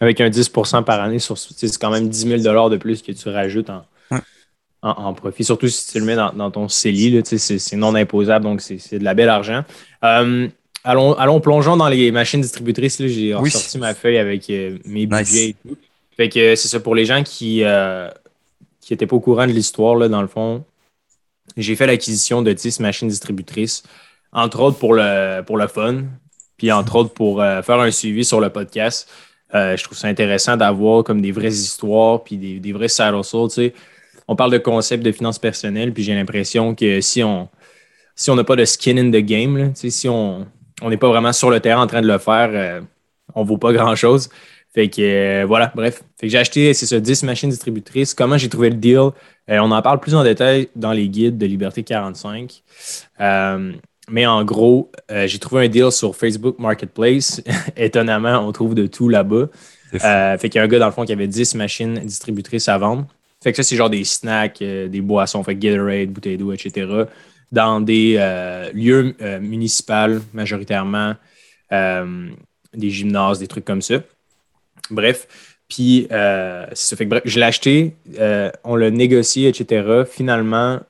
Avec 0.00 0.20
un 0.20 0.28
10% 0.28 0.84
par 0.84 1.00
année, 1.00 1.18
c'est 1.18 1.78
quand 1.78 1.90
même 1.90 2.08
10 2.08 2.42
000 2.42 2.68
de 2.68 2.76
plus 2.76 3.02
que 3.02 3.12
tu 3.12 3.28
rajoutes 3.28 3.70
en, 3.70 3.84
en, 4.84 5.14
profit, 5.14 5.44
surtout 5.44 5.68
si 5.68 5.90
tu 5.90 5.98
le 5.98 6.04
mets 6.04 6.14
dans, 6.16 6.50
ton 6.50 6.68
CELI, 6.68 7.22
c'est 7.24 7.76
non 7.76 7.94
imposable, 7.94 8.44
donc 8.44 8.60
c'est 8.60 8.98
de 8.98 9.04
la 9.04 9.14
belle 9.14 9.30
argent. 9.30 9.64
Euh, 10.04 10.46
allons, 10.84 11.14
allons 11.14 11.40
plongeons 11.40 11.76
dans 11.76 11.88
les 11.88 12.12
machines 12.12 12.42
distributrices. 12.42 12.98
J'ai 13.00 13.32
sorti 13.32 13.78
ma 13.78 13.94
feuille 13.94 14.18
avec 14.18 14.48
euh, 14.50 14.78
mes 14.84 15.06
budgets 15.06 15.48
et 15.48 15.56
tout. 15.66 15.76
Fait 16.16 16.28
que 16.28 16.54
c'est 16.54 16.68
ça 16.68 16.80
pour 16.80 16.94
les 16.94 17.06
gens 17.06 17.22
qui 17.22 17.56
n'étaient 17.58 17.66
euh, 17.66 19.08
pas 19.08 19.16
au 19.16 19.20
courant 19.20 19.46
de 19.46 19.52
l'histoire, 19.52 20.08
dans 20.08 20.22
le 20.22 20.28
fond. 20.28 20.64
J'ai 21.56 21.76
fait 21.76 21.86
l'acquisition 21.86 22.42
de 22.42 22.52
10 22.52 22.80
machines 22.80 23.08
distributrices, 23.08 23.84
entre 24.32 24.60
autres 24.60 24.78
pour 24.78 24.92
le, 24.92 25.40
pour 25.42 25.56
le 25.56 25.66
fun, 25.66 26.04
puis 26.58 26.70
entre 26.72 26.96
autres 26.96 27.14
pour 27.14 27.40
faire 27.40 27.80
un 27.80 27.90
suivi 27.90 28.24
sur 28.24 28.40
le 28.40 28.50
podcast. 28.50 29.08
je 29.52 29.82
trouve 29.82 29.96
ça 29.96 30.08
intéressant 30.08 30.56
d'avoir 30.56 31.04
comme 31.04 31.20
des 31.20 31.32
vraies 31.32 31.48
histoires, 31.48 32.22
puis 32.22 32.36
des, 32.36 32.60
des 32.60 32.72
vrais 32.72 32.88
side 32.88 33.14
tu 33.22 33.48
sais 33.48 33.74
on 34.28 34.36
parle 34.36 34.52
de 34.52 34.58
concept 34.58 35.04
de 35.04 35.12
finances 35.12 35.38
personnelles, 35.38 35.92
puis 35.92 36.02
j'ai 36.02 36.14
l'impression 36.14 36.74
que 36.74 37.00
si 37.00 37.22
on 37.22 37.48
si 38.16 38.30
on 38.30 38.36
n'a 38.36 38.44
pas 38.44 38.56
de 38.56 38.64
skin 38.64 38.96
in 38.96 39.10
the 39.10 39.24
game, 39.24 39.72
si 39.74 40.08
on 40.08 40.46
n'est 40.82 40.96
pas 40.96 41.08
vraiment 41.08 41.32
sur 41.32 41.50
le 41.50 41.60
terrain 41.60 41.82
en 41.82 41.86
train 41.86 42.02
de 42.02 42.06
le 42.06 42.18
faire, 42.18 42.50
euh, 42.52 42.80
on 43.34 43.42
ne 43.42 43.48
vaut 43.48 43.58
pas 43.58 43.72
grand-chose. 43.72 44.28
Fait 44.74 44.88
que 44.88 45.42
euh, 45.42 45.44
voilà, 45.46 45.72
bref. 45.74 46.02
Fait 46.18 46.26
que 46.26 46.32
j'ai 46.32 46.38
acheté, 46.38 46.74
c'est 46.74 46.86
ça, 46.86 46.98
10 46.98 47.22
machines 47.24 47.48
distributrices. 47.48 48.14
Comment 48.14 48.38
j'ai 48.38 48.48
trouvé 48.48 48.70
le 48.70 48.76
deal? 48.76 49.10
Euh, 49.50 49.58
on 49.60 49.70
en 49.70 49.82
parle 49.82 50.00
plus 50.00 50.14
en 50.14 50.24
détail 50.24 50.68
dans 50.74 50.92
les 50.92 51.08
guides 51.08 51.38
de 51.38 51.46
Liberté 51.46 51.82
45. 51.82 52.62
mais 54.10 54.26
en 54.26 54.44
gros, 54.44 54.90
j'ai 55.08 55.38
trouvé 55.38 55.66
un 55.66 55.68
deal 55.68 55.90
sur 55.92 56.14
Facebook 56.14 56.58
Marketplace. 56.58 57.42
Étonnamment, 57.76 58.46
on 58.46 58.52
trouve 58.52 58.74
de 58.74 58.86
tout 58.86 59.08
là-bas. 59.08 59.46
fait 59.92 60.48
qu'il 60.48 60.56
y 60.56 60.58
a 60.58 60.62
un 60.62 60.68
gars, 60.68 60.78
dans 60.78 60.86
le 60.86 60.92
fond, 60.92 61.04
qui 61.04 61.12
avait 61.12 61.28
10 61.28 61.54
machines 61.54 62.00
distributrices 62.00 62.68
à 62.68 62.76
vendre. 62.78 63.06
Fait 63.44 63.52
que 63.52 63.56
ça, 63.58 63.62
c'est 63.62 63.76
genre 63.76 63.90
des 63.90 64.04
snacks, 64.04 64.62
euh, 64.62 64.88
des 64.88 65.02
boissons, 65.02 65.44
fait 65.44 65.54
Gatorade, 65.54 66.08
bouteilles 66.08 66.38
d'eau, 66.38 66.50
etc. 66.50 67.04
Dans 67.52 67.78
des 67.82 68.16
euh, 68.18 68.72
lieux 68.72 69.14
euh, 69.20 69.38
municipaux 69.38 70.22
majoritairement, 70.32 71.14
des 71.70 72.90
gymnases, 72.90 73.40
des 73.40 73.46
trucs 73.46 73.66
comme 73.66 73.82
ça. 73.82 73.96
Bref. 74.90 75.28
Puis, 75.68 76.06
ça 76.10 76.96
fait 76.96 77.04
que 77.04 77.10
bref, 77.10 77.22
je 77.24 77.38
l'ai 77.38 77.46
acheté, 77.46 77.96
on 78.62 78.76
l'a 78.76 78.90
négocié, 78.90 79.48
etc. 79.48 80.04
Finalement, 80.08 80.80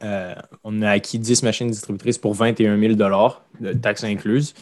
on 0.62 0.83
a 0.83 0.90
acquis 0.90 1.19
10 1.19 1.43
machines 1.43 1.71
distributrices 1.71 2.19
pour 2.19 2.35
21 2.35 2.79
000 2.79 2.95
de 2.95 3.73
taxes 3.73 4.05
incluses. 4.05 4.55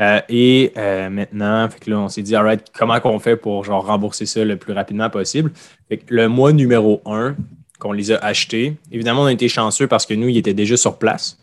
Euh, 0.00 0.20
et 0.28 0.72
euh, 0.76 1.08
maintenant, 1.08 1.68
fait 1.70 1.80
que 1.80 1.90
là, 1.90 2.00
on 2.00 2.08
s'est 2.08 2.22
dit, 2.22 2.36
right, 2.36 2.62
comment 2.76 3.00
qu'on 3.00 3.18
fait 3.18 3.36
pour 3.36 3.64
genre, 3.64 3.86
rembourser 3.86 4.26
ça 4.26 4.44
le 4.44 4.56
plus 4.56 4.72
rapidement 4.72 5.08
possible? 5.08 5.52
Fait 5.88 5.98
que 5.98 6.14
le 6.14 6.28
mois 6.28 6.52
numéro 6.52 7.00
un 7.06 7.36
qu'on 7.78 7.92
les 7.92 8.12
a 8.12 8.18
achetés, 8.18 8.76
évidemment, 8.90 9.22
on 9.22 9.26
a 9.26 9.32
été 9.32 9.48
chanceux 9.48 9.86
parce 9.86 10.06
que 10.06 10.14
nous, 10.14 10.28
ils 10.28 10.38
étaient 10.38 10.54
déjà 10.54 10.76
sur 10.76 10.98
place. 10.98 11.38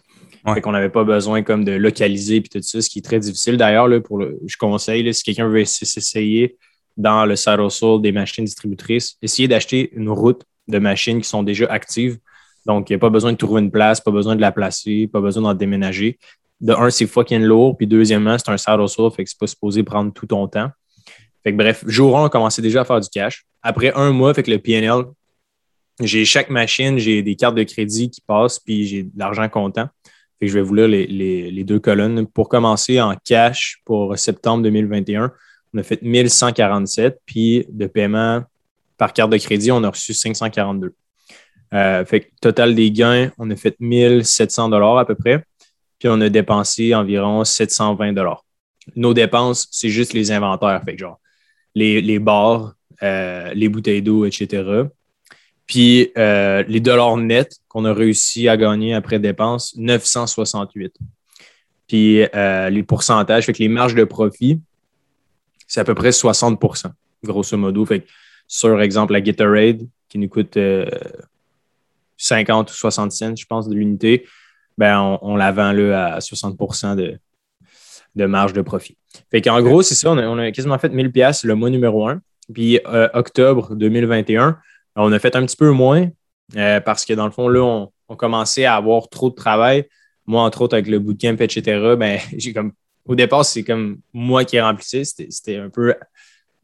Fait 0.54 0.60
qu'on 0.60 0.74
n'avait 0.74 0.90
pas 0.90 1.06
besoin 1.06 1.42
comme 1.42 1.64
de 1.64 1.72
localiser 1.72 2.42
puis 2.42 2.50
tout 2.50 2.62
ça, 2.62 2.82
ce 2.82 2.90
qui 2.90 3.00
est 3.00 3.04
très 3.04 3.20
difficile. 3.20 3.56
D'ailleurs, 3.56 3.88
pour 4.04 4.18
le, 4.18 4.38
je 4.46 4.58
conseille, 4.58 5.14
si 5.14 5.24
quelqu'un 5.24 5.48
veut 5.48 5.64
s'essayer 5.64 6.58
dans 6.98 7.26
le 7.26 7.38
side 7.38 7.60
hustle 7.60 8.02
des 8.02 8.12
machines 8.12 8.44
distributrices, 8.44 9.16
essayez 9.22 9.48
d'acheter 9.48 9.92
une 9.94 10.10
route 10.10 10.44
de 10.68 10.80
machines 10.80 11.22
qui 11.22 11.30
sont 11.30 11.44
déjà 11.44 11.66
actives. 11.68 12.18
Donc, 12.66 12.90
il 12.90 12.94
n'y 12.94 12.96
a 12.96 13.00
pas 13.00 13.10
besoin 13.10 13.32
de 13.32 13.38
trouver 13.38 13.62
une 13.62 13.72
place, 13.72 14.02
pas 14.02 14.12
besoin 14.12 14.36
de 14.36 14.42
la 14.42 14.52
placer, 14.52 15.08
pas 15.08 15.22
besoin 15.22 15.44
d'en 15.44 15.54
déménager 15.54 16.20
de 16.62 16.74
un, 16.74 16.90
c'est 16.90 17.08
fucking 17.08 17.42
lourd. 17.42 17.78
Puis 17.78 17.88
deuxièmement, 17.88 18.38
c'est 18.38 18.50
un 18.50 18.58
saddle 18.58 18.84
hustle, 18.84 19.12
fait 19.12 19.24
que 19.24 19.30
c'est 19.30 19.40
pas 19.40 19.48
supposé 19.48 19.84
prendre 19.84 20.14
tout 20.14 20.26
ton 20.26 20.48
temps. 20.48 20.70
Fait 21.44 21.52
que 21.52 21.58
bref, 21.58 21.84
jour 21.88 22.18
1, 22.18 22.26
on 22.26 22.30
commençait 22.30 22.62
déjà 22.62 22.82
à 22.82 22.86
faire 22.86 23.00
du 23.00 23.10
cash. 23.10 23.46
Après 23.62 23.94
un 23.96 24.12
mois, 24.12 24.34
fait 24.34 24.44
que 24.44 24.52
le 24.52 24.60
PNL, 24.60 25.04
j'ai 26.00 26.26
chaque 26.26 26.50
machine, 26.50 26.98
j'ai 26.98 27.22
des 27.22 27.36
cartes 27.36 27.56
de 27.56 27.64
crédit 27.64 28.10
qui 28.10 28.22
passent, 28.22 28.60
puis 28.60 28.86
j'ai 28.86 29.04
de 29.04 29.12
l'argent 29.18 29.48
comptant. 29.50 29.90
Fait 30.40 30.46
que 30.46 30.48
je 30.48 30.54
vais 30.54 30.62
vous 30.62 30.74
lire 30.74 30.88
les, 30.88 31.64
deux 31.64 31.80
colonnes. 31.80 32.26
Pour 32.28 32.50
commencer 32.50 33.02
en 33.02 33.16
cash 33.16 33.82
pour 33.86 34.18
septembre 34.18 34.64
2021, 34.64 35.32
on 35.74 35.80
a 35.80 35.84
fait 35.84 36.02
1147, 36.02 37.20
puis 37.26 37.66
de 37.70 37.88
paiement 37.88 38.44
par 38.98 39.12
carte 39.12 39.32
de 39.32 39.38
crédit, 39.38 39.72
on 39.72 39.84
a 39.84 39.90
reçu 39.90 40.14
542. 40.14 40.94
Euh, 41.74 42.06
fait 42.06 42.22
que 42.22 42.28
total 42.40 42.76
des 42.76 42.92
gains, 42.92 43.32
on 43.38 43.50
a 43.50 43.56
fait 43.56 43.76
1700 43.80 44.72
à 44.72 45.06
peu 45.06 45.16
près 45.16 45.44
puis 46.04 46.10
on 46.12 46.20
a 46.20 46.28
dépensé 46.28 46.94
environ 46.94 47.46
720 47.46 48.14
Nos 48.98 49.14
dépenses, 49.14 49.70
c'est 49.72 49.88
juste 49.88 50.12
les 50.12 50.34
inventaires, 50.34 50.82
fait 50.84 50.98
genre 50.98 51.18
les, 51.76 52.02
les 52.02 52.20
bars, 52.20 52.74
euh, 53.02 53.54
les 53.54 53.70
bouteilles 53.70 54.02
d'eau, 54.02 54.26
etc. 54.26 54.84
Puis 55.66 56.12
euh, 56.18 56.62
les 56.68 56.82
dollars 56.82 57.16
nets 57.16 57.56
qu'on 57.70 57.86
a 57.86 57.94
réussi 57.94 58.50
à 58.50 58.58
gagner 58.58 58.94
après 58.94 59.18
dépenses, 59.18 59.78
968. 59.78 60.94
Puis 61.88 62.24
euh, 62.36 62.70
les 62.70 62.84
pourcentages, 62.84 63.46
fait 63.46 63.54
que 63.54 63.60
les 63.60 63.70
marges 63.70 63.96
de 63.96 64.04
profit, 64.04 64.60
c'est 65.68 65.80
à 65.80 65.86
peu 65.86 65.96
près 65.96 66.10
60% 66.10 66.92
grosso 67.24 67.56
modo. 67.56 67.86
Fait 67.86 68.02
que 68.02 68.10
sur 68.46 68.82
exemple 68.82 69.14
la 69.14 69.22
Gatorade, 69.22 69.88
qui 70.10 70.18
nous 70.18 70.28
coûte 70.28 70.60
50 72.18 72.72
ou 72.72 72.74
60 72.74 73.12
cents, 73.14 73.36
je 73.38 73.46
pense, 73.46 73.70
de 73.70 73.74
l'unité, 73.74 74.26
ben 74.78 75.18
on, 75.22 75.36
la 75.36 75.52
vend 75.52 75.72
là, 75.72 76.16
à 76.16 76.22
60 76.22 76.58
de, 76.98 77.18
de 78.16 78.26
marge 78.26 78.54
de 78.54 78.62
profit. 78.62 78.98
Fait 79.32 79.42
qu'en 79.42 79.62
gros, 79.62 79.82
c'est 79.82 79.96
ça, 79.96 80.12
on 80.12 80.38
a, 80.38 80.52
quasiment 80.52 80.78
fait 80.78 80.90
1000 80.90 81.12
pièces 81.12 81.44
le 81.44 81.56
mois 81.56 81.70
numéro 81.70 82.08
1. 82.08 82.22
Puis 82.54 82.80
euh, 82.88 83.08
octobre 83.14 83.76
2021, 83.76 84.58
on 84.96 85.12
a 85.12 85.20
fait 85.20 85.36
un 85.36 85.46
petit 85.46 85.56
peu 85.56 85.72
moins 85.72 86.10
euh, 86.56 86.80
parce 86.82 87.06
que 87.06 87.14
dans 87.14 87.26
le 87.26 87.32
fond, 87.32 87.48
là, 87.48 87.62
on, 87.62 87.92
on, 88.10 88.16
commençait 88.16 88.66
à 88.66 88.76
avoir 88.76 89.08
trop 89.10 89.30
de 89.30 89.36
travail. 89.36 89.88
Moi, 90.26 90.42
entre 90.42 90.62
autres, 90.62 90.76
avec 90.76 90.88
le 90.88 91.00
bootcamp, 91.00 91.38
etc., 91.40 91.96
ben, 91.98 92.20
j'ai 92.38 92.54
comme 92.54 92.74
au 93.06 93.16
départ, 93.16 93.46
c'est 93.46 93.64
comme 93.64 94.00
moi 94.14 94.46
qui 94.46 94.56
ai 94.56 94.62
rempli 94.62 95.06
C'était 95.06 95.58
un 95.58 95.70
peu 95.70 95.94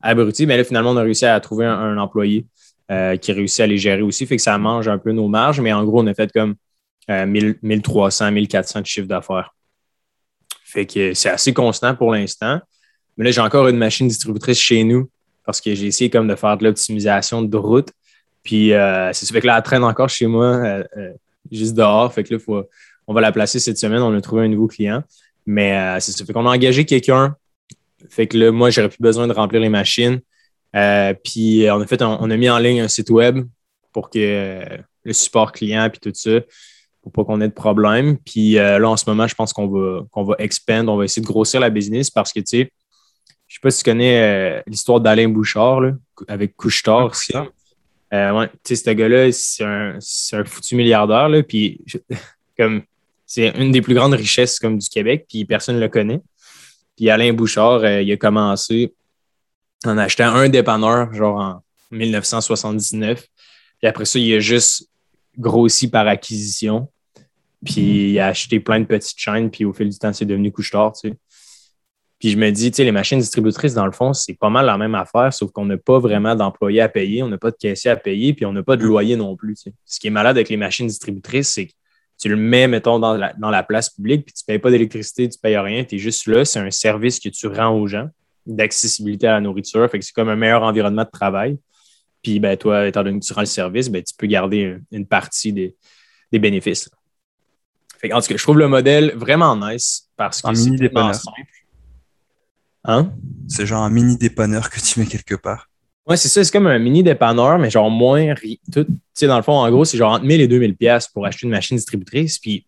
abruti, 0.02 0.45
mais 0.45 0.58
là, 0.58 0.63
finalement, 0.63 0.91
on 0.91 0.98
a 0.98 1.02
réussi 1.02 1.26
à 1.26 1.39
trouver 1.39 1.65
un, 1.65 1.98
employé 1.98 2.45
euh, 2.91 3.17
qui 3.17 3.34
réussit 3.34 3.60
à 3.62 3.67
les 3.67 3.78
gérer 3.78 4.02
aussi. 4.02 4.26
Fait 4.26 4.38
que 4.38 4.41
ça 4.41 4.58
mange 4.58 4.88
un 4.88 4.98
peu 4.98 5.12
nos 5.12 5.28
marges, 5.28 5.60
mais 5.60 5.74
en 5.74 5.84
gros, 5.84 6.02
on 6.02 6.08
a 6.08 6.13
fait 6.13 6.32
comme 6.32 6.56
1300, 7.10 8.32
1400 8.32 8.82
de 8.82 8.86
chiffre 8.86 9.08
d'affaires. 9.08 9.54
Fait 10.63 10.86
que 10.86 11.15
c'est 11.15 11.30
assez 11.30 11.54
constant 11.54 11.95
pour 11.95 12.13
l'instant. 12.13 12.60
Mais 13.17 13.26
là, 13.26 13.32
j'ai 13.32 13.41
encore 13.41 13.67
une 13.67 13.78
machine 13.78 14.08
distributrice 14.08 14.60
chez 14.60 14.84
nous 14.84 15.10
parce 15.45 15.62
que 15.62 15.74
j'ai 15.74 15.88
essayé 15.88 16.12
comme 16.12 16.28
de 16.28 16.36
faire 16.36 16.58
de 16.58 16.63
l'optimisation 16.63 17.41
de 17.41 17.58
route. 17.58 17.89
Puis 18.43 18.74
euh, 18.74 19.12
c'est 19.12 19.26
ça 19.26 19.34
fait 19.34 19.41
que 19.41 19.48
là, 19.48 19.58
elle 19.58 19.63
traîne 19.63 19.84
encore 19.84 20.10
chez 20.10 20.28
moi, 20.28 20.45
euh, 20.45 20.84
euh, 20.95 21.13
juste 21.52 21.74
dehors. 21.74 22.13
Fait 22.13 22.24
que 22.24 22.36
là, 22.36 22.39
faut, 22.39 22.63
on 23.08 23.13
va 23.13 23.22
la 23.22 23.32
placer 23.32 23.60
cette 23.60 23.80
semaine. 23.80 24.02
On 24.04 24.15
a 24.15 24.22
trouvé 24.22 24.45
un 24.45 24.48
nouveau 24.48 24.67
client. 24.67 25.04
Mais 25.48 26.00
c'est 26.00 26.12
ça 26.12 26.24
fait 26.24 26.34
qu'on 26.34 26.45
a 26.45 26.52
engagé 26.52 26.86
quelqu'un. 26.86 27.36
Fait 28.08 28.28
que 28.28 28.38
là, 28.38 28.52
moi, 28.52 28.69
j'aurais 28.69 28.89
plus 28.89 29.02
besoin 29.02 29.26
de 29.28 29.34
remplir 29.34 29.60
les 29.60 29.69
machines. 29.69 30.22
puis 30.72 31.65
on 31.72 31.82
a 31.82 31.88
fait, 31.88 32.04
on 32.04 32.30
a 32.30 32.38
mis 32.38 32.50
en 32.52 32.60
ligne 32.60 32.82
un 32.82 32.88
site 32.88 33.10
web 33.10 33.43
pour 33.91 34.12
que 34.12 34.63
le 35.04 35.13
support 35.13 35.52
client 35.52 35.89
puis 35.89 36.00
tout 36.00 36.12
ça 36.13 36.41
pour 37.10 37.26
pas 37.26 37.34
qu'on 37.34 37.41
ait 37.41 37.48
de 37.48 37.54
problème. 37.54 38.17
Puis 38.17 38.58
euh, 38.58 38.80
là, 38.80 38.89
en 38.89 38.98
ce 38.98 39.10
moment, 39.10 39.28
je 39.28 39.36
pense 39.36 39.54
qu'on 39.54 39.67
va, 39.67 40.02
qu'on 40.12 40.24
va 40.24 40.36
expand, 40.39 40.88
on 40.89 40.98
va 40.98 41.06
essayer 41.06 41.22
de 41.22 41.28
grossir 41.28 41.60
la 41.60 41.69
business 41.69 42.10
parce 42.10 42.32
que, 42.32 42.39
tu 42.39 42.45
sais, 42.45 42.72
je 43.48 43.56
sais 43.56 43.60
pas 43.62 43.72
si 43.72 43.84
tu 43.84 43.89
connais 43.89 44.22
euh, 44.22 44.62
l'histoire 44.67 45.00
d'Alain 45.00 45.30
Bouchard 45.30 45.82
là, 45.82 45.91
avec 46.28 46.56
Couchetard 46.56 47.06
aussi. 47.08 47.34
Euh, 48.13 48.32
ouais, 48.32 48.48
tu 48.63 48.76
sais, 48.76 48.76
ce 48.76 48.89
gars-là, 48.89 49.32
c'est 49.32 49.63
un, 49.63 49.98
un, 50.34 50.45
foutu 50.45 50.76
milliardaire. 50.76 51.30
Là, 51.30 51.43
puis, 51.43 51.84
comme, 52.58 52.84
c'est 53.26 53.50
une 53.50 53.72
des 53.72 53.82
plus 53.82 53.93
grandes 53.93 54.13
richesses 54.13 54.60
comme 54.60 54.78
du 54.78 54.89
Québec, 54.89 55.26
puis 55.30 55.45
personne 55.45 55.76
ne 55.76 55.82
le 55.82 55.89
connaît. 55.89 56.22
Puis 56.95 57.10
Alain 57.10 57.34
Bouchard, 57.34 57.88
il 58.02 58.12
a 58.12 58.17
commencé 58.17 58.93
en 59.86 59.98
achetant 59.98 60.34
un 60.34 60.50
dépanneur, 60.50 61.13
genre 61.13 61.38
en 61.38 61.62
1979. 61.91 63.26
Puis 63.80 63.88
après 63.88 64.06
ça, 64.06 64.19
il 64.19 64.34
a 64.34 64.39
juste 64.39 64.89
grossi 65.38 65.89
par 65.89 66.08
acquisition. 66.08 66.89
Puis 67.65 68.12
il 68.12 68.19
a 68.19 68.28
acheté 68.28 68.60
plein 68.60 68.80
de 68.80 68.86
petites 68.86 69.19
chaînes, 69.19 69.50
puis 69.50 69.65
au 69.65 69.74
fil 69.74 69.89
du 69.89 69.98
temps, 69.98 70.13
c'est 70.13 70.26
devenu 70.26 70.52
couche-tard, 70.52 70.93
tu 70.93 71.10
sais. 71.10 71.15
Puis 72.19 72.32
je 72.32 72.38
me 72.38 72.52
dis, 72.52 72.69
tu 72.69 72.78
sais, 72.78 72.84
les 72.84 72.91
machines 72.91 73.19
distributrices, 73.19 73.74
dans 73.74 73.86
le 73.86 73.93
fond, 73.93 74.13
c'est 74.13 74.34
pas 74.34 74.50
mal 74.50 74.65
la 74.65 74.78
même 74.78 74.93
affaire, 74.93 75.34
sauf 75.34 75.52
qu'on 75.52 75.65
n'a 75.65 75.78
pas 75.78 76.00
vraiment 76.00 76.36
d'employés 76.36 76.82
à 76.82 76.89
payer, 76.89 77.24
on 77.24 77.30
n'a 77.30 77.38
pas 77.38 77.52
de 77.52 77.56
caissier 77.56 77.91
à 77.91 77.95
payer, 77.95 78.34
puis 78.34 78.45
on 78.45 78.52
n'a 78.52 78.62
pas 78.62 78.76
de 78.76 78.84
loyer 78.84 79.15
non 79.15 79.38
plus. 79.38 79.56
Ce 79.86 80.00
qui 80.00 80.08
est 80.08 80.12
malade 80.12 80.36
avec 80.36 80.50
les 80.50 80.58
machines 80.58 80.88
distributrices, 80.88 81.50
c'est 81.50 81.67
que 81.67 81.74
tu 82.19 82.28
le 82.28 82.36
mets, 82.36 82.67
mettons, 82.67 83.00
dans 83.00 83.15
la, 83.15 83.34
dans 83.34 83.50
la 83.50 83.63
place 83.63 83.89
publique, 83.89 84.26
puis 84.26 84.34
tu 84.34 84.43
ne 84.43 84.54
payes 84.54 84.60
pas 84.60 84.69
d'électricité, 84.69 85.30
tu 85.30 85.38
ne 85.38 85.41
payes 85.41 85.58
rien, 85.58 85.86
tu 85.86 85.95
es 85.95 85.98
juste 85.98 86.28
là. 86.28 86.43
C'est 86.43 86.60
un 86.60 86.72
service 86.72 87.22
que 87.22 87.30
tu 87.30 87.48
rends 87.48 87.74
aux 87.74 87.88
gens 87.88 88.10
d'accessibilité 88.45 89.28
à 89.28 89.34
la 89.34 89.41
nourriture. 89.41 89.89
Fait 89.89 90.00
que 90.00 90.06
c'est 90.06 90.13
comme 90.13 90.28
un 90.28 90.36
meilleur 90.36 90.63
environnement 90.63 91.06
de 91.06 91.10
travail. 91.10 91.58
Puis, 92.22 92.41
ben, 92.41 92.58
toi, 92.58 92.88
étant 92.88 93.04
donné 93.04 93.19
que 93.19 93.26
tu 93.26 93.32
rends 93.32 93.41
le 93.41 93.48
service, 93.48 93.89
ben, 93.89 94.04
tu 94.04 94.13
peux 94.17 94.28
garder 94.28 94.78
une 94.91 95.06
partie 95.06 95.54
des, 95.54 95.78
des 96.34 96.39
bénéfices. 96.39 96.89
Fait 97.99 98.13
en 98.13 98.21
tout 98.21 98.27
cas, 98.27 98.38
je 98.38 98.43
trouve 98.43 98.57
le 98.57 98.67
modèle 98.67 99.13
vraiment 99.15 99.55
nice 99.55 100.09
parce 100.15 100.41
que 100.41 100.53
c'est 100.53 100.69
vraiment 100.69 101.13
simple. 101.13 101.41
Hein? 102.85 103.12
C'est 103.47 103.65
genre 103.65 103.83
un 103.83 103.89
mini 103.89 104.17
dépanneur 104.17 104.69
que 104.69 104.79
tu 104.79 104.99
mets 104.99 105.05
quelque 105.05 105.35
part. 105.35 105.69
Ouais, 106.07 106.17
c'est 106.17 106.29
ça. 106.29 106.43
C'est 106.43 106.51
comme 106.51 106.67
un 106.67 106.79
mini 106.79 107.03
dépanneur, 107.03 107.59
mais 107.59 107.69
genre 107.69 107.91
moins. 107.91 108.33
Tout, 108.71 108.88
dans 109.21 109.38
le 109.38 109.43
fond, 109.43 109.53
en 109.53 109.69
gros, 109.69 109.85
c'est 109.85 109.97
genre 109.97 110.13
entre 110.13 110.25
1000 110.25 110.41
et 110.41 110.47
2000 110.47 110.75
pièces 110.75 111.07
pour 111.07 111.25
acheter 111.25 111.45
une 111.45 111.51
machine 111.51 111.77
distributrice. 111.77 112.39
Puis, 112.39 112.65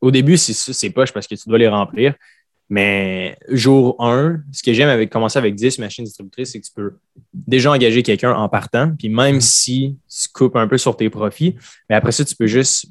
au 0.00 0.10
début, 0.10 0.36
c'est 0.36 0.90
poche 0.90 1.12
parce 1.12 1.26
que 1.26 1.34
tu 1.34 1.48
dois 1.48 1.58
les 1.58 1.68
remplir. 1.68 2.14
Mais 2.68 3.36
jour 3.48 3.96
1, 3.98 4.42
ce 4.52 4.62
que 4.62 4.72
j'aime 4.72 4.88
avec 4.88 5.10
commencer 5.10 5.38
avec 5.38 5.54
10 5.54 5.80
machines 5.80 6.04
distributrices, 6.04 6.52
c'est 6.52 6.60
que 6.60 6.66
tu 6.66 6.72
peux 6.74 6.96
déjà 7.34 7.72
engager 7.72 8.02
quelqu'un 8.02 8.32
en 8.32 8.48
partant. 8.48 8.94
Puis 8.96 9.08
même 9.08 9.36
mm-hmm. 9.36 9.40
si 9.40 9.98
tu 10.08 10.28
coupes 10.32 10.56
un 10.56 10.68
peu 10.68 10.78
sur 10.78 10.96
tes 10.96 11.10
profits, 11.10 11.56
mais 11.88 11.96
après 11.96 12.12
ça, 12.12 12.24
tu 12.24 12.34
peux 12.34 12.46
juste 12.46 12.86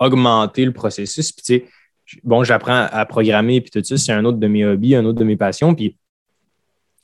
augmenter 0.00 0.64
le 0.64 0.72
processus. 0.72 1.30
Puis 1.30 1.42
tu 1.44 1.54
sais, 1.54 2.20
bon, 2.24 2.42
j'apprends 2.42 2.88
à 2.90 3.06
programmer 3.06 3.60
puis 3.60 3.70
tout 3.70 3.84
ça, 3.84 3.96
c'est 3.96 4.12
un 4.12 4.24
autre 4.24 4.38
de 4.38 4.46
mes 4.48 4.66
hobbies, 4.66 4.96
un 4.96 5.04
autre 5.04 5.18
de 5.20 5.24
mes 5.24 5.36
passions. 5.36 5.74
Puis 5.74 5.96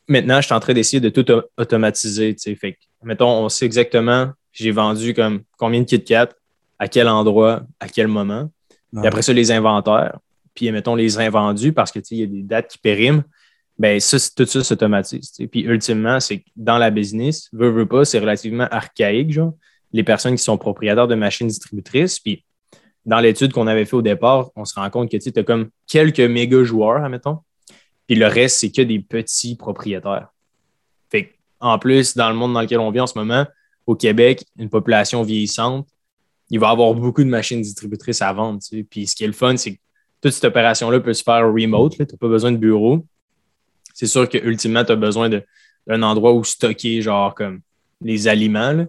maintenant, 0.09 0.41
je 0.41 0.47
suis 0.47 0.55
en 0.55 0.61
train 0.61 0.75
d'essayer 0.75 1.01
de 1.01 1.11
tout 1.11 1.25
automatiser. 1.57 2.35
Tu 2.35 2.43
sais. 2.43 2.55
Fait 2.57 2.73
que, 2.73 2.79
mettons, 3.05 3.29
on 3.29 3.49
sait 3.49 3.67
exactement 3.67 4.33
j'ai 4.57 4.71
vendu 4.71 5.13
comme 5.13 5.43
combien 5.59 5.81
de 5.81 5.85
Kit 5.85 6.03
Kat, 6.03 6.31
à 6.79 6.89
quel 6.89 7.09
endroit, 7.09 7.63
à 7.79 7.89
quel 7.89 8.09
moment. 8.09 8.51
Puis 8.95 9.07
après 9.07 9.23
ça, 9.23 9.33
les 9.33 9.51
inventaires. 9.51 10.19
Puis 10.55 10.71
mettons 10.73 10.95
les 10.95 11.19
invendus 11.19 11.73
parce 11.73 11.93
que 11.93 11.99
il 12.11 12.19
y 12.19 12.23
a 12.23 12.27
des 12.27 12.43
dates 12.43 12.69
qui 12.69 12.79
périment. 12.79 13.23
Ben, 13.79 14.01
ça, 14.01 14.17
tout 14.35 14.47
ça 14.47 14.65
s'automatise. 14.65 15.33
Puis 15.51 15.61
ultimement, 15.61 16.19
c'est 16.21 16.43
dans 16.57 16.79
la 16.79 16.91
business, 16.91 17.51
veut, 17.53 17.71
veut 17.71 17.85
pas, 17.85 18.07
c'est 18.07 18.19
relativement 18.19 18.67
archaïque, 18.71 19.33
genre, 19.33 19.53
les 19.93 20.03
personnes 20.03 20.35
qui 20.35 20.43
sont 20.43 20.57
propriétaires 20.57 21.07
de 21.07 21.15
machines 21.15 21.47
distributrices. 21.47 22.19
Puis 22.19 22.43
dans 23.07 23.21
l'étude 23.21 23.53
qu'on 23.53 23.67
avait 23.67 23.87
fait 23.87 23.97
au 23.97 24.03
départ, 24.03 24.51
on 24.57 24.65
se 24.65 24.75
rend 24.75 24.91
compte 24.91 25.11
que 25.11 25.17
tu 25.17 25.33
as 25.39 25.43
comme 25.43 25.71
quelques 25.87 26.21
méga 26.21 26.63
joueurs, 26.65 27.03
admettons, 27.03 27.39
puis 28.07 28.17
le 28.17 28.27
reste, 28.27 28.59
c'est 28.59 28.71
que 28.71 28.83
des 28.83 29.01
petits 29.01 29.57
propriétaires. 29.57 30.29
En 31.61 31.79
plus, 31.79 32.17
dans 32.17 32.29
le 32.29 32.37
monde 32.37 32.53
dans 32.53 32.61
lequel 32.61 32.81
on 32.81 32.91
vit 32.91 33.01
en 33.01 33.07
ce 33.07 33.19
moment, 33.19 33.47
au 33.87 33.95
Québec, 33.95 34.45
une 34.59 34.69
population 34.69 35.23
vieillissante, 35.23 35.89
il 36.51 36.61
va 36.61 36.69
y 36.69 36.71
avoir 36.71 36.95
beaucoup 36.95 37.25
de 37.25 37.29
machines 37.29 37.61
distributrices 37.61 38.23
à 38.23 38.33
vendre. 38.33 38.61
Puis 38.91 39.07
ce 39.07 39.17
qui 39.17 39.25
est 39.25 39.29
le 39.29 39.33
fun, 39.33 39.57
c'est 39.57 39.75
que 39.75 39.81
toute 40.21 40.33
cette 40.33 40.45
opération-là 40.45 41.01
peut 41.01 41.15
se 41.15 41.23
faire 41.23 41.47
remote. 41.47 41.97
Tu 41.97 42.03
n'as 42.03 42.19
pas 42.19 42.29
besoin 42.29 42.53
de 42.53 42.57
bureau. 42.57 43.07
C'est 43.95 44.07
sûr 44.07 44.29
que 44.29 44.39
ultimement, 44.39 44.85
tu 44.85 44.93
as 44.93 44.97
besoin 44.97 45.29
d'un 45.31 46.03
endroit 46.03 46.35
où 46.35 46.45
stocker 46.45 47.01
genre 47.01 47.35
comme 47.35 47.61
les 48.01 48.29
aliments. 48.29 48.87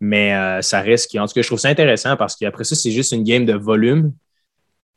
Mais 0.00 0.34
euh, 0.34 0.62
ça 0.62 0.80
reste 0.80 1.10
qui, 1.10 1.18
en 1.18 1.26
tout 1.26 1.34
cas, 1.34 1.42
je 1.42 1.46
trouve 1.46 1.58
ça 1.58 1.68
intéressant 1.68 2.16
parce 2.16 2.36
qu'après 2.36 2.64
ça, 2.64 2.76
c'est 2.76 2.90
juste 2.90 3.12
une 3.12 3.24
game 3.24 3.44
de 3.44 3.54
volume. 3.54 4.12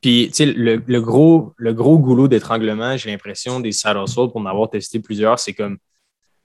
Puis, 0.02 0.30
tu 0.30 0.34
sais, 0.34 0.46
le, 0.46 1.02
gros, 1.02 1.54
le 1.58 1.74
gros 1.74 2.00
goulot 2.00 2.28
d'étranglement, 2.28 2.98
j'ai 2.98 3.12
l'impression, 3.12 3.60
des 3.60 3.72
side 3.72 3.96
pour 4.14 4.38
en 4.38 4.46
avoir 4.46 4.70
testé 4.70 5.00
plusieurs, 5.00 5.38
c'est 5.38 5.54
comme 5.54 5.78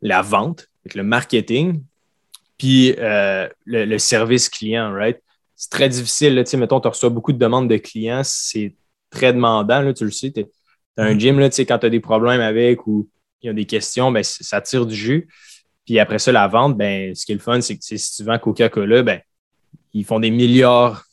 la 0.03 0.21
vente, 0.21 0.69
le 0.95 1.03
marketing, 1.03 1.83
puis 2.59 2.95
euh, 2.99 3.49
le, 3.65 3.99
service 3.99 4.49
client, 4.49 4.93
right? 4.93 5.19
C'est 5.55 5.71
très 5.71 5.89
difficile, 5.89 6.43
tu 6.45 6.51
sais, 6.51 6.57
mettons, 6.59 6.81
tu 6.81 6.89
reçois 6.89 7.09
beaucoup 7.09 7.33
de 7.33 7.39
demandes 7.39 7.69
de 7.69 7.79
clients, 7.79 8.23
c'est 8.25 8.75
très 9.11 9.33
demandant, 9.33 9.81
là, 9.81 9.95
tu 9.95 10.05
le 10.05 10.11
sais. 10.11 10.31
Tu 10.31 10.45
as 10.99 11.03
un 11.03 11.15
mm. 11.15 11.21
gym, 11.21 11.39
là, 11.39 11.49
tu 11.49 11.57
sais, 11.57 11.67
quand 11.67 11.79
tu 11.79 11.87
as 11.87 11.91
des 11.91 12.01
problèmes 12.01 12.43
avec 12.43 12.87
ou 12.87 13.09
il 13.43 13.47
y 13.47 13.51
a 13.51 13.53
des 13.53 13.65
questions, 13.65 14.11
ben, 14.11 14.23
ça 14.23 14.61
tire 14.61 14.87
du 14.87 14.95
jus. 14.95 15.29
Puis 15.87 15.99
après 16.01 16.19
ça, 16.19 16.33
la 16.33 16.49
vente, 16.49 16.77
ben, 16.77 17.15
ce 17.15 17.25
qui 17.25 17.33
est 17.33 17.37
le 17.37 17.41
fun, 17.41 17.61
c'est 17.61 17.77
que 17.77 17.85
si 17.85 18.17
tu 18.17 18.25
vends 18.25 18.39
Coca-Cola, 18.39 19.03
ben, 19.05 19.21
ils 19.95 20.05
font 20.05 20.21
des 20.21 20.31
milliards. 20.31 21.05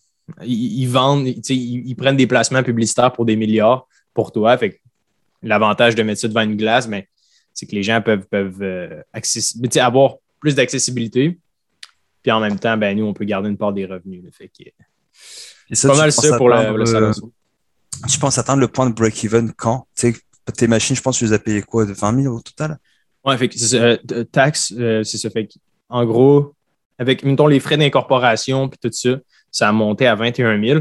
Ils, 0.44 0.88
vendent, 0.88 1.28
ils, 1.28 1.88
ils, 1.88 1.96
prennent 1.96 2.18
des 2.18 2.28
placements 2.28 2.64
publicitaires 2.64 3.12
pour 3.12 3.26
des 3.26 3.36
milliards 3.36 3.88
pour 4.14 4.32
toi. 4.32 4.58
Fait 4.58 4.82
l'avantage 5.44 5.96
de 5.96 6.02
mettre 6.02 6.22
ça 6.22 6.28
devant 6.28 6.42
une 6.42 6.58
glace, 6.58 6.88
ben, 6.88 7.04
c'est 7.54 7.68
que 7.68 7.76
les 7.76 7.84
gens 7.84 8.02
peuvent, 8.02 8.26
peuvent 8.28 8.62
euh, 8.62 9.02
avoir 9.76 10.16
plus 10.40 10.56
d'accessibilité. 10.56 11.38
Puis 12.24 12.32
en 12.32 12.40
même 12.40 12.58
temps, 12.58 12.76
ben, 12.76 12.98
nous, 12.98 13.06
on 13.06 13.14
peut 13.14 13.26
garder 13.26 13.50
une 13.50 13.58
part 13.58 13.74
des 13.74 13.86
revenus. 13.86 14.24
Fait 14.36 14.48
que, 14.48 14.64
c'est 15.72 15.88
pas 15.88 15.98
mal 15.98 16.12
ça 16.12 16.38
pour 16.38 16.50
le, 16.50 16.78
le 16.78 16.86
salon. 16.86 17.12
Tu 18.10 18.18
penses 18.18 18.38
atteindre 18.38 18.62
le 18.62 18.68
point 18.68 18.90
de 18.90 18.96
break-even 18.96 19.54
quand? 19.54 19.88
tes 20.58 20.68
machines, 20.68 20.96
je 20.96 21.02
pense 21.02 21.16
que 21.16 21.20
tu 21.20 21.26
les 21.26 21.34
as 21.34 21.40
payées 21.40 21.62
quoi, 21.62 21.86
de 21.86 21.94
20 21.94 22.24
000 22.24 22.36
au 22.36 22.42
total? 22.42 22.78
Oui, 23.26 23.38
fait 23.38 23.52
c'est 23.54 23.80
euh, 23.80 24.24
taxe, 24.26 24.74
euh, 24.78 25.04
c'est 25.04 25.18
ça. 25.18 25.30
Fait 25.30 25.48
en 25.90 26.06
gros, 26.06 26.54
avec, 26.98 27.24
mettons, 27.24 27.48
les 27.48 27.60
frais 27.60 27.78
d'incorporation 27.78 28.68
puis 28.68 28.80
tout 28.82 28.92
ça, 28.92 29.18
ça 29.52 29.70
a 29.70 29.72
monté 29.72 30.08
à 30.08 30.16
21 30.16 30.62
000. 30.62 30.80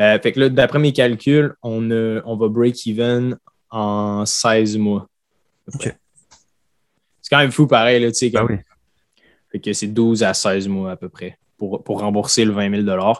Euh, 0.00 0.18
fait 0.20 0.32
que 0.32 0.40
là, 0.40 0.48
d'après 0.48 0.78
mes 0.78 0.92
calculs, 0.92 1.54
on, 1.62 1.90
on 1.90 2.36
va 2.36 2.48
break-even 2.48 3.36
en 3.70 4.24
16 4.24 4.78
mois. 4.78 5.06
OK. 5.74 5.94
C'est 7.20 7.30
quand 7.30 7.38
même 7.38 7.52
fou 7.52 7.66
pareil, 7.66 8.02
là, 8.02 8.10
tu 8.10 8.18
sais. 8.18 8.30
Ben 8.30 8.46
oui. 8.48 8.56
Fait 9.50 9.60
que 9.60 9.72
c'est 9.74 9.88
12 9.88 10.22
à 10.22 10.32
16 10.32 10.66
mois 10.68 10.92
à 10.92 10.96
peu 10.96 11.10
près 11.10 11.38
pour, 11.58 11.84
pour 11.84 12.00
rembourser 12.00 12.44
le 12.44 12.52
20 12.52 12.84
000 12.84 13.14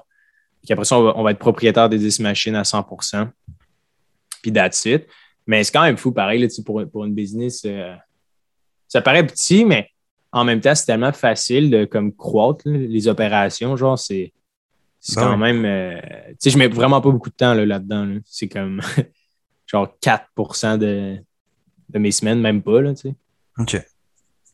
Puis 0.62 0.72
après 0.72 0.85
ça, 0.87 0.98
on 0.98 1.02
va, 1.02 1.12
on 1.16 1.22
va, 1.22 1.32
être 1.32 1.38
propriétaire 1.38 1.90
des 1.90 1.98
10 1.98 2.20
machines 2.20 2.54
à 2.54 2.62
100% 2.62 3.28
Puis 4.40 4.50
that's 4.50 4.87
it. 4.87 5.06
Mais 5.46 5.62
c'est 5.62 5.72
quand 5.72 5.82
même 5.82 5.98
fou 5.98 6.11
pareil, 6.11 6.40
là, 6.40 6.48
pour, 6.64 6.82
pour 6.90 7.04
une 7.04 7.14
business 7.14 7.66
ça 8.92 9.00
paraît 9.00 9.26
petit, 9.26 9.64
mais 9.64 9.88
en 10.33 10.44
même 10.44 10.61
temps, 10.61 10.74
c'est 10.74 10.85
tellement 10.85 11.14
facile 11.14 11.70
de 11.70 11.87
comme 11.87 12.14
croître 12.14 12.64
les 12.66 13.09
opérations. 13.09 13.74
Genre, 13.74 13.98
c'est 13.98 14.35
ben 15.14 15.22
quand 15.22 15.38
même. 15.38 15.64
Euh, 15.64 15.98
tu 16.33 16.37
sais, 16.40 16.50
je 16.50 16.59
mets 16.59 16.68
vraiment 16.68 17.00
pas 17.00 17.11
beaucoup 17.11 17.31
de 17.31 17.35
temps 17.35 17.55
là-dedans. 17.55 18.18
C'est 18.26 18.48
comme 18.48 18.83
genre 19.66 19.98
4 19.98 20.76
de, 20.76 21.16
de, 21.88 21.98
mes 21.98 22.11
semaines, 22.11 22.38
même 22.38 22.62
pas. 22.62 22.83
Là, 22.83 22.92
OK. 23.57 23.83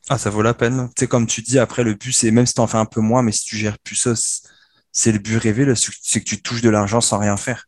Ah, 0.09 0.19
ça 0.19 0.31
vaut 0.31 0.43
la 0.43 0.55
peine. 0.55 0.89
Tu 0.95 1.01
sais, 1.01 1.07
comme 1.09 1.27
tu 1.27 1.43
dis, 1.43 1.59
après, 1.59 1.83
le 1.83 1.95
but, 1.95 2.13
c'est 2.13 2.31
même 2.31 2.47
si 2.47 2.55
tu 2.55 2.61
en 2.61 2.69
fais 2.69 2.79
un 2.79 2.87
peu 2.87 3.01
moins, 3.01 3.23
mais 3.23 3.33
si 3.33 3.45
tu 3.45 3.57
gères 3.57 3.79
plus 3.81 3.97
ça, 3.97 4.13
c'est 4.93 5.11
le 5.11 5.19
but 5.19 5.39
rêvé, 5.39 5.67
c'est 5.75 6.21
que 6.21 6.25
tu 6.25 6.41
touches 6.41 6.63
de 6.63 6.71
l'argent 6.71 7.01
sans 7.01 7.19
rien 7.19 7.37
faire. 7.37 7.65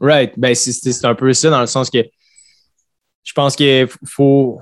Right. 0.00 0.32
Ben, 0.38 0.54
c'est 0.54 1.04
un 1.04 1.14
peu 1.14 1.34
ça 1.34 1.50
dans 1.50 1.60
le 1.60 1.66
sens 1.66 1.90
que 1.90 2.02
je 3.24 3.32
pense 3.34 3.56
qu'il 3.56 3.86
faut, 4.06 4.58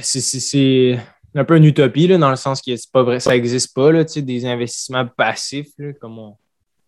c'est 0.00 0.98
un 1.34 1.44
peu 1.44 1.56
une 1.56 1.64
utopie, 1.64 2.06
là, 2.06 2.18
dans 2.18 2.30
le 2.30 2.36
sens 2.36 2.60
que 2.60 2.74
c'est 2.76 2.90
pas 2.90 3.02
vrai, 3.02 3.20
ça 3.20 3.30
n'existe 3.30 3.74
pas, 3.74 3.92
là, 3.92 4.04
des 4.04 4.46
investissements 4.46 5.06
passifs, 5.06 5.70
comme, 6.00 6.18
on, 6.18 6.36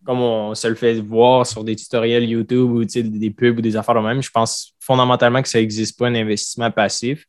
comme 0.03 0.21
on 0.21 0.53
se 0.55 0.67
le 0.67 0.75
fait 0.75 0.99
voir 0.99 1.45
sur 1.45 1.63
des 1.63 1.75
tutoriels 1.75 2.23
YouTube 2.23 2.69
ou 2.71 2.85
des 2.85 3.29
pubs 3.31 3.57
ou 3.57 3.61
des 3.61 3.75
affaires 3.75 3.95
de 3.95 4.01
même. 4.01 4.21
Je 4.21 4.29
pense 4.29 4.73
fondamentalement 4.79 5.41
que 5.41 5.47
ça 5.47 5.59
n'existe 5.59 5.97
pas 5.97 6.07
un 6.07 6.15
investissement 6.15 6.71
passif. 6.71 7.25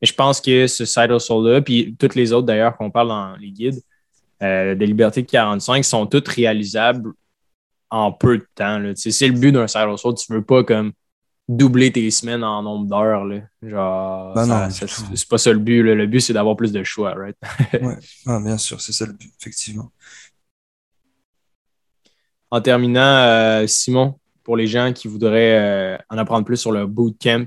Mais 0.00 0.06
je 0.06 0.14
pense 0.14 0.40
que 0.40 0.66
ce 0.66 0.84
side 0.84 1.10
hustle-là, 1.10 1.60
puis 1.60 1.94
toutes 1.98 2.14
les 2.14 2.32
autres 2.32 2.46
d'ailleurs 2.46 2.76
qu'on 2.76 2.90
parle 2.90 3.08
dans 3.08 3.36
les 3.36 3.50
guides 3.50 3.80
euh, 4.42 4.74
de 4.74 4.84
Liberté 4.84 5.24
45 5.24 5.84
sont 5.84 6.06
toutes 6.06 6.28
réalisables 6.28 7.12
en 7.90 8.12
peu 8.12 8.38
de 8.38 8.46
temps. 8.54 8.80
C'est 8.94 9.28
le 9.28 9.38
but 9.38 9.52
d'un 9.52 9.66
side 9.66 9.88
hustle. 9.92 10.14
Tu 10.14 10.32
ne 10.32 10.38
veux 10.38 10.44
pas 10.44 10.64
comme 10.64 10.92
doubler 11.50 11.90
tes 11.90 12.10
semaines 12.10 12.44
en 12.44 12.62
nombre 12.62 12.86
d'heures. 12.86 13.26
Genre, 13.62 14.34
ben 14.34 14.70
c'est 14.70 15.28
pas 15.28 15.38
ça 15.38 15.52
le 15.52 15.58
but. 15.58 15.82
Le 15.82 16.06
but, 16.06 16.20
c'est 16.20 16.32
d'avoir 16.32 16.56
plus 16.56 16.72
de 16.72 16.82
choix, 16.84 17.14
right? 17.14 17.36
ouais. 17.82 17.98
Ah, 18.26 18.40
bien 18.40 18.56
sûr, 18.56 18.80
c'est 18.80 18.92
ça 18.92 19.04
le 19.04 19.12
but, 19.12 19.32
effectivement. 19.40 19.90
En 22.50 22.60
terminant, 22.60 23.00
euh, 23.00 23.66
Simon, 23.66 24.18
pour 24.44 24.56
les 24.56 24.66
gens 24.66 24.92
qui 24.92 25.08
voudraient 25.08 25.58
euh, 25.58 25.98
en 26.08 26.18
apprendre 26.18 26.44
plus 26.44 26.56
sur 26.56 26.72
le 26.72 26.86
bootcamp, 26.86 27.44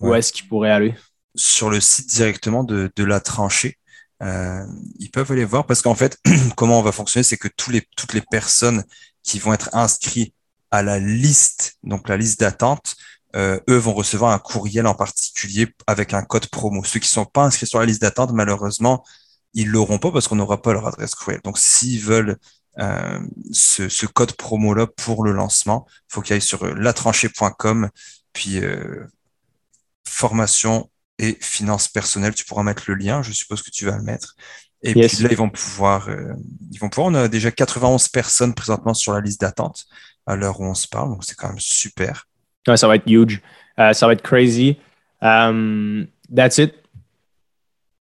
où 0.00 0.14
est-ce 0.14 0.32
qu'ils 0.32 0.48
pourraient 0.48 0.70
aller? 0.70 0.94
Sur 1.36 1.70
le 1.70 1.80
site 1.80 2.08
directement 2.08 2.64
de, 2.64 2.90
la 2.98 3.20
tranchée. 3.20 3.78
Euh, 4.20 4.64
ils 4.98 5.10
peuvent 5.10 5.30
aller 5.30 5.44
voir 5.44 5.66
parce 5.66 5.82
qu'en 5.82 5.94
fait, 5.94 6.18
comment 6.56 6.78
on 6.78 6.82
va 6.82 6.92
fonctionner, 6.92 7.22
c'est 7.22 7.36
que 7.36 7.48
tous 7.48 7.70
les, 7.70 7.82
toutes 7.96 8.14
les 8.14 8.20
personnes 8.20 8.84
qui 9.22 9.38
vont 9.38 9.52
être 9.52 9.70
inscrites 9.74 10.34
à 10.72 10.82
la 10.82 10.98
liste, 10.98 11.76
donc 11.84 12.08
la 12.08 12.16
liste 12.16 12.40
d'attente, 12.40 12.96
euh, 13.36 13.60
eux 13.68 13.76
vont 13.76 13.92
recevoir 13.94 14.32
un 14.32 14.38
courriel 14.38 14.86
en 14.86 14.94
particulier 14.94 15.68
avec 15.86 16.14
un 16.14 16.22
code 16.22 16.46
promo. 16.48 16.82
Ceux 16.82 16.98
qui 16.98 17.08
sont 17.08 17.26
pas 17.26 17.44
inscrits 17.44 17.66
sur 17.66 17.78
la 17.78 17.86
liste 17.86 18.00
d'attente, 18.00 18.32
malheureusement, 18.32 19.04
ils 19.54 19.68
l'auront 19.68 19.98
pas 19.98 20.10
parce 20.10 20.28
qu'on 20.28 20.36
n'aura 20.36 20.60
pas 20.60 20.72
leur 20.72 20.86
adresse 20.86 21.14
courriel. 21.14 21.42
Donc, 21.44 21.58
s'ils 21.58 22.00
veulent 22.00 22.38
euh, 22.78 23.20
ce, 23.52 23.90
ce, 23.90 24.06
code 24.06 24.32
promo-là 24.32 24.86
pour 24.86 25.24
le 25.24 25.32
lancement, 25.32 25.86
faut 26.08 26.22
qu'ils 26.22 26.34
aillent 26.34 26.40
sur 26.40 26.64
latranchée.com, 26.64 27.90
puis 28.32 28.58
euh, 28.60 29.06
formation 30.08 30.90
et 31.18 31.36
finances 31.40 31.88
personnelles. 31.88 32.34
Tu 32.34 32.46
pourras 32.46 32.62
mettre 32.62 32.84
le 32.86 32.94
lien, 32.94 33.22
je 33.22 33.32
suppose 33.32 33.62
que 33.62 33.70
tu 33.70 33.84
vas 33.84 33.96
le 33.96 34.02
mettre. 34.02 34.36
Et 34.82 34.94
puis 34.94 35.22
là, 35.22 35.28
ils 35.30 35.36
vont 35.36 35.50
pouvoir, 35.50 36.08
euh, 36.08 36.32
ils 36.70 36.78
vont 36.78 36.88
pouvoir. 36.88 37.12
On 37.12 37.14
a 37.14 37.28
déjà 37.28 37.50
91 37.50 38.08
personnes 38.08 38.54
présentement 38.54 38.94
sur 38.94 39.12
la 39.12 39.20
liste 39.20 39.42
d'attente 39.42 39.86
à 40.26 40.36
l'heure 40.36 40.60
où 40.60 40.64
on 40.64 40.74
se 40.74 40.86
parle, 40.88 41.10
donc 41.10 41.24
c'est 41.24 41.36
quand 41.36 41.48
même 41.48 41.58
super. 41.58 42.26
ça 42.76 42.86
va 42.86 42.96
être 42.96 43.06
huge. 43.06 43.40
Euh, 43.78 43.92
ça 43.92 44.06
va 44.06 44.12
être 44.12 44.22
crazy. 44.22 44.78
Um, 45.20 46.06
that's 46.34 46.58
it. 46.58 46.74